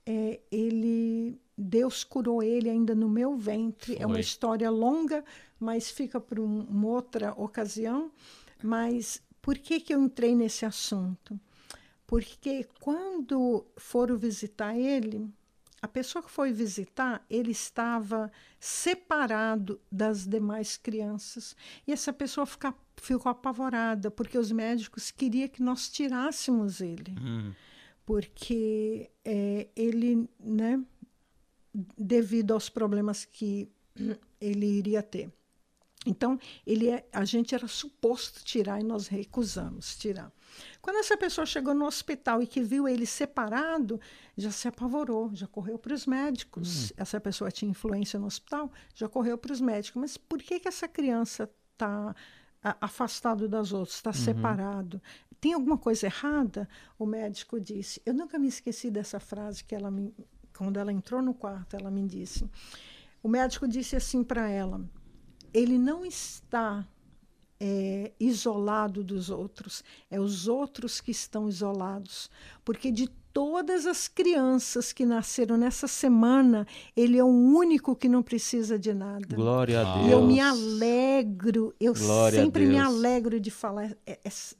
é, 0.06 0.40
ele, 0.50 1.40
Deus 1.56 2.04
curou 2.04 2.42
ele 2.42 2.68
ainda 2.68 2.94
no 2.94 3.08
meu 3.08 3.36
ventre. 3.36 3.94
Foi. 3.94 4.02
É 4.02 4.06
uma 4.06 4.20
história 4.20 4.70
longa, 4.70 5.24
mas 5.58 5.90
fica 5.90 6.20
para 6.20 6.40
um, 6.40 6.60
uma 6.62 6.88
outra 6.88 7.32
ocasião. 7.32 8.10
Mas 8.62 9.22
por 9.40 9.58
que, 9.58 9.80
que 9.80 9.94
eu 9.94 10.02
entrei 10.02 10.34
nesse 10.34 10.64
assunto? 10.64 11.38
Porque 12.06 12.66
quando 12.80 13.66
foram 13.76 14.16
visitar 14.16 14.76
ele, 14.76 15.28
a 15.84 15.88
pessoa 15.88 16.22
que 16.22 16.30
foi 16.30 16.50
visitar, 16.50 17.22
ele 17.28 17.50
estava 17.50 18.32
separado 18.58 19.78
das 19.92 20.26
demais 20.26 20.78
crianças. 20.78 21.54
E 21.86 21.92
essa 21.92 22.10
pessoa 22.10 22.46
fica, 22.46 22.74
ficou 22.96 23.30
apavorada, 23.30 24.10
porque 24.10 24.38
os 24.38 24.50
médicos 24.50 25.10
queriam 25.10 25.48
que 25.48 25.62
nós 25.62 25.88
tirássemos 25.88 26.80
ele. 26.80 27.14
Hum. 27.20 27.52
Porque 28.04 29.10
é, 29.24 29.68
ele, 29.74 30.28
né, 30.38 30.82
devido 31.96 32.52
aos 32.52 32.68
problemas 32.68 33.24
que 33.24 33.70
ele 34.40 34.66
iria 34.66 35.02
ter. 35.02 35.32
Então, 36.06 36.38
ele 36.66 36.90
é, 36.90 37.06
a 37.12 37.24
gente 37.24 37.54
era 37.54 37.66
suposto 37.66 38.44
tirar 38.44 38.80
e 38.80 38.84
nós 38.84 39.06
recusamos 39.06 39.96
tirar. 39.96 40.30
Quando 40.80 40.96
essa 40.96 41.16
pessoa 41.16 41.46
chegou 41.46 41.74
no 41.74 41.86
hospital 41.86 42.42
e 42.42 42.46
que 42.46 42.60
viu 42.62 42.86
ele 42.86 43.06
separado, 43.06 43.98
já 44.36 44.50
se 44.50 44.68
apavorou, 44.68 45.30
já 45.34 45.46
correu 45.46 45.78
para 45.78 45.94
os 45.94 46.06
médicos. 46.06 46.90
Hum. 46.90 46.94
Essa 46.98 47.20
pessoa 47.20 47.50
tinha 47.50 47.70
influência 47.70 48.18
no 48.18 48.26
hospital, 48.26 48.70
já 48.94 49.08
correu 49.08 49.38
para 49.38 49.52
os 49.52 49.60
médicos. 49.60 50.00
Mas 50.00 50.16
por 50.16 50.42
que, 50.42 50.60
que 50.60 50.68
essa 50.68 50.86
criança 50.86 51.50
está 51.72 52.14
afastado 52.80 53.48
das 53.48 53.72
outras, 53.72 53.96
está 53.96 54.10
uhum. 54.10 54.16
separado? 54.16 55.02
Tem 55.40 55.52
alguma 55.52 55.76
coisa 55.76 56.06
errada? 56.06 56.68
O 56.98 57.04
médico 57.04 57.60
disse. 57.60 58.00
Eu 58.06 58.14
nunca 58.14 58.38
me 58.38 58.48
esqueci 58.48 58.90
dessa 58.90 59.20
frase 59.20 59.62
que 59.62 59.74
ela 59.74 59.90
me, 59.90 60.14
quando 60.56 60.78
ela 60.78 60.92
entrou 60.92 61.20
no 61.20 61.34
quarto, 61.34 61.76
ela 61.76 61.90
me 61.90 62.06
disse. 62.06 62.48
O 63.22 63.28
médico 63.28 63.68
disse 63.68 63.94
assim 63.96 64.24
para 64.24 64.48
ela: 64.48 64.80
ele 65.52 65.78
não 65.78 66.04
está 66.04 66.86
é, 67.60 68.12
isolado 68.18 69.02
dos 69.02 69.30
outros, 69.30 69.82
é 70.10 70.20
os 70.20 70.48
outros 70.48 71.00
que 71.00 71.10
estão 71.10 71.48
isolados. 71.48 72.30
Porque 72.64 72.90
de 72.90 73.08
todas 73.32 73.84
as 73.84 74.06
crianças 74.06 74.92
que 74.92 75.04
nasceram 75.04 75.56
nessa 75.56 75.88
semana, 75.88 76.66
ele 76.96 77.18
é 77.18 77.24
o 77.24 77.26
único 77.26 77.96
que 77.96 78.08
não 78.08 78.22
precisa 78.22 78.78
de 78.78 78.94
nada. 78.94 79.34
Glória 79.34 79.80
a 79.80 79.94
Deus. 79.96 80.06
E 80.06 80.10
eu 80.12 80.24
me 80.24 80.40
alegro, 80.40 81.74
eu 81.80 81.94
Glória 81.94 82.40
sempre 82.40 82.66
me 82.66 82.78
alegro 82.78 83.40
de 83.40 83.50
falar 83.50 83.96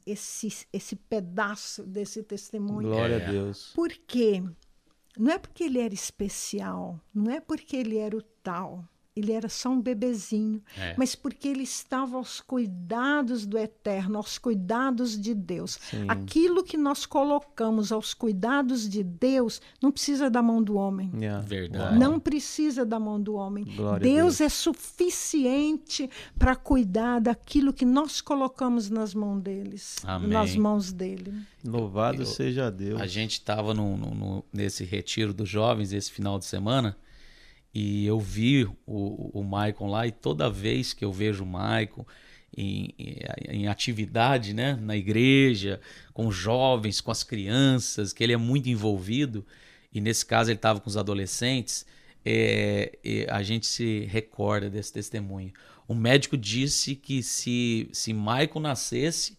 esse, 0.05 0.65
esse 0.73 0.95
pedaço 0.95 1.83
desse 1.83 2.21
testemunho. 2.21 2.89
Glória 2.89 3.15
a 3.15 3.31
Deus. 3.31 3.71
Por 3.73 3.89
quê? 3.89 4.43
Não 5.17 5.31
é 5.31 5.39
porque 5.39 5.63
ele 5.63 5.79
era 5.79 5.93
especial, 5.93 6.99
não 7.13 7.31
é 7.31 7.39
porque 7.39 7.77
ele 7.77 7.97
era 7.97 8.17
o 8.17 8.21
tal 8.21 8.83
ele 9.15 9.31
era 9.31 9.47
só 9.47 9.69
um 9.69 9.81
bebezinho, 9.81 10.61
é. 10.77 10.93
mas 10.97 11.15
porque 11.15 11.47
ele 11.47 11.63
estava 11.63 12.17
aos 12.17 12.41
cuidados 12.41 13.45
do 13.45 13.57
eterno, 13.57 14.17
aos 14.17 14.37
cuidados 14.37 15.19
de 15.19 15.33
Deus. 15.33 15.79
Sim. 15.89 16.05
Aquilo 16.09 16.61
que 16.61 16.75
nós 16.75 17.05
colocamos 17.05 17.93
aos 17.93 18.13
cuidados 18.13 18.89
de 18.89 19.03
Deus 19.03 19.61
não 19.81 19.89
precisa 19.89 20.29
da 20.29 20.41
mão 20.41 20.61
do 20.61 20.75
homem. 20.75 21.09
Yeah. 21.15 21.45
Verdade. 21.45 21.97
Não 21.97 22.19
precisa 22.19 22.85
da 22.85 22.99
mão 22.99 23.21
do 23.21 23.35
homem. 23.35 23.63
Glória 23.63 24.01
Deus, 24.01 24.37
Deus 24.37 24.41
é 24.41 24.49
suficiente 24.49 26.09
para 26.37 26.53
cuidar 26.53 27.21
daquilo 27.21 27.71
que 27.71 27.85
nós 27.85 28.19
colocamos 28.19 28.89
nas 28.89 29.13
mãos 29.13 29.41
deles, 29.41 29.95
Amém. 30.03 30.29
nas 30.29 30.57
mãos 30.57 30.91
dele. 30.91 31.33
Louvado 31.63 32.21
Eu, 32.21 32.25
seja 32.25 32.69
Deus. 32.69 32.99
A 32.99 33.07
gente 33.07 33.33
estava 33.33 33.73
nesse 34.51 34.83
retiro 34.83 35.33
dos 35.33 35.47
jovens 35.47 35.93
esse 35.93 36.11
final 36.11 36.37
de 36.37 36.45
semana. 36.45 36.97
E 37.75 38.05
eu 38.05 38.17
vi 38.21 38.63
o, 38.63 39.37
o 39.37 39.43
Maicon 39.43 39.89
lá, 39.89 40.07
e 40.07 40.11
toda 40.11 40.49
vez 40.49 40.93
que 40.93 41.03
eu 41.03 41.11
vejo 41.11 41.43
o 41.43 41.45
Maicon 41.45 42.05
em, 42.55 42.95
em, 43.49 43.67
atividade 43.67 44.53
né, 44.53 44.79
na 44.81 44.95
igreja, 44.95 45.81
com 46.13 46.31
jovens, 46.31 47.01
com 47.01 47.11
as 47.11 47.21
crianças, 47.21 48.13
que 48.13 48.23
ele 48.23 48.31
é 48.31 48.37
muito 48.37 48.69
envolvido, 48.69 49.45
e 49.93 49.99
nesse 49.99 50.25
caso 50.25 50.49
ele 50.49 50.57
estava 50.57 50.79
com 50.79 50.87
os 50.87 50.95
adolescentes, 50.95 51.85
é, 52.23 52.97
é, 53.03 53.27
a 53.29 53.43
gente 53.43 53.67
se 53.67 54.05
recorda 54.09 54.69
desse 54.69 54.93
testemunho. 54.93 55.51
O 55.85 55.93
médico 55.93 56.37
disse 56.37 56.95
que 56.95 57.21
se, 57.21 57.89
se 57.91 58.13
Michael 58.13 58.61
nascesse, 58.61 59.37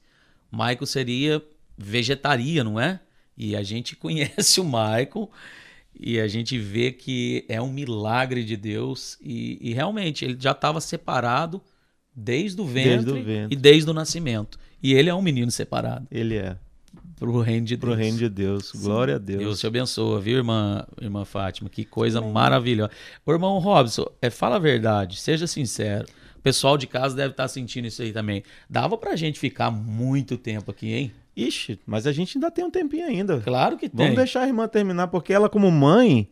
Michael 0.53 0.85
seria 0.85 1.43
vegetariano, 1.77 2.73
não 2.73 2.81
é? 2.81 3.01
E 3.35 3.57
a 3.57 3.63
gente 3.63 3.97
conhece 3.97 4.61
o 4.61 4.65
Michael 4.65 5.31
e 5.99 6.21
a 6.21 6.29
gente 6.29 6.59
vê 6.59 6.93
que 6.93 7.45
é 7.49 7.61
um 7.61 7.73
milagre 7.73 8.45
de 8.45 8.57
Deus 8.57 9.19
e, 9.21 9.59
e 9.61 9.73
realmente 9.73 10.25
ele 10.25 10.37
já 10.39 10.53
estava 10.53 10.81
separado 10.81 11.63
desde 12.15 12.61
o, 12.61 12.65
ventre 12.65 12.91
desde 12.91 13.11
o 13.11 13.25
ventre 13.25 13.49
e 13.51 13.57
desde 13.57 13.91
o 13.91 13.95
nascimento. 13.95 14.59
E 14.83 14.95
ele 14.95 15.09
é 15.09 15.15
um 15.15 15.23
menino 15.23 15.51
separado. 15.51 16.07
Ele 16.11 16.37
é. 16.37 16.57
Para 17.19 17.31
o 17.31 17.41
reino 17.41 17.67
de 17.67 17.77
Deus. 17.77 17.81
Para 17.81 17.91
o 17.91 17.95
reino 17.95 18.19
de 18.19 18.29
Deus. 18.29 18.69
Sim. 18.69 18.81
Glória 18.81 19.15
a 19.17 19.19
Deus. 19.19 19.39
Deus 19.39 19.61
te 19.61 19.67
abençoe, 19.67 20.21
viu, 20.21 20.37
irmã, 20.37 20.87
irmã 21.01 21.25
Fátima? 21.25 21.71
Que 21.71 21.85
coisa 21.85 22.21
Sim. 22.21 22.31
maravilhosa. 22.31 22.91
Irmão 23.27 23.59
Robson, 23.59 24.07
é, 24.21 24.29
fala 24.29 24.57
a 24.57 24.59
verdade, 24.59 25.19
seja 25.19 25.47
sincero. 25.47 26.07
O 26.37 26.41
pessoal 26.41 26.77
de 26.77 26.87
casa 26.87 27.17
deve 27.17 27.31
estar 27.31 27.49
sentindo 27.49 27.87
isso 27.87 28.03
aí 28.03 28.13
também. 28.13 28.43
Dava 28.69 28.97
para 28.99 29.13
a 29.13 29.17
gente 29.17 29.39
ficar 29.39 29.71
muito 29.71 30.37
tempo 30.37 30.71
aqui, 30.71 30.93
hein? 30.93 31.13
Ixi, 31.37 31.79
mas 31.87 32.07
a 32.07 32.13
gente 32.13 32.39
ainda 32.39 32.51
tem 32.51 32.65
um 32.65 32.71
tempinho 32.71 33.07
ainda. 33.07 33.41
Claro 33.41 33.77
que 33.77 33.89
tem. 33.89 34.07
Vamos 34.07 34.17
deixar 34.17 34.43
a 34.43 34.47
irmã 34.47 34.67
terminar, 34.67 35.09
porque 35.09 35.33
ela, 35.33 35.51
como 35.51 35.71
mãe, 35.71 36.29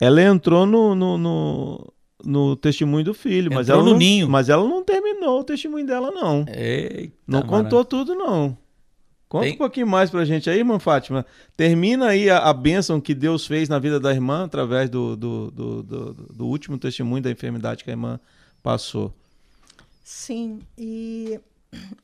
ela 0.00 0.20
entrou 0.20 0.66
no, 0.66 0.96
no, 0.96 1.16
no, 1.16 1.92
no 2.24 2.56
testemunho 2.56 3.04
do 3.04 3.14
filho. 3.14 3.52
mas 3.54 3.68
ela 3.68 3.82
no 3.82 3.90
não, 3.90 3.98
ninho. 3.98 4.28
Mas 4.28 4.48
ela 4.48 4.66
não 4.66 4.82
terminou 4.82 5.40
o 5.40 5.44
testemunho 5.44 5.86
dela, 5.86 6.10
não. 6.10 6.44
Eita, 6.48 7.14
não 7.24 7.42
contou 7.42 7.84
tudo, 7.84 8.16
não. 8.16 8.58
Conta 9.28 9.44
tem... 9.44 9.54
um 9.54 9.58
pouquinho 9.58 9.86
mais 9.86 10.10
pra 10.10 10.24
gente 10.24 10.50
aí, 10.50 10.58
irmã 10.58 10.78
Fátima. 10.78 11.24
Termina 11.56 12.08
aí 12.08 12.28
a, 12.28 12.38
a 12.38 12.52
bênção 12.52 13.00
que 13.00 13.14
Deus 13.14 13.46
fez 13.46 13.68
na 13.68 13.78
vida 13.78 14.00
da 14.00 14.12
irmã 14.12 14.44
através 14.44 14.88
do, 14.90 15.14
do, 15.14 15.50
do, 15.50 15.82
do, 15.82 16.14
do 16.34 16.46
último 16.46 16.78
testemunho 16.78 17.22
da 17.22 17.30
enfermidade 17.30 17.84
que 17.84 17.90
a 17.90 17.92
irmã 17.92 18.18
passou. 18.62 19.14
Sim, 20.02 20.60
e 20.76 21.38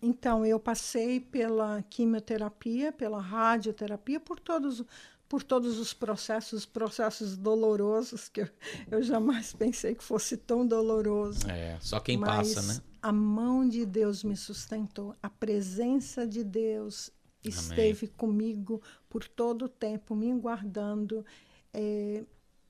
então, 0.03 0.45
eu 0.45 0.61
passei 0.61 1.21
pela 1.21 1.83
quimioterapia, 1.89 2.93
pela 2.93 3.21
radioterapia, 3.21 4.21
por 4.21 4.39
todos, 4.39 4.85
por 5.29 5.43
todos 5.43 5.79
os 5.79 5.95
processos, 5.95 6.67
processos 6.67 7.37
dolorosos, 7.37 8.29
que 8.29 8.43
eu, 8.43 8.49
eu 8.91 9.03
jamais 9.03 9.53
pensei 9.53 9.95
que 9.95 10.05
fosse 10.05 10.37
tão 10.37 10.67
doloroso. 10.67 11.49
É, 11.49 11.79
só 11.81 11.99
quem 12.01 12.19
Mas 12.19 12.55
passa, 12.55 12.75
né? 12.75 12.81
A 13.01 13.12
mão 13.12 13.69
de 13.69 13.85
Deus 13.85 14.23
me 14.25 14.37
sustentou, 14.37 15.15
a 15.23 15.29
presença 15.29 16.27
de 16.27 16.43
Deus 16.43 17.11
Amém. 17.45 17.59
esteve 17.59 18.09
comigo 18.09 18.83
por 19.09 19.27
todo 19.27 19.67
o 19.67 19.69
tempo, 19.69 20.15
me 20.15 20.33
guardando, 20.35 21.25
é, 21.73 22.23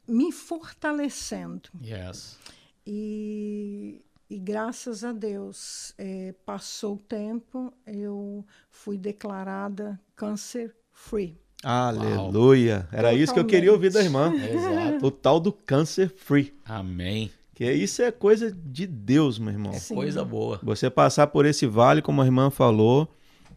me 0.06 0.32
fortalecendo. 0.32 1.70
Yes. 1.82 2.38
E 2.86 4.04
e 4.34 4.38
graças 4.38 5.04
a 5.04 5.12
Deus, 5.12 5.94
é, 5.96 6.34
passou 6.44 6.94
o 6.94 6.98
tempo, 6.98 7.72
eu 7.86 8.44
fui 8.68 8.98
declarada 8.98 10.00
câncer 10.16 10.74
free. 10.92 11.38
Aleluia! 11.62 12.88
Era 12.90 13.02
Totalmente. 13.02 13.22
isso 13.22 13.32
que 13.32 13.38
eu 13.38 13.44
queria 13.44 13.72
ouvir 13.72 13.92
da 13.92 14.02
irmã. 14.02 14.34
Exato. 14.34 15.06
O 15.06 15.10
tal 15.12 15.38
do 15.38 15.52
câncer 15.52 16.08
free. 16.08 16.52
Amém. 16.64 17.30
Que 17.54 17.70
isso 17.70 18.02
é 18.02 18.10
coisa 18.10 18.50
de 18.50 18.88
Deus, 18.88 19.38
meu 19.38 19.52
irmão. 19.52 19.72
É 19.72 19.94
coisa 19.94 20.24
boa. 20.24 20.58
Você 20.64 20.90
passar 20.90 21.28
por 21.28 21.46
esse 21.46 21.64
vale, 21.64 22.02
como 22.02 22.20
a 22.20 22.24
irmã 22.24 22.50
falou, 22.50 23.08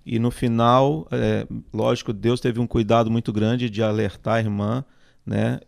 e 0.05 0.19
no 0.19 0.29
final, 0.29 1.07
é, 1.09 1.47
lógico, 1.73 2.13
Deus 2.13 2.39
teve 2.39 2.59
um 2.59 2.67
cuidado 2.67 3.09
muito 3.09 3.33
grande 3.33 3.67
de 3.67 3.81
alertar 3.81 4.35
a 4.35 4.39
irmã, 4.41 4.85
né? 5.25 5.59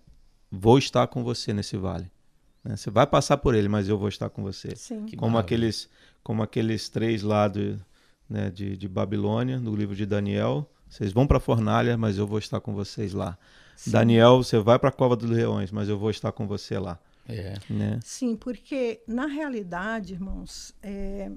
Vou 0.51 0.77
estar 0.77 1.07
com 1.07 1.23
você 1.23 1.51
nesse 1.51 1.75
vale. 1.75 2.11
Né? 2.63 2.75
Você 2.75 2.89
vai 2.89 3.07
passar 3.07 3.37
por 3.37 3.55
ele, 3.55 3.67
mas 3.67 3.87
eu 3.87 3.97
vou 3.97 4.09
estar 4.09 4.29
com 4.29 4.43
você. 4.43 4.75
Sim. 4.75 5.05
Como 5.17 5.37
aqueles, 5.37 5.89
como 6.23 6.43
aqueles 6.43 6.89
três 6.89 7.23
lá 7.23 7.47
do, 7.47 7.79
né, 8.29 8.49
de, 8.49 8.77
de 8.77 8.87
Babilônia, 8.87 9.59
no 9.59 9.75
livro 9.75 9.95
de 9.95 10.05
Daniel. 10.05 10.69
Vocês 10.87 11.11
vão 11.11 11.27
para 11.27 11.39
Fornalha, 11.39 11.97
mas 11.97 12.17
eu 12.17 12.27
vou 12.27 12.39
estar 12.39 12.59
com 12.59 12.73
vocês 12.73 13.13
lá. 13.13 13.37
Sim. 13.75 13.91
Daniel, 13.91 14.37
você 14.37 14.59
vai 14.59 14.77
para 14.77 14.89
a 14.89 14.91
Cova 14.91 15.15
dos 15.15 15.29
Leões, 15.29 15.71
mas 15.71 15.87
eu 15.87 15.97
vou 15.97 16.09
estar 16.09 16.31
com 16.31 16.47
você 16.47 16.77
lá. 16.77 16.99
É. 17.27 17.57
Né? 17.69 17.99
Sim, 18.03 18.35
porque 18.35 19.01
na 19.07 19.27
realidade, 19.27 20.13
irmãos, 20.13 20.73
é, 20.81 21.31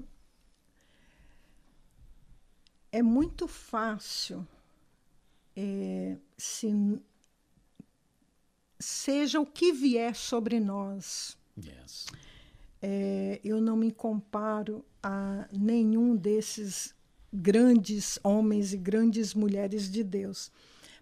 é 2.91 3.01
muito 3.01 3.47
fácil 3.47 4.45
é, 5.55 6.17
se 6.37 6.99
seja 8.83 9.39
o 9.39 9.45
que 9.45 9.71
vier 9.71 10.15
sobre 10.15 10.59
nós. 10.59 11.37
Yes. 11.57 12.07
É, 12.81 13.39
eu 13.43 13.61
não 13.61 13.77
me 13.77 13.91
comparo 13.91 14.83
a 15.01 15.47
nenhum 15.51 16.15
desses 16.15 16.93
grandes 17.31 18.19
homens 18.23 18.73
e 18.73 18.77
grandes 18.77 19.33
mulheres 19.33 19.89
de 19.89 20.03
Deus. 20.03 20.51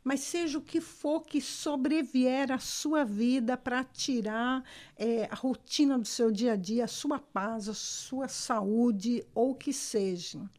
Mas 0.04 0.22
seja 0.22 0.58
o 0.58 0.62
que 0.62 0.82
for 0.82 1.22
que 1.22 1.42
sobrevier 1.42 2.52
à 2.52 2.58
sua 2.58 3.04
vida 3.04 3.56
para 3.56 3.84
tirar 3.84 4.64
é, 4.96 5.28
a 5.30 5.36
rotina 5.36 5.98
do 5.98 6.08
seu 6.08 6.32
dia 6.32 6.54
a 6.54 6.56
dia, 6.56 6.86
a 6.86 6.88
sua 6.88 7.20
paz, 7.20 7.70
a 7.70 7.74
sua 7.74 8.28
saúde, 8.28 9.24
ou 9.36 9.52
o 9.52 9.56
que 9.56 9.72
seja. 9.72 10.50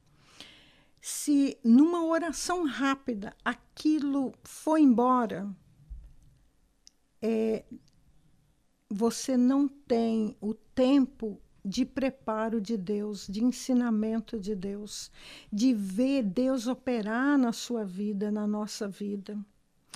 Se 1.00 1.58
numa 1.64 2.04
oração 2.04 2.64
rápida 2.64 3.34
aquilo 3.44 4.32
foi 4.44 4.82
embora, 4.82 5.52
é, 7.22 7.64
você 8.90 9.36
não 9.36 9.68
tem 9.68 10.36
o 10.40 10.52
tempo 10.52 11.40
de 11.64 11.84
preparo 11.84 12.60
de 12.60 12.76
Deus, 12.76 13.26
de 13.28 13.42
ensinamento 13.42 14.38
de 14.38 14.54
Deus, 14.54 15.10
de 15.50 15.72
ver 15.72 16.22
Deus 16.24 16.66
operar 16.66 17.38
na 17.38 17.52
sua 17.52 17.84
vida, 17.84 18.30
na 18.30 18.46
nossa 18.46 18.88
vida. 18.88 19.38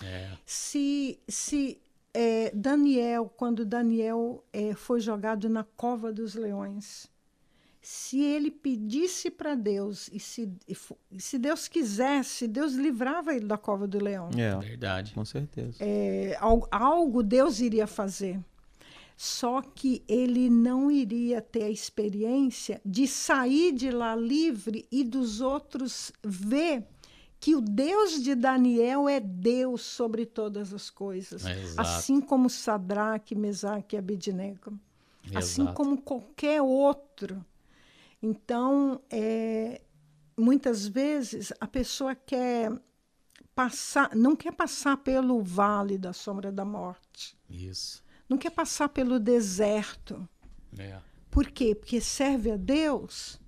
É. 0.02 0.36
Se, 0.44 1.18
se 1.26 1.80
é, 2.14 2.50
Daniel, 2.54 3.30
quando 3.36 3.66
Daniel 3.66 4.44
é, 4.52 4.74
foi 4.74 5.00
jogado 5.00 5.48
na 5.48 5.64
cova 5.64 6.12
dos 6.12 6.34
leões, 6.34 7.10
se 7.88 8.20
ele 8.20 8.50
pedisse 8.50 9.30
para 9.30 9.54
Deus 9.54 10.10
e 10.12 10.18
se, 10.18 10.52
e 10.66 11.20
se 11.20 11.38
Deus 11.38 11.68
quisesse, 11.68 12.48
Deus 12.48 12.72
livrava 12.72 13.32
ele 13.32 13.46
da 13.46 13.56
cova 13.56 13.86
do 13.86 14.02
leão. 14.02 14.28
É, 14.36 14.58
verdade. 14.58 15.14
Com 15.14 15.24
certeza. 15.24 15.76
É, 15.78 16.36
algo 16.72 17.22
Deus 17.22 17.60
iria 17.60 17.86
fazer. 17.86 18.40
Só 19.16 19.62
que 19.62 20.02
ele 20.08 20.50
não 20.50 20.90
iria 20.90 21.40
ter 21.40 21.62
a 21.62 21.70
experiência 21.70 22.80
de 22.84 23.06
sair 23.06 23.70
de 23.70 23.92
lá 23.92 24.16
livre 24.16 24.84
e 24.90 25.04
dos 25.04 25.40
outros 25.40 26.10
ver 26.24 26.84
que 27.38 27.54
o 27.54 27.60
Deus 27.60 28.20
de 28.20 28.34
Daniel 28.34 29.08
é 29.08 29.20
Deus 29.20 29.82
sobre 29.82 30.26
todas 30.26 30.74
as 30.74 30.90
coisas. 30.90 31.46
É, 31.46 31.56
assim 31.76 32.20
como 32.20 32.50
Sadraque, 32.50 33.36
Mesaque 33.36 33.94
e 33.94 33.98
Abednego. 34.00 34.76
Assim 35.32 35.66
como 35.66 36.02
qualquer 36.02 36.60
outro. 36.60 37.44
Então, 38.22 39.00
é, 39.10 39.82
muitas 40.36 40.86
vezes 40.86 41.52
a 41.60 41.66
pessoa 41.66 42.14
quer 42.14 42.72
passar, 43.54 44.14
não 44.14 44.34
quer 44.34 44.52
passar 44.52 44.96
pelo 44.96 45.42
vale 45.42 45.96
da 45.98 46.12
sombra 46.12 46.50
da 46.50 46.64
morte. 46.64 47.36
Isso 47.48 48.06
não 48.28 48.36
quer 48.36 48.50
passar 48.50 48.88
pelo 48.88 49.18
deserto. 49.18 50.28
É. 50.78 50.98
Por 51.30 51.46
quê? 51.50 51.74
Porque 51.74 52.00
serve 52.00 52.50
a 52.50 52.56
Deus, 52.56 53.40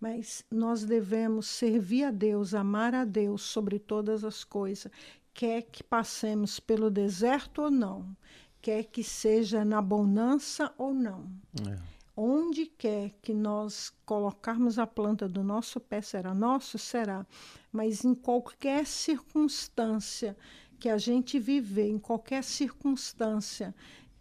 mas 0.00 0.44
nós 0.50 0.84
devemos 0.84 1.46
servir 1.46 2.04
a 2.04 2.10
Deus, 2.10 2.54
amar 2.54 2.94
a 2.94 3.04
Deus 3.04 3.42
sobre 3.42 3.78
todas 3.78 4.24
as 4.24 4.42
coisas, 4.42 4.90
quer 5.32 5.62
que 5.62 5.82
passemos 5.82 6.58
pelo 6.58 6.90
deserto 6.90 7.62
ou 7.62 7.70
não, 7.70 8.16
quer 8.60 8.84
que 8.84 9.04
seja 9.04 9.64
na 9.64 9.82
bonança 9.82 10.72
ou 10.78 10.94
não. 10.94 11.30
É. 11.68 11.93
Onde 12.16 12.66
quer 12.66 13.10
que 13.20 13.34
nós 13.34 13.92
colocarmos 14.06 14.78
a 14.78 14.86
planta 14.86 15.28
do 15.28 15.42
nosso 15.42 15.80
pé 15.80 16.00
será 16.00 16.32
nosso, 16.32 16.78
será. 16.78 17.26
Mas 17.72 18.04
em 18.04 18.14
qualquer 18.14 18.86
circunstância 18.86 20.36
que 20.78 20.88
a 20.88 20.96
gente 20.96 21.38
viver 21.38 21.88
em 21.88 21.98
qualquer 21.98 22.44
circunstância 22.44 23.74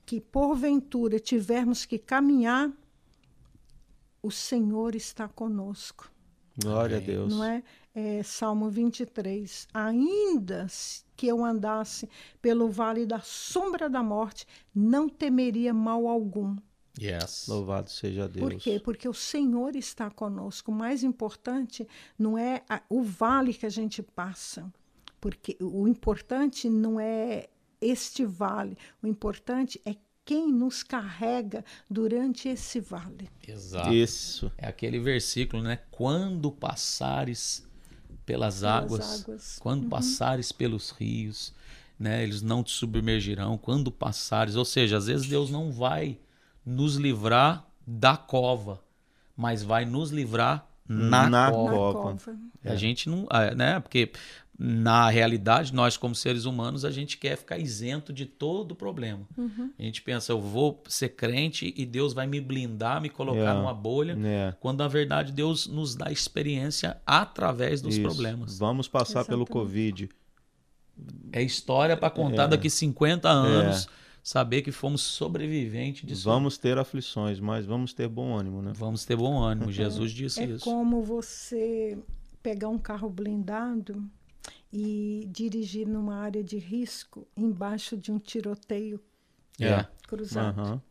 que 0.05 0.19
porventura 0.19 1.19
tivermos 1.19 1.85
que 1.85 1.99
caminhar, 1.99 2.71
o 4.21 4.31
Senhor 4.31 4.95
está 4.95 5.27
conosco. 5.27 6.11
Glória 6.61 6.97
Amém. 6.97 7.09
a 7.09 7.11
Deus. 7.11 7.33
Não 7.33 7.43
é? 7.43 7.63
é? 7.93 8.23
Salmo 8.23 8.69
23. 8.69 9.67
Ainda 9.73 10.67
que 11.15 11.27
eu 11.27 11.43
andasse 11.43 12.09
pelo 12.41 12.69
vale 12.69 13.05
da 13.05 13.19
sombra 13.19 13.89
da 13.89 14.01
morte, 14.01 14.47
não 14.73 15.09
temeria 15.09 15.73
mal 15.73 16.07
algum. 16.07 16.55
Yes. 16.99 17.47
Louvado 17.47 17.89
seja 17.89 18.27
Deus. 18.27 18.53
Por 18.53 18.59
quê? 18.59 18.79
Porque 18.79 19.09
o 19.09 19.13
Senhor 19.13 19.75
está 19.75 20.09
conosco. 20.11 20.71
O 20.71 20.75
mais 20.75 21.03
importante 21.03 21.87
não 22.17 22.37
é 22.37 22.63
a, 22.69 22.81
o 22.87 23.01
vale 23.01 23.53
que 23.53 23.65
a 23.65 23.69
gente 23.69 24.03
passa, 24.03 24.71
porque 25.19 25.57
o 25.59 25.87
importante 25.87 26.69
não 26.69 26.99
é 26.99 27.47
este 27.81 28.25
vale, 28.25 28.77
o 29.01 29.07
importante 29.07 29.81
é 29.85 29.95
quem 30.25 30.51
nos 30.53 30.83
carrega 30.83 31.65
durante 31.89 32.47
esse 32.47 32.79
vale. 32.79 33.29
Exato. 33.45 33.91
Isso. 33.91 34.51
É 34.57 34.67
aquele 34.67 34.99
versículo, 34.99 35.61
né? 35.61 35.79
Quando 35.91 36.49
passares 36.51 37.67
pelas, 38.25 38.59
pelas 38.59 38.63
águas, 38.63 39.23
águas, 39.23 39.59
quando 39.59 39.83
uhum. 39.83 39.89
passares 39.89 40.51
pelos 40.51 40.91
rios, 40.91 41.53
né? 41.99 42.23
Eles 42.23 42.41
não 42.41 42.63
te 42.63 42.71
submergirão. 42.71 43.57
Quando 43.57 43.91
passares, 43.91 44.55
ou 44.55 44.63
seja, 44.63 44.97
às 44.97 45.07
vezes 45.07 45.27
Deus 45.27 45.49
não 45.49 45.71
vai 45.71 46.17
nos 46.66 46.95
livrar 46.95 47.66
da 47.86 48.16
cova, 48.16 48.82
mas 49.36 49.64
vai 49.64 49.86
nos 49.86 50.11
livrar 50.11 50.68
na, 50.88 51.30
na 51.30 51.51
cova. 51.51 51.93
cova. 51.93 52.38
A 52.64 52.76
gente 52.76 53.09
não, 53.09 53.26
ah, 53.30 53.53
né? 53.53 53.80
Porque 53.80 54.11
na 54.57 55.09
realidade, 55.09 55.74
nós 55.74 55.97
como 55.97 56.14
seres 56.14 56.45
humanos, 56.45 56.86
a 56.86 56.91
gente 56.91 57.18
quer 57.18 57.36
ficar 57.36 57.57
isento 57.57 58.14
de 58.14 58.26
todo 58.26 58.74
o 58.74 58.76
problema. 58.76 59.28
Uhum. 59.36 59.72
A 59.78 59.82
gente 59.82 60.01
pensa, 60.01 60.32
eu 60.32 60.39
vou 60.39 60.82
ser 60.88 61.09
crente 61.09 61.74
e 61.76 61.86
Deus 61.86 62.14
vai 62.14 62.28
me 62.28 62.39
blindar, 62.39 63.01
me 63.01 63.09
colocar 63.09 63.39
yeah. 63.39 63.59
numa 63.59 63.74
bolha, 63.74 64.14
yeah. 64.14 64.55
quando 64.59 64.80
na 64.80 64.88
verdade 64.88 65.32
Deus 65.32 65.68
nos 65.68 65.95
dá 65.95 66.11
experiência 66.11 66.97
através 67.05 67.82
dos 67.82 67.95
Isso. 67.95 68.03
problemas. 68.03 68.59
Vamos 68.59 68.88
passar 68.88 69.22
Exatamente. 69.22 69.47
pelo 69.47 69.64
Covid. 69.64 70.09
É 71.32 71.41
história 71.41 71.97
para 71.97 72.11
contar 72.11 72.43
é. 72.43 72.47
daqui 72.49 72.70
50 72.70 73.28
anos. 73.28 73.88
É. 73.99 74.03
Saber 74.24 74.61
que 74.61 74.71
fomos 74.71 75.01
sobreviventes 75.01 76.07
disso. 76.07 76.24
Vamos 76.24 76.57
ter 76.57 76.78
aflições, 76.78 77.41
mas 77.41 77.65
vamos 77.65 77.93
ter 77.93 78.07
bom 78.07 78.34
ânimo, 78.34 78.61
né? 78.61 78.71
Vamos 78.74 79.03
ter 79.03 79.17
bom 79.17 79.38
ânimo. 79.38 79.69
Jesus 79.74 80.13
disse 80.13 80.39
é 80.39 80.45
isso. 80.45 80.69
É 80.69 80.71
como 80.71 81.03
você 81.03 82.01
pegar 82.41 82.69
um 82.69 82.80
carro 82.80 83.09
blindado 83.09 84.01
e 84.71 85.28
dirigir 85.30 85.86
numa 85.86 86.15
área 86.15 86.41
de 86.41 86.57
risco 86.57 87.28
embaixo 87.36 87.97
de 87.97 88.13
um 88.13 88.17
tiroteio 88.17 88.97
é. 89.59 89.86
cruzado. 90.07 90.61
Uhum. 90.61 90.82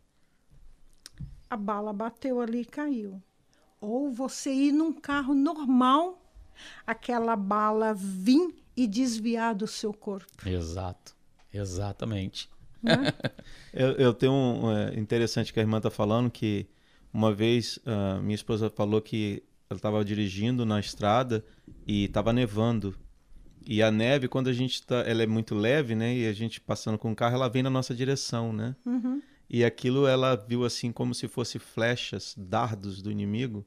A 1.49 1.57
bala 1.57 1.93
bateu 1.93 2.39
ali 2.39 2.61
e 2.61 2.67
caiu. 2.67 3.23
Ou 3.81 4.13
você 4.13 4.53
ir 4.53 4.73
num 4.73 4.93
carro 4.93 5.35
normal, 5.35 6.23
aquela 6.87 7.35
bala 7.35 7.95
vir 7.95 8.55
e 8.77 8.87
desviar 8.87 9.55
do 9.55 9.67
seu 9.67 9.93
corpo. 9.93 10.49
Exato, 10.49 11.17
exatamente. 11.53 12.51
Né? 12.83 13.13
eu, 13.73 13.93
eu, 13.93 14.15
tenho 14.15 14.33
um 14.33 14.71
é, 14.71 14.99
interessante 14.99 15.53
que 15.53 15.61
a 15.61 15.63
irmã 15.63 15.79
está 15.79 15.91
falando 15.91 16.31
que 16.31 16.67
uma 17.13 17.33
vez 17.33 17.79
uh, 17.79 18.23
minha 18.23 18.35
esposa 18.35 18.71
falou 18.71 19.01
que 19.01 19.43
ela 19.69 19.79
estava 19.79 20.05
dirigindo 20.05 20.67
na 20.67 20.81
estrada 20.81 21.45
e 21.87 22.05
estava 22.05 22.33
nevando 22.33 22.95
e 23.67 23.83
a 23.83 23.91
neve, 23.91 24.29
quando 24.29 24.49
a 24.49 24.53
gente 24.53 24.85
tá, 24.85 24.97
ela 25.07 25.23
é 25.23 25.27
muito 25.27 25.55
leve, 25.55 25.95
né? 25.95 26.15
E 26.15 26.27
a 26.27 26.33
gente 26.33 26.61
passando 26.61 26.99
com 26.99 27.13
o 27.13 27.17
carro, 27.17 27.35
ela 27.35 27.49
vem 27.49 27.63
na 27.63 27.71
nossa 27.71 27.95
direção, 27.95 28.53
né? 28.53 28.75
Uhum. 28.85 29.23
E 29.49 29.65
aquilo 29.65 30.07
ela 30.07 30.35
viu 30.35 30.65
assim 30.65 30.91
como 30.91 31.15
se 31.15 31.29
fosse 31.29 31.59
flechas, 31.59 32.35
dardos 32.37 33.03
do 33.03 33.11
inimigo, 33.11 33.65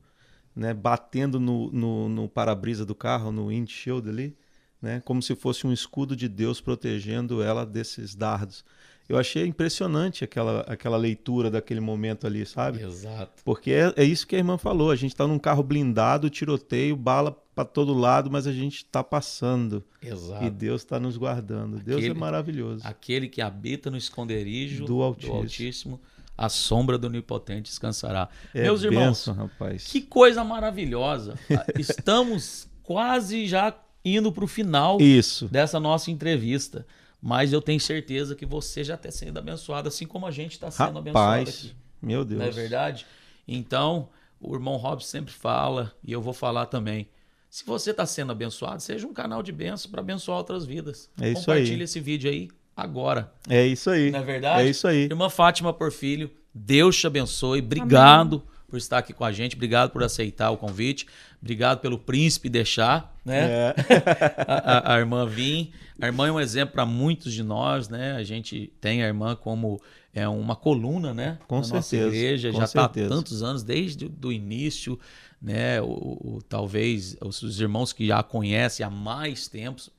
né? 0.55 0.73
Batendo 0.73 1.39
no, 1.39 1.71
no, 1.71 2.09
no 2.09 2.29
para-brisa 2.29 2.85
do 2.85 2.95
carro, 2.95 3.31
no 3.31 3.47
windshield 3.47 4.09
ali, 4.09 4.35
né? 4.81 5.01
Como 5.05 5.21
se 5.21 5.35
fosse 5.35 5.65
um 5.65 5.73
escudo 5.73 6.15
de 6.15 6.27
Deus 6.27 6.61
protegendo 6.61 7.41
ela 7.41 7.65
desses 7.65 8.15
dardos. 8.15 8.63
Eu 9.07 9.19
achei 9.19 9.45
impressionante 9.45 10.23
aquela, 10.23 10.61
aquela 10.61 10.97
leitura 10.97 11.51
daquele 11.51 11.79
momento 11.79 12.25
ali, 12.25 12.43
sabe? 12.43 12.81
Exato. 12.81 13.43
Porque 13.43 13.71
é, 13.71 13.93
é 13.97 14.03
isso 14.03 14.25
que 14.25 14.35
a 14.35 14.39
irmã 14.39 14.57
falou. 14.57 14.89
A 14.89 14.95
gente 14.95 15.11
está 15.11 15.27
num 15.27 15.37
carro 15.37 15.61
blindado, 15.61 16.27
tiroteio, 16.27 16.95
bala 16.95 17.31
para 17.53 17.65
todo 17.65 17.93
lado, 17.93 18.31
mas 18.31 18.47
a 18.47 18.51
gente 18.51 18.77
está 18.77 19.03
passando. 19.03 19.83
Exato. 20.01 20.43
E 20.43 20.49
Deus 20.49 20.81
está 20.81 20.99
nos 20.99 21.17
guardando. 21.17 21.77
Aquele, 21.77 22.01
Deus 22.01 22.03
é 22.03 22.19
maravilhoso. 22.19 22.87
Aquele 22.87 23.29
que 23.29 23.41
habita 23.41 23.91
no 23.91 23.97
esconderijo 23.97 24.85
do 24.85 25.03
Altíssimo, 25.03 25.33
do 25.33 25.37
Altíssimo 25.39 26.01
a 26.37 26.49
sombra 26.49 26.97
do 26.97 27.07
Onipotente 27.07 27.69
descansará. 27.69 28.27
É 28.53 28.63
Meus 28.63 28.83
irmãos, 28.83 29.19
benção, 29.19 29.33
rapaz. 29.33 29.85
que 29.85 30.01
coisa 30.01 30.43
maravilhosa. 30.43 31.35
Estamos 31.79 32.67
quase 32.83 33.47
já 33.47 33.71
indo 34.05 34.31
para 34.31 34.45
o 34.45 34.47
final 34.47 35.01
Isso. 35.01 35.47
dessa 35.47 35.79
nossa 35.79 36.11
entrevista. 36.11 36.85
Mas 37.21 37.51
eu 37.51 37.59
tenho 37.59 37.79
certeza 37.79 38.35
que 38.35 38.45
você 38.45 38.83
já 38.83 38.93
está 38.93 39.09
sendo 39.09 39.39
abençoado, 39.39 39.87
assim 39.87 40.05
como 40.05 40.27
a 40.27 40.31
gente 40.31 40.51
está 40.51 40.69
sendo 40.69 40.99
Rapaz, 40.99 41.07
abençoado 41.09 41.49
aqui. 41.49 41.75
Meu 41.99 42.23
Deus. 42.23 42.39
Não 42.39 42.47
é 42.47 42.51
verdade? 42.51 43.07
Então, 43.47 44.09
o 44.39 44.53
irmão 44.53 44.75
Robson 44.75 45.07
sempre 45.07 45.33
fala, 45.33 45.91
e 46.03 46.11
eu 46.11 46.21
vou 46.21 46.33
falar 46.33 46.67
também. 46.67 47.07
Se 47.49 47.65
você 47.65 47.91
está 47.91 48.05
sendo 48.05 48.31
abençoado, 48.31 48.79
seja 48.81 49.07
um 49.07 49.13
canal 49.13 49.41
de 49.41 49.51
bênção 49.51 49.89
para 49.89 50.01
abençoar 50.01 50.37
outras 50.37 50.65
vidas. 50.65 51.09
É 51.19 51.31
isso 51.31 51.39
Compartilhe 51.39 51.77
aí. 51.77 51.81
esse 51.81 51.99
vídeo 51.99 52.29
aí 52.29 52.49
agora. 52.75 53.33
É 53.49 53.65
isso 53.65 53.89
aí. 53.89 54.11
Não 54.11 54.19
é 54.19 54.23
verdade? 54.23 54.61
É 54.61 54.69
isso 54.69 54.87
aí. 54.87 55.05
Irmã 55.05 55.29
Fátima 55.29 55.73
Porfilho, 55.73 56.29
Deus 56.53 56.95
te 56.95 57.07
abençoe. 57.07 57.59
Obrigado 57.59 58.43
por 58.67 58.77
estar 58.77 58.97
aqui 58.99 59.13
com 59.13 59.23
a 59.23 59.31
gente. 59.31 59.55
Obrigado 59.55 59.91
por 59.91 60.03
aceitar 60.03 60.49
o 60.51 60.57
convite. 60.57 61.05
Obrigado 61.41 61.79
pelo 61.79 61.97
príncipe 61.99 62.49
deixar, 62.49 63.15
né? 63.23 63.47
É. 63.51 63.75
a, 64.47 64.91
a- 64.91 64.95
a 64.95 64.99
irmã 64.99 65.25
vir. 65.25 65.71
A 66.01 66.07
irmã 66.07 66.27
é 66.27 66.31
um 66.31 66.39
exemplo 66.39 66.73
para 66.73 66.85
muitos 66.85 67.33
de 67.33 67.43
nós, 67.43 67.87
né? 67.87 68.13
A 68.13 68.23
gente 68.23 68.71
tem 68.81 69.03
a 69.03 69.07
irmã 69.07 69.35
como 69.35 69.79
é 70.13 70.27
uma 70.27 70.55
coluna, 70.55 71.13
né? 71.13 71.37
Com 71.47 71.55
na 71.55 71.61
nossa 71.61 71.81
certeza, 71.81 72.15
igreja. 72.15 72.51
com 72.51 72.57
Já 72.57 72.63
está 72.65 72.81
há 72.81 72.83
certeza. 72.85 73.09
tantos 73.09 73.43
anos, 73.43 73.63
desde 73.63 74.11
o 74.23 74.31
início, 74.31 74.99
né? 75.41 75.79
O, 75.81 75.85
o- 75.85 76.39
talvez 76.49 77.15
os, 77.21 77.41
os 77.43 77.59
irmãos 77.61 77.93
que 77.93 78.07
já 78.07 78.19
a 78.19 78.23
conhecem 78.23 78.85
há 78.85 78.89
mais 78.89 79.47
tempos, 79.47 79.89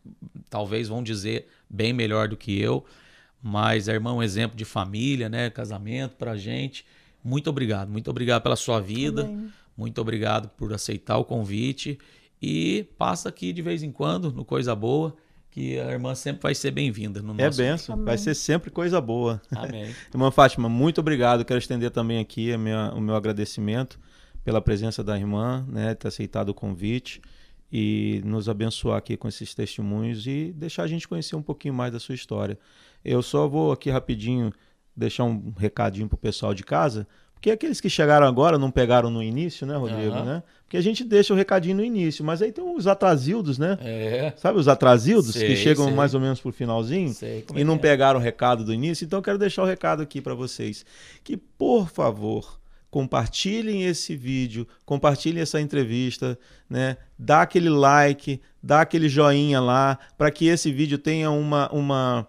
talvez 0.50 0.88
vão 0.88 1.02
dizer 1.02 1.48
bem 1.70 1.92
melhor 1.92 2.28
do 2.28 2.36
que 2.36 2.58
eu. 2.60 2.84
Mas 3.42 3.88
a 3.88 3.92
irmã 3.94 4.10
é 4.10 4.14
um 4.14 4.22
exemplo 4.22 4.56
de 4.56 4.64
família, 4.64 5.28
né? 5.28 5.48
Casamento 5.50 6.16
pra 6.16 6.36
gente. 6.36 6.84
Muito 7.26 7.50
obrigado. 7.50 7.90
Muito 7.90 8.08
obrigado 8.10 8.42
pela 8.42 8.56
sua 8.56 8.80
vida. 8.80 9.22
Amém. 9.22 9.48
Muito 9.76 10.00
obrigado 10.00 10.48
por 10.56 10.72
aceitar 10.72 11.18
o 11.18 11.24
convite. 11.24 11.98
E 12.40 12.86
passa 12.96 13.28
aqui 13.28 13.52
de 13.52 13.62
vez 13.62 13.82
em 13.82 13.90
quando, 13.90 14.30
no 14.32 14.44
Coisa 14.44 14.74
Boa, 14.74 15.16
que 15.50 15.78
a 15.80 15.90
irmã 15.90 16.14
sempre 16.14 16.42
vai 16.42 16.54
ser 16.54 16.70
bem-vinda 16.70 17.20
no 17.22 17.32
É 17.40 17.50
benção. 17.50 18.04
Vai 18.04 18.18
ser 18.18 18.34
sempre 18.34 18.70
coisa 18.70 19.00
boa. 19.00 19.40
Amém. 19.50 19.92
Irmã 20.12 20.30
Fátima, 20.30 20.68
muito 20.68 21.00
obrigado. 21.00 21.44
Quero 21.44 21.58
estender 21.58 21.90
também 21.90 22.18
aqui 22.18 22.52
a 22.52 22.58
minha- 22.58 22.92
o 22.94 23.00
meu 23.00 23.14
agradecimento 23.16 23.98
pela 24.44 24.60
presença 24.60 25.02
da 25.02 25.18
irmã, 25.18 25.66
né, 25.68 25.94
ter 25.94 26.08
aceitado 26.08 26.50
o 26.50 26.54
convite 26.54 27.20
e 27.72 28.20
nos 28.24 28.48
abençoar 28.48 28.98
aqui 28.98 29.16
com 29.16 29.26
esses 29.26 29.54
testemunhos 29.54 30.26
e 30.26 30.52
deixar 30.54 30.84
a 30.84 30.86
gente 30.86 31.08
conhecer 31.08 31.34
um 31.36 31.42
pouquinho 31.42 31.74
mais 31.74 31.92
da 31.92 31.98
sua 31.98 32.14
história. 32.14 32.56
Eu 33.04 33.22
só 33.22 33.48
vou 33.48 33.72
aqui 33.72 33.90
rapidinho 33.90 34.52
deixar 34.96 35.24
um 35.24 35.52
recadinho 35.56 36.08
pro 36.08 36.16
pessoal 36.16 36.54
de 36.54 36.64
casa, 36.64 37.06
porque 37.34 37.50
aqueles 37.50 37.80
que 37.80 37.90
chegaram 37.90 38.26
agora 38.26 38.58
não 38.58 38.70
pegaram 38.70 39.10
no 39.10 39.22
início, 39.22 39.66
né, 39.66 39.76
Rodrigo, 39.76 40.14
Aham. 40.14 40.24
né? 40.24 40.42
Porque 40.64 40.76
a 40.76 40.80
gente 40.80 41.04
deixa 41.04 41.32
o 41.32 41.36
recadinho 41.36 41.76
no 41.76 41.84
início, 41.84 42.24
mas 42.24 42.42
aí 42.42 42.50
tem 42.50 42.64
os 42.64 42.86
atrasildos, 42.86 43.56
né? 43.56 43.78
É. 43.80 44.32
Sabe 44.36 44.58
os 44.58 44.66
atrasildos 44.66 45.32
Sei, 45.32 45.48
que 45.48 45.56
chegam 45.56 45.84
sei. 45.84 45.94
mais 45.94 46.14
ou 46.14 46.20
menos 46.20 46.40
pro 46.40 46.50
finalzinho? 46.50 47.12
Sei 47.12 47.44
e 47.54 47.60
é 47.60 47.64
não 47.64 47.74
é. 47.74 47.78
pegaram 47.78 48.18
o 48.18 48.22
recado 48.22 48.64
do 48.64 48.72
início, 48.74 49.04
então 49.04 49.18
eu 49.18 49.22
quero 49.22 49.38
deixar 49.38 49.62
o 49.62 49.66
recado 49.66 50.02
aqui 50.02 50.20
para 50.20 50.34
vocês. 50.34 50.84
Que, 51.22 51.36
por 51.36 51.88
favor, 51.88 52.58
compartilhem 52.90 53.84
esse 53.84 54.16
vídeo, 54.16 54.66
compartilhem 54.84 55.42
essa 55.42 55.60
entrevista, 55.60 56.38
né? 56.68 56.96
Dá 57.18 57.42
aquele 57.42 57.68
like, 57.68 58.40
dá 58.62 58.80
aquele 58.80 59.08
joinha 59.08 59.60
lá, 59.60 59.98
para 60.16 60.30
que 60.30 60.46
esse 60.46 60.72
vídeo 60.72 60.96
tenha 60.98 61.30
uma, 61.30 61.70
uma, 61.70 62.26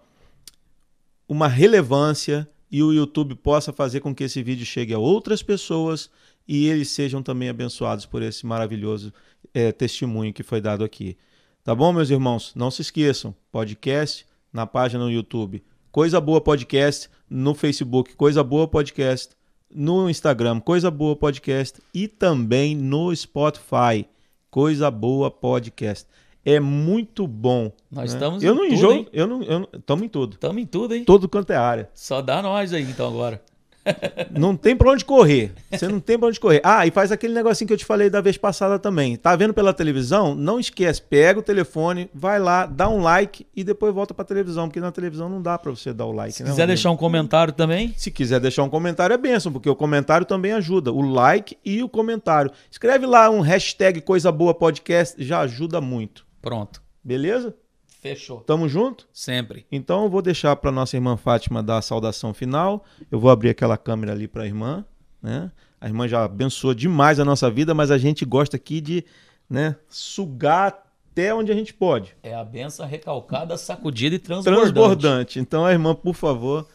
uma 1.26 1.48
relevância 1.48 2.46
e 2.70 2.82
o 2.82 2.92
YouTube 2.92 3.34
possa 3.34 3.72
fazer 3.72 4.00
com 4.00 4.14
que 4.14 4.24
esse 4.24 4.42
vídeo 4.42 4.66
chegue 4.66 4.92
a 4.92 4.98
outras 4.98 5.42
pessoas 5.42 6.10
e 6.46 6.66
eles 6.66 6.88
sejam 6.90 7.22
também 7.22 7.48
abençoados 7.48 8.06
por 8.06 8.22
esse 8.22 8.46
maravilhoso 8.46 9.12
eh, 9.52 9.72
testemunho 9.72 10.32
que 10.32 10.42
foi 10.42 10.60
dado 10.60 10.84
aqui. 10.84 11.16
Tá 11.64 11.74
bom, 11.74 11.92
meus 11.92 12.10
irmãos? 12.10 12.52
Não 12.54 12.70
se 12.70 12.82
esqueçam, 12.82 13.34
podcast 13.50 14.26
na 14.52 14.66
página 14.66 15.04
no 15.04 15.10
YouTube, 15.10 15.62
Coisa 15.92 16.20
Boa 16.20 16.40
Podcast 16.40 17.10
no 17.28 17.54
Facebook, 17.54 18.14
Coisa 18.14 18.42
Boa 18.42 18.66
Podcast 18.66 19.36
no 19.70 20.08
Instagram, 20.08 20.60
Coisa 20.60 20.90
Boa 20.90 21.14
Podcast 21.14 21.80
e 21.92 22.08
também 22.08 22.74
no 22.74 23.14
Spotify, 23.14 24.06
Coisa 24.50 24.90
Boa 24.90 25.30
Podcast. 25.30 26.08
É 26.48 26.58
muito 26.58 27.26
bom. 27.26 27.70
Nós 27.90 28.10
né? 28.12 28.16
estamos 28.16 28.42
Eu 28.42 28.54
em 28.54 28.56
não 28.56 28.64
tudo, 28.64 28.74
enjoo, 28.74 28.92
hein? 28.92 29.08
eu 29.12 29.26
não, 29.26 29.42
eu 29.42 29.66
tamo 29.84 30.02
em 30.04 30.08
tudo. 30.08 30.38
Tamo 30.38 30.58
em 30.58 30.64
tudo, 30.64 30.94
hein? 30.94 31.04
Todo 31.04 31.28
quanto 31.28 31.52
é 31.52 31.56
área. 31.56 31.90
Só 31.92 32.22
dá 32.22 32.40
nós 32.40 32.72
aí, 32.72 32.84
então, 32.84 33.06
agora. 33.08 33.42
Não 34.30 34.54
tem 34.56 34.76
pra 34.76 34.90
onde 34.90 35.02
correr. 35.02 35.52
Você 35.70 35.88
não 35.88 35.98
tem 35.98 36.18
pra 36.18 36.28
onde 36.28 36.38
correr. 36.38 36.60
Ah, 36.62 36.86
e 36.86 36.90
faz 36.90 37.10
aquele 37.10 37.32
negocinho 37.32 37.66
que 37.66 37.72
eu 37.72 37.78
te 37.78 37.86
falei 37.86 38.10
da 38.10 38.20
vez 38.20 38.36
passada 38.36 38.78
também. 38.78 39.16
Tá 39.16 39.34
vendo 39.34 39.54
pela 39.54 39.72
televisão? 39.72 40.34
Não 40.34 40.60
esquece, 40.60 41.00
pega 41.00 41.40
o 41.40 41.42
telefone, 41.42 42.10
vai 42.12 42.38
lá, 42.38 42.66
dá 42.66 42.86
um 42.86 43.00
like 43.00 43.46
e 43.56 43.64
depois 43.64 43.94
volta 43.94 44.12
pra 44.12 44.26
televisão, 44.26 44.68
porque 44.68 44.80
na 44.80 44.92
televisão 44.92 45.28
não 45.28 45.40
dá 45.40 45.56
pra 45.58 45.70
você 45.70 45.94
dar 45.94 46.04
o 46.04 46.12
like. 46.12 46.34
Se 46.34 46.42
né, 46.42 46.50
quiser 46.50 46.66
deixar 46.66 46.90
um 46.90 46.96
comentário 46.96 47.52
também, 47.52 47.94
Se 47.96 48.10
quiser 48.10 48.40
deixar 48.40 48.62
um 48.62 48.68
comentário 48.68 49.14
é 49.14 49.16
benção, 49.16 49.50
porque 49.50 49.70
o 49.70 49.76
comentário 49.76 50.26
também 50.26 50.52
ajuda. 50.52 50.92
O 50.92 51.00
like 51.00 51.56
e 51.64 51.82
o 51.82 51.88
comentário. 51.88 52.50
Escreve 52.70 53.06
lá 53.06 53.30
um 53.30 53.40
hashtag 53.40 54.02
Coisa 54.02 54.30
Boa 54.30 54.52
Podcast, 54.52 55.22
já 55.24 55.40
ajuda 55.40 55.80
muito. 55.80 56.27
Pronto. 56.40 56.82
Beleza? 57.02 57.56
Fechou. 58.00 58.40
Tamo 58.40 58.68
junto? 58.68 59.08
Sempre. 59.12 59.66
Então 59.72 60.04
eu 60.04 60.10
vou 60.10 60.22
deixar 60.22 60.54
para 60.56 60.70
nossa 60.70 60.96
irmã 60.96 61.16
Fátima 61.16 61.62
dar 61.62 61.78
a 61.78 61.82
saudação 61.82 62.32
final. 62.32 62.84
Eu 63.10 63.18
vou 63.18 63.30
abrir 63.30 63.50
aquela 63.50 63.76
câmera 63.76 64.12
ali 64.12 64.28
para 64.28 64.44
a 64.44 64.46
irmã, 64.46 64.84
né? 65.20 65.50
A 65.80 65.86
irmã 65.86 66.06
já 66.06 66.24
abençoou 66.24 66.74
demais 66.74 67.18
a 67.18 67.24
nossa 67.24 67.50
vida, 67.50 67.74
mas 67.74 67.90
a 67.90 67.98
gente 67.98 68.24
gosta 68.24 68.56
aqui 68.56 68.80
de, 68.80 69.04
né, 69.48 69.76
sugar 69.88 70.84
até 71.10 71.34
onde 71.34 71.50
a 71.50 71.54
gente 71.54 71.74
pode. 71.74 72.16
É 72.22 72.34
a 72.34 72.44
benção 72.44 72.86
recalcada, 72.86 73.56
sacudida 73.56 74.14
e 74.14 74.18
transbordante. 74.18 74.72
Transbordante. 74.72 75.38
Então 75.40 75.64
a 75.64 75.72
irmã, 75.72 75.94
por 75.94 76.14
favor, 76.14 76.68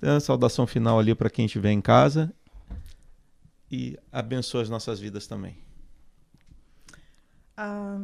dê 0.00 0.08
a 0.08 0.20
saudação 0.20 0.66
final 0.66 0.98
ali 1.00 1.14
para 1.14 1.28
quem 1.28 1.46
estiver 1.46 1.72
em 1.72 1.80
casa 1.80 2.32
e 3.70 3.98
abençoe 4.12 4.62
as 4.62 4.70
nossas 4.70 5.00
vidas 5.00 5.26
também. 5.26 5.58
Ah, 7.56 8.00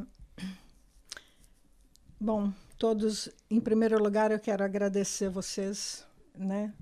bom, 2.21 2.53
todos, 2.79 3.29
em 3.51 3.61
primeiro 3.61 4.03
lugar, 4.03 4.31
eu 4.31 4.39
quero 4.39 4.65
agradecer 4.65 5.29
vocês, 5.29 6.07
né, 6.37 6.73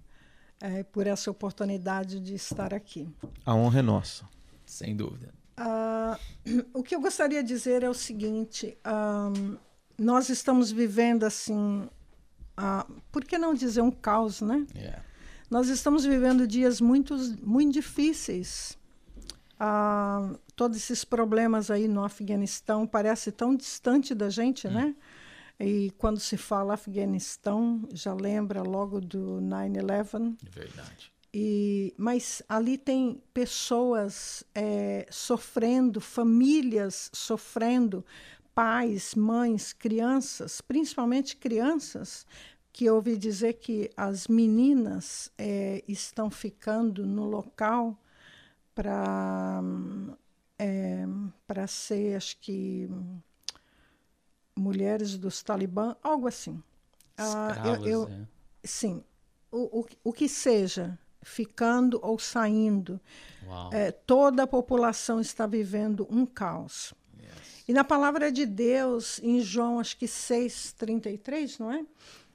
eh, 0.61 0.83
por 0.85 1.07
essa 1.07 1.30
oportunidade 1.30 2.20
de 2.20 2.35
estar 2.35 2.72
aqui. 2.72 3.09
A 3.45 3.55
honra 3.55 3.80
é 3.80 3.83
nossa. 3.83 4.28
Sem 4.64 4.97
dúvida. 4.97 5.35
Ah, 5.57 6.18
o 6.72 6.83
que 6.83 6.95
eu 6.95 7.01
gostaria 7.01 7.43
de 7.43 7.49
dizer 7.49 7.83
é 7.83 7.91
o 7.91 7.95
seguinte: 7.95 8.76
ahm, 8.85 9.57
nós 9.99 10.28
estamos 10.28 10.70
vivendo 10.70 11.24
assim, 11.24 11.89
ah, 12.57 12.87
por 13.11 13.24
que 13.24 13.39
não 13.39 13.55
dizer 13.55 13.83
um 13.83 13.91
caos, 13.91 14.41
né? 14.41 14.66
É. 14.74 14.99
Nós 15.51 15.68
estamos 15.68 16.05
vivendo 16.05 16.47
dias 16.47 16.80
muito, 16.80 17.14
muito 17.43 17.72
difíceis. 17.72 18.78
Ah, 19.61 20.35
todos 20.57 20.76
esses 20.76 21.05
problemas 21.05 21.70
aí 21.70 21.87
no 21.87 22.03
Afeganistão 22.03 22.87
parece 22.87 23.30
tão 23.30 23.55
distante 23.55 24.14
da 24.14 24.30
gente, 24.30 24.66
né? 24.66 24.95
E 25.59 25.92
quando 25.98 26.18
se 26.18 26.36
fala 26.36 26.74
Afeganistão, 26.74 27.86
já 27.92 28.14
lembra 28.14 28.62
logo 28.62 29.00
do 29.00 29.40
9/11. 29.40 30.36
É 30.44 30.50
verdade. 30.50 31.12
E, 31.34 31.94
mas 31.96 32.42
ali 32.46 32.76
tem 32.76 33.22
pessoas 33.32 34.44
eh, 34.55 35.07
sofrendo, 35.11 35.98
famílias 35.98 37.11
sofrendo, 37.12 38.05
pais, 38.55 39.14
mães, 39.14 39.72
crianças, 39.72 40.61
principalmente 40.61 41.36
crianças, 41.36 42.26
que 42.70 42.84
eu 42.84 42.96
ouvi 42.96 43.16
dizer 43.16 43.55
que 43.55 43.90
as 43.96 44.28
meninas 44.28 45.30
eh, 45.38 45.82
estão 45.88 46.30
ficando 46.30 47.07
no 47.07 47.24
local 47.24 47.98
para 48.74 49.62
para 51.46 51.66
ser, 51.66 52.16
acho 52.16 52.38
que 52.38 52.88
mulheres 54.57 55.16
dos 55.16 55.42
Talibã, 55.42 55.96
algo 56.03 56.26
assim. 56.28 56.62
Ah, 57.16 57.62
eu- 57.66 57.86
eu, 57.86 58.09
é. 58.09 58.20
Sim, 58.64 59.03
o, 59.50 59.80
o, 59.80 59.86
o 60.05 60.12
que 60.12 60.28
seja, 60.28 60.98
ficando 61.22 61.98
ou 62.03 62.18
saindo, 62.18 63.00
é, 63.72 63.90
toda 63.92 64.42
a 64.44 64.46
população 64.46 65.20
está 65.20 65.46
vivendo 65.46 66.07
um 66.11 66.24
caos. 66.24 66.94
Yes. 67.18 67.64
E 67.68 67.72
na 67.72 67.84
palavra 67.84 68.30
de 68.32 68.46
Deus, 68.46 69.20
em 69.22 69.40
João, 69.40 69.78
acho 69.78 69.96
que 69.96 70.07
6,33, 70.07 71.59
não 71.61 71.72
é? 71.72 71.84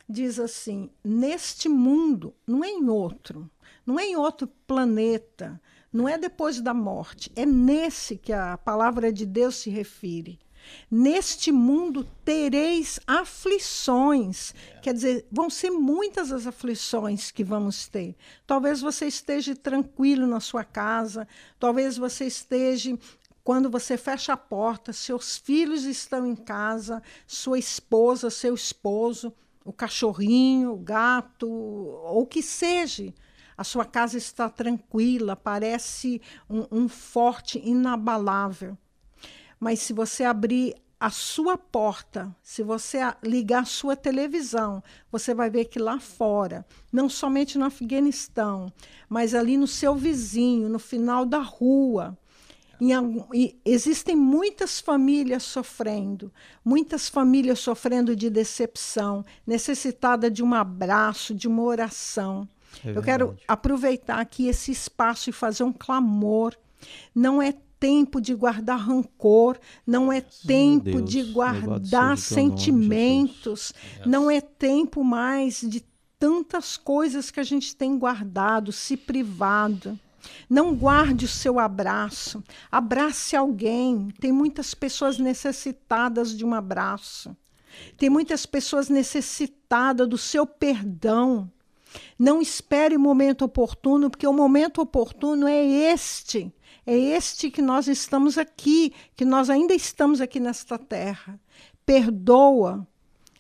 Diz 0.08 0.40
assim: 0.40 0.90
neste 1.04 1.68
mundo, 1.68 2.34
não 2.46 2.64
é 2.64 2.70
em 2.70 2.88
outro, 2.90 3.50
não 3.86 4.00
é 4.00 4.06
em 4.06 4.16
outro 4.16 4.48
planeta, 4.66 5.60
não 5.92 6.08
é 6.08 6.18
depois 6.18 6.62
da 6.62 6.74
morte, 6.74 7.32
é 7.36 7.46
nesse 7.46 8.18
que 8.18 8.32
a 8.32 8.58
palavra 8.58 9.12
de 9.12 9.26
Deus 9.26 9.56
se 9.58 9.70
refere. 9.70 10.40
Neste 10.90 11.52
mundo 11.52 12.04
tereis 12.24 13.00
aflições. 13.06 14.54
Quer 14.82 14.94
dizer, 14.94 15.26
vão 15.32 15.50
ser 15.50 15.70
muitas 15.70 16.32
as 16.32 16.48
aflições 16.48 17.32
que 17.32 17.44
vamos 17.44 17.88
ter. 17.88 18.16
Talvez 18.46 18.82
você 18.82 19.08
esteja 19.08 19.56
tranquilo 19.56 20.26
na 20.26 20.40
sua 20.40 20.64
casa, 20.64 21.28
talvez 21.60 21.98
você 21.98 22.26
esteja 22.26 22.98
quando 23.48 23.70
você 23.70 23.96
fecha 23.98 24.34
a 24.34 24.38
porta, 24.38 24.92
seus 24.92 25.38
filhos 25.38 25.86
estão 25.86 26.26
em 26.26 26.36
casa, 26.36 27.02
sua 27.26 27.58
esposa, 27.58 28.30
seu 28.30 28.54
esposo, 28.54 29.34
o 29.64 29.72
cachorrinho, 29.72 30.74
o 30.74 30.78
gato, 30.78 31.48
ou 31.50 32.24
o 32.24 32.26
que 32.26 32.44
seja. 32.44 33.14
A 33.58 33.64
sua 33.64 33.86
casa 33.86 34.18
está 34.18 34.50
tranquila, 34.50 35.34
parece 35.34 36.22
um, 36.50 36.68
um 36.70 36.90
forte 36.90 37.58
inabalável. 37.64 38.78
Mas 39.60 39.80
se 39.80 39.94
você 39.94 40.24
abrir 40.24 40.76
a 41.00 41.12
sua 41.12 41.58
porta, 41.58 42.36
se 42.42 42.64
você 42.64 43.00
ligar 43.24 43.62
a 43.62 43.66
sua 43.66 43.96
televisão, 43.96 44.84
você 45.12 45.34
vai 45.34 45.50
ver 45.50 45.66
que 45.66 45.78
lá 45.78 46.00
fora, 46.00 46.66
não 46.92 47.08
somente 47.08 47.58
no 47.58 47.66
Afeganistão, 47.66 48.72
mas 49.08 49.36
ali 49.36 49.58
no 49.58 49.68
seu 49.68 49.94
vizinho, 49.96 50.68
no 50.68 50.80
final 50.80 51.24
da 51.24 51.40
rua, 51.40 52.18
em, 52.82 53.56
existem 53.64 54.16
muitas 54.16 54.80
famílias 54.80 55.44
sofrendo, 55.44 56.32
muitas 56.66 57.08
famílias 57.08 57.60
sofrendo 57.60 58.16
de 58.16 58.30
decepção, 58.30 59.24
necessitada 59.46 60.32
de 60.32 60.44
um 60.44 60.54
abraço, 60.54 61.34
de 61.34 61.48
uma 61.48 61.64
oração. 61.64 62.48
É 62.86 62.98
Eu 62.98 63.02
quero 63.02 63.38
aproveitar 63.48 64.20
aqui 64.20 64.48
esse 64.48 64.72
espaço 64.72 65.30
e 65.30 65.34
fazer 65.34 65.64
um 65.64 65.74
clamor. 65.74 66.56
Não 67.14 67.42
é 67.42 67.54
tempo 67.80 68.20
de 68.20 68.34
guardar 68.34 68.80
rancor, 68.80 69.58
não 69.86 70.12
é 70.12 70.22
tempo 70.22 70.84
Deus, 70.84 71.10
de 71.10 71.24
guardar 71.24 72.18
sentimentos, 72.18 73.74
nome, 74.00 74.12
não 74.12 74.32
é 74.32 74.42
tempo 74.42 75.04
mais 75.04 75.62
de 75.62 75.84
tantas 76.20 76.78
coisas 76.78 77.30
que 77.30 77.40
a 77.40 77.44
gente 77.44 77.76
tem 77.76 77.98
guardado, 77.98 78.72
se 78.72 78.98
privado. 78.98 80.00
Não 80.50 80.76
guarde 80.76 81.26
o 81.26 81.28
seu 81.28 81.58
abraço, 81.58 82.44
abrace 82.72 83.36
alguém. 83.36 84.10
Tem 84.20 84.32
muitas 84.32 84.74
pessoas 84.74 85.18
necessitadas 85.18 86.36
de 86.36 86.44
um 86.44 86.54
abraço. 86.54 87.36
Tem 87.98 88.10
muitas 88.10 88.46
pessoas 88.46 88.90
necessitadas 88.90 90.08
do 90.08 90.18
seu 90.18 90.46
perdão. 90.46 91.50
Não 92.18 92.42
espere 92.42 92.96
o 92.96 93.00
momento 93.00 93.44
oportuno, 93.46 94.10
porque 94.10 94.28
o 94.28 94.34
momento 94.34 94.82
oportuno 94.82 95.48
é 95.48 95.64
este. 95.66 96.52
É 96.90 96.98
este 96.98 97.52
que 97.52 97.62
nós 97.62 97.90
estamos 97.90 98.38
aqui, 98.38 98.94
que 99.14 99.26
nós 99.26 99.50
ainda 99.50 99.74
estamos 99.74 100.22
aqui 100.22 100.40
nesta 100.40 100.80
terra. 100.80 101.38
Perdoa. 101.86 102.88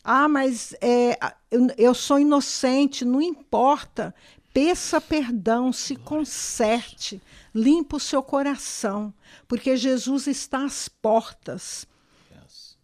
Ah, 0.03 0.27
mas 0.27 0.75
é, 0.81 1.17
eu, 1.49 1.67
eu 1.77 1.93
sou 1.93 2.19
inocente, 2.19 3.05
não 3.05 3.21
importa. 3.21 4.13
Peça 4.53 4.99
perdão, 4.99 5.71
se 5.71 5.95
conserte, 5.95 7.21
limpa 7.55 7.95
o 7.95 8.01
seu 8.01 8.21
coração, 8.21 9.13
porque 9.47 9.77
Jesus 9.77 10.27
está 10.27 10.65
às 10.65 10.89
portas. 10.89 11.87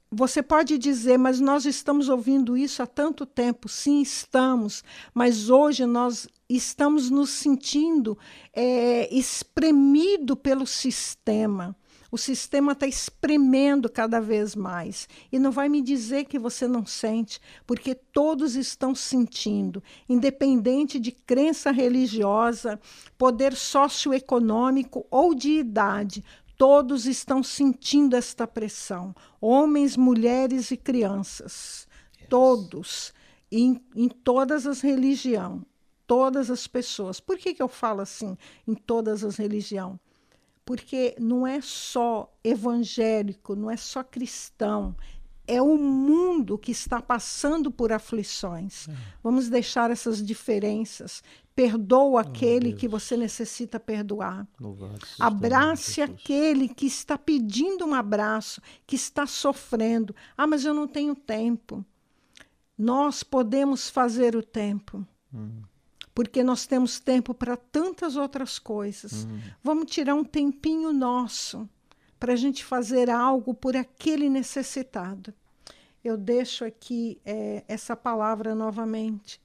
Você 0.10 0.44
pode 0.44 0.78
dizer, 0.78 1.18
mas 1.18 1.42
nós 1.42 1.66
estamos 1.66 2.08
ouvindo 2.08 2.56
isso 2.56 2.82
há 2.82 2.86
tanto 2.86 3.26
tempo. 3.26 3.68
Sim, 3.68 4.02
estamos, 4.02 4.84
mas 5.14 5.50
hoje 5.50 5.86
nós 5.86 6.28
estamos 6.56 7.10
nos 7.10 7.30
sentindo 7.30 8.18
é, 8.54 9.14
espremido 9.14 10.36
pelo 10.36 10.68
sistema. 10.68 11.76
O 12.12 12.18
sistema 12.18 12.74
está 12.74 12.86
espremendo 12.86 13.90
cada 13.90 14.22
vez 14.22 14.56
mais. 14.56 15.10
E 15.32 15.40
não 15.40 15.52
vai 15.52 15.68
me 15.68 15.82
dizer 15.82 16.26
que 16.26 16.38
você 16.38 16.68
não 16.68 16.86
sente, 16.86 17.42
porque 17.66 17.96
todos 17.96 18.56
estão 18.56 18.94
sentindo, 18.94 19.82
independente 20.08 21.00
de 21.00 21.12
crença 21.12 21.72
religiosa, 21.72 22.80
poder 23.18 23.56
socioeconômico 23.56 25.08
ou 25.10 25.34
de 25.34 25.58
idade. 25.58 26.24
Todos 26.56 27.08
estão 27.08 27.42
sentindo 27.42 28.16
esta 28.16 28.46
pressão. 28.46 29.16
Homens, 29.42 29.98
mulheres 29.98 30.70
e 30.70 30.78
crianças. 30.78 31.88
Yes. 32.20 32.30
Todos. 32.30 33.14
Em, 33.52 33.82
em 33.96 34.08
todas 34.08 34.68
as 34.68 34.82
religiões 34.82 35.73
todas 36.14 36.52
as 36.52 36.68
pessoas. 36.68 37.20
Por 37.20 37.40
que, 37.40 37.56
que 37.56 37.64
eu 37.64 37.68
falo 37.68 38.02
assim, 38.02 38.38
em 38.68 38.76
todas 38.76 39.24
as 39.24 39.36
religiões? 39.38 39.98
Porque 40.64 41.16
não 41.20 41.46
é 41.46 41.60
só 41.60 42.32
evangélico, 42.44 43.56
não 43.56 43.70
é 43.70 43.76
só 43.76 44.04
cristão, 44.04 44.96
é 45.48 45.60
o 45.60 45.76
mundo 45.76 46.56
que 46.56 46.72
está 46.72 47.02
passando 47.02 47.72
por 47.72 47.92
aflições. 47.92 48.88
É. 48.88 48.96
Vamos 49.24 49.50
deixar 49.50 49.90
essas 49.90 50.24
diferenças. 50.24 51.24
Perdoa 51.56 52.22
aquele 52.22 52.74
que 52.74 52.88
você 52.88 53.18
necessita 53.18 53.80
perdoar. 53.80 54.48
Abrace 55.20 56.00
aquele 56.00 56.70
que 56.70 56.86
está 56.86 57.18
pedindo 57.18 57.88
um 57.88 57.96
abraço, 57.96 58.62
que 58.86 58.96
está 58.96 59.26
sofrendo. 59.26 60.16
Ah, 60.38 60.46
mas 60.46 60.64
eu 60.64 60.76
não 60.76 60.88
tenho 60.88 61.16
tempo. 61.16 61.84
Nós 62.78 63.24
podemos 63.24 63.90
fazer 63.90 64.36
o 64.36 64.44
tempo. 64.44 65.06
Hum 65.34 65.64
porque 66.14 66.44
nós 66.44 66.66
temos 66.66 67.00
tempo 67.00 67.34
para 67.34 67.58
tantas 67.58 68.16
outras 68.16 68.60
coisas. 68.60 69.24
Uhum. 69.24 69.40
Vamos 69.64 69.92
tirar 69.92 70.16
um 70.16 70.24
tempinho 70.24 70.94
nosso 70.94 71.68
para 72.20 72.34
a 72.34 72.38
gente 72.38 72.64
fazer 72.64 73.10
algo 73.10 73.54
por 73.54 73.76
aquele 73.76 74.30
necessitado. 74.30 75.34
Eu 76.04 76.18
deixo 76.18 76.64
aqui 76.66 77.20
é, 77.26 77.64
essa 77.68 77.96
palavra 77.96 78.54
novamente, 78.54 79.42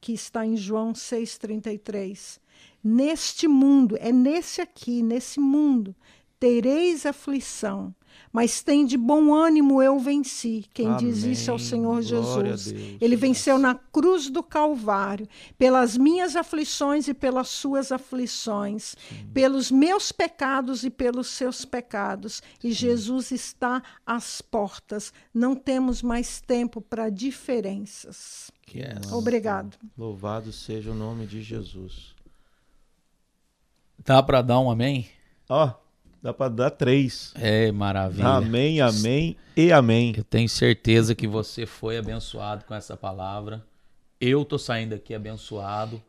que 0.00 0.12
está 0.12 0.44
em 0.44 0.56
João 0.56 0.92
6,33. 0.92 2.38
Neste 2.82 3.48
mundo, 3.48 3.96
é 3.98 4.12
nesse 4.12 4.60
aqui, 4.60 5.02
nesse 5.02 5.40
mundo, 5.40 5.96
tereis 6.38 7.06
aflição, 7.06 7.94
mas 8.34 8.64
tem 8.64 8.84
de 8.84 8.96
bom 8.96 9.32
ânimo, 9.32 9.80
eu 9.80 9.96
venci. 9.96 10.64
Quem 10.74 10.88
Amém. 10.88 10.98
diz 10.98 11.22
isso 11.22 11.52
é 11.52 11.54
o 11.54 11.58
Senhor 11.58 12.02
Jesus. 12.02 12.72
Deus, 12.72 12.96
Ele 13.00 13.14
venceu 13.14 13.56
na 13.58 13.76
cruz 13.76 14.28
do 14.28 14.42
Calvário, 14.42 15.28
pelas 15.56 15.96
minhas 15.96 16.34
aflições 16.34 17.06
e 17.06 17.14
pelas 17.14 17.46
suas 17.46 17.92
aflições, 17.92 18.96
Sim. 19.08 19.30
pelos 19.32 19.70
meus 19.70 20.10
pecados 20.10 20.82
e 20.82 20.90
pelos 20.90 21.28
seus 21.28 21.64
pecados. 21.64 22.42
E 22.62 22.72
Jesus 22.72 23.30
está 23.30 23.80
às 24.04 24.42
portas. 24.42 25.12
Não 25.32 25.54
temos 25.54 26.02
mais 26.02 26.40
tempo 26.40 26.80
para 26.80 27.10
diferenças. 27.10 28.50
Yes. 28.74 29.12
Obrigado. 29.12 29.76
Louvado 29.96 30.50
seja 30.50 30.90
o 30.90 30.94
nome 30.94 31.24
de 31.24 31.40
Jesus. 31.40 32.16
Dá 34.04 34.20
para 34.20 34.42
dar 34.42 34.58
um 34.58 34.68
amém? 34.68 35.08
Ó. 35.48 35.68
Oh. 35.68 35.83
Dá 36.24 36.32
para 36.32 36.50
dar 36.50 36.70
três. 36.70 37.34
É, 37.36 37.70
maravilha. 37.70 38.26
Amém, 38.26 38.80
amém 38.80 39.36
e 39.54 39.70
amém. 39.70 40.14
Eu 40.16 40.24
tenho 40.24 40.48
certeza 40.48 41.14
que 41.14 41.26
você 41.26 41.66
foi 41.66 41.98
abençoado 41.98 42.64
com 42.64 42.74
essa 42.74 42.96
palavra. 42.96 43.62
Eu 44.18 44.42
tô 44.42 44.58
saindo 44.58 44.94
aqui 44.94 45.14
abençoado 45.14 46.02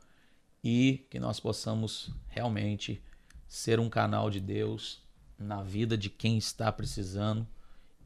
e 0.63 1.05
que 1.09 1.20
nós 1.20 1.41
possamos 1.41 2.11
realmente 2.30 3.03
ser 3.45 3.78
um 3.78 3.89
canal 3.89 4.30
de 4.30 4.39
Deus 4.39 5.01
na 5.38 5.61
vida 5.61 5.97
de 5.97 6.09
quem 6.09 6.38
está 6.38 6.72
precisando. 6.72 7.45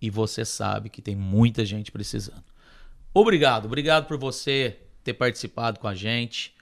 E 0.01 0.09
você 0.09 0.43
sabe 0.43 0.89
que 0.89 1.03
tem 1.03 1.15
muita 1.15 1.63
gente 1.63 1.91
precisando. 1.91 2.45
Obrigado, 3.13 3.65
obrigado 3.65 4.07
por 4.07 4.17
você 4.17 4.79
ter 5.03 5.13
participado 5.13 5.79
com 5.79 5.87
a 5.87 5.93
gente. 5.93 6.55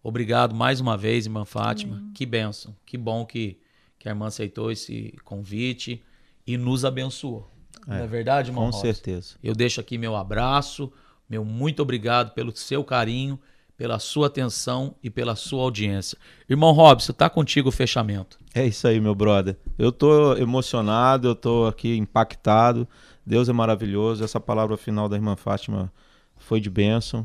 Obrigado 0.00 0.54
mais 0.54 0.78
uma 0.78 0.96
vez, 0.96 1.26
irmã 1.26 1.44
Fátima. 1.44 1.96
Amém. 1.96 2.12
Que 2.12 2.24
bênção. 2.24 2.76
Que 2.86 2.96
bom 2.96 3.26
que 3.26 3.58
que 4.02 4.08
a 4.08 4.10
irmã 4.10 4.26
aceitou 4.26 4.72
esse 4.72 5.14
convite 5.24 6.02
e 6.44 6.56
nos 6.56 6.84
abençoou. 6.84 7.48
É, 7.86 7.98
Não 7.98 8.04
é 8.04 8.06
verdade, 8.08 8.50
irmão? 8.50 8.64
Com 8.64 8.70
Rosa? 8.72 8.80
certeza. 8.80 9.36
Eu 9.40 9.54
deixo 9.54 9.80
aqui 9.80 9.96
meu 9.96 10.16
abraço, 10.16 10.92
meu 11.30 11.44
muito 11.44 11.80
obrigado 11.82 12.32
pelo 12.32 12.54
seu 12.56 12.82
carinho, 12.82 13.38
pela 13.76 14.00
sua 14.00 14.26
atenção 14.26 14.96
e 15.04 15.08
pela 15.08 15.36
sua 15.36 15.62
audiência. 15.62 16.18
Irmão 16.50 16.72
Robson, 16.72 17.12
tá 17.12 17.30
contigo 17.30 17.68
o 17.68 17.72
fechamento. 17.72 18.40
É 18.52 18.66
isso 18.66 18.88
aí, 18.88 19.00
meu 19.00 19.14
brother. 19.14 19.56
Eu 19.78 19.92
tô 19.92 20.36
emocionado, 20.36 21.28
eu 21.28 21.36
tô 21.36 21.66
aqui 21.66 21.96
impactado. 21.96 22.88
Deus 23.24 23.48
é 23.48 23.52
maravilhoso. 23.52 24.24
Essa 24.24 24.40
palavra 24.40 24.76
final 24.76 25.08
da 25.08 25.14
irmã 25.14 25.36
Fátima 25.36 25.92
foi 26.36 26.60
de 26.60 26.68
bênção. 26.68 27.24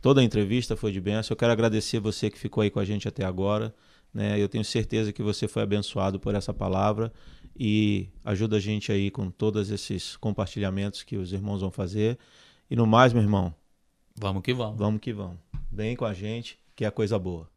Toda 0.00 0.20
a 0.20 0.24
entrevista 0.24 0.76
foi 0.76 0.92
de 0.92 1.00
bênção. 1.00 1.32
Eu 1.32 1.36
quero 1.36 1.50
agradecer 1.50 1.98
você 1.98 2.30
que 2.30 2.38
ficou 2.38 2.62
aí 2.62 2.70
com 2.70 2.78
a 2.78 2.84
gente 2.84 3.08
até 3.08 3.24
agora. 3.24 3.74
Né? 4.12 4.40
Eu 4.40 4.48
tenho 4.48 4.64
certeza 4.64 5.12
que 5.12 5.22
você 5.22 5.48
foi 5.48 5.62
abençoado 5.62 6.20
por 6.20 6.34
essa 6.34 6.52
palavra 6.52 7.12
e 7.58 8.08
ajuda 8.24 8.56
a 8.56 8.60
gente 8.60 8.90
aí 8.92 9.10
com 9.10 9.30
todos 9.30 9.70
esses 9.70 10.16
compartilhamentos 10.16 11.02
que 11.02 11.16
os 11.16 11.32
irmãos 11.32 11.60
vão 11.60 11.70
fazer. 11.70 12.18
E 12.70 12.76
no 12.76 12.86
mais, 12.86 13.12
meu 13.12 13.22
irmão, 13.22 13.54
vamos 14.16 14.42
que 14.42 14.52
vamos. 14.52 14.78
Vamos 14.78 15.00
que 15.00 15.12
vamos. 15.12 15.38
Vem 15.70 15.96
com 15.96 16.04
a 16.04 16.14
gente, 16.14 16.58
que 16.74 16.84
é 16.84 16.90
coisa 16.90 17.18
boa. 17.18 17.51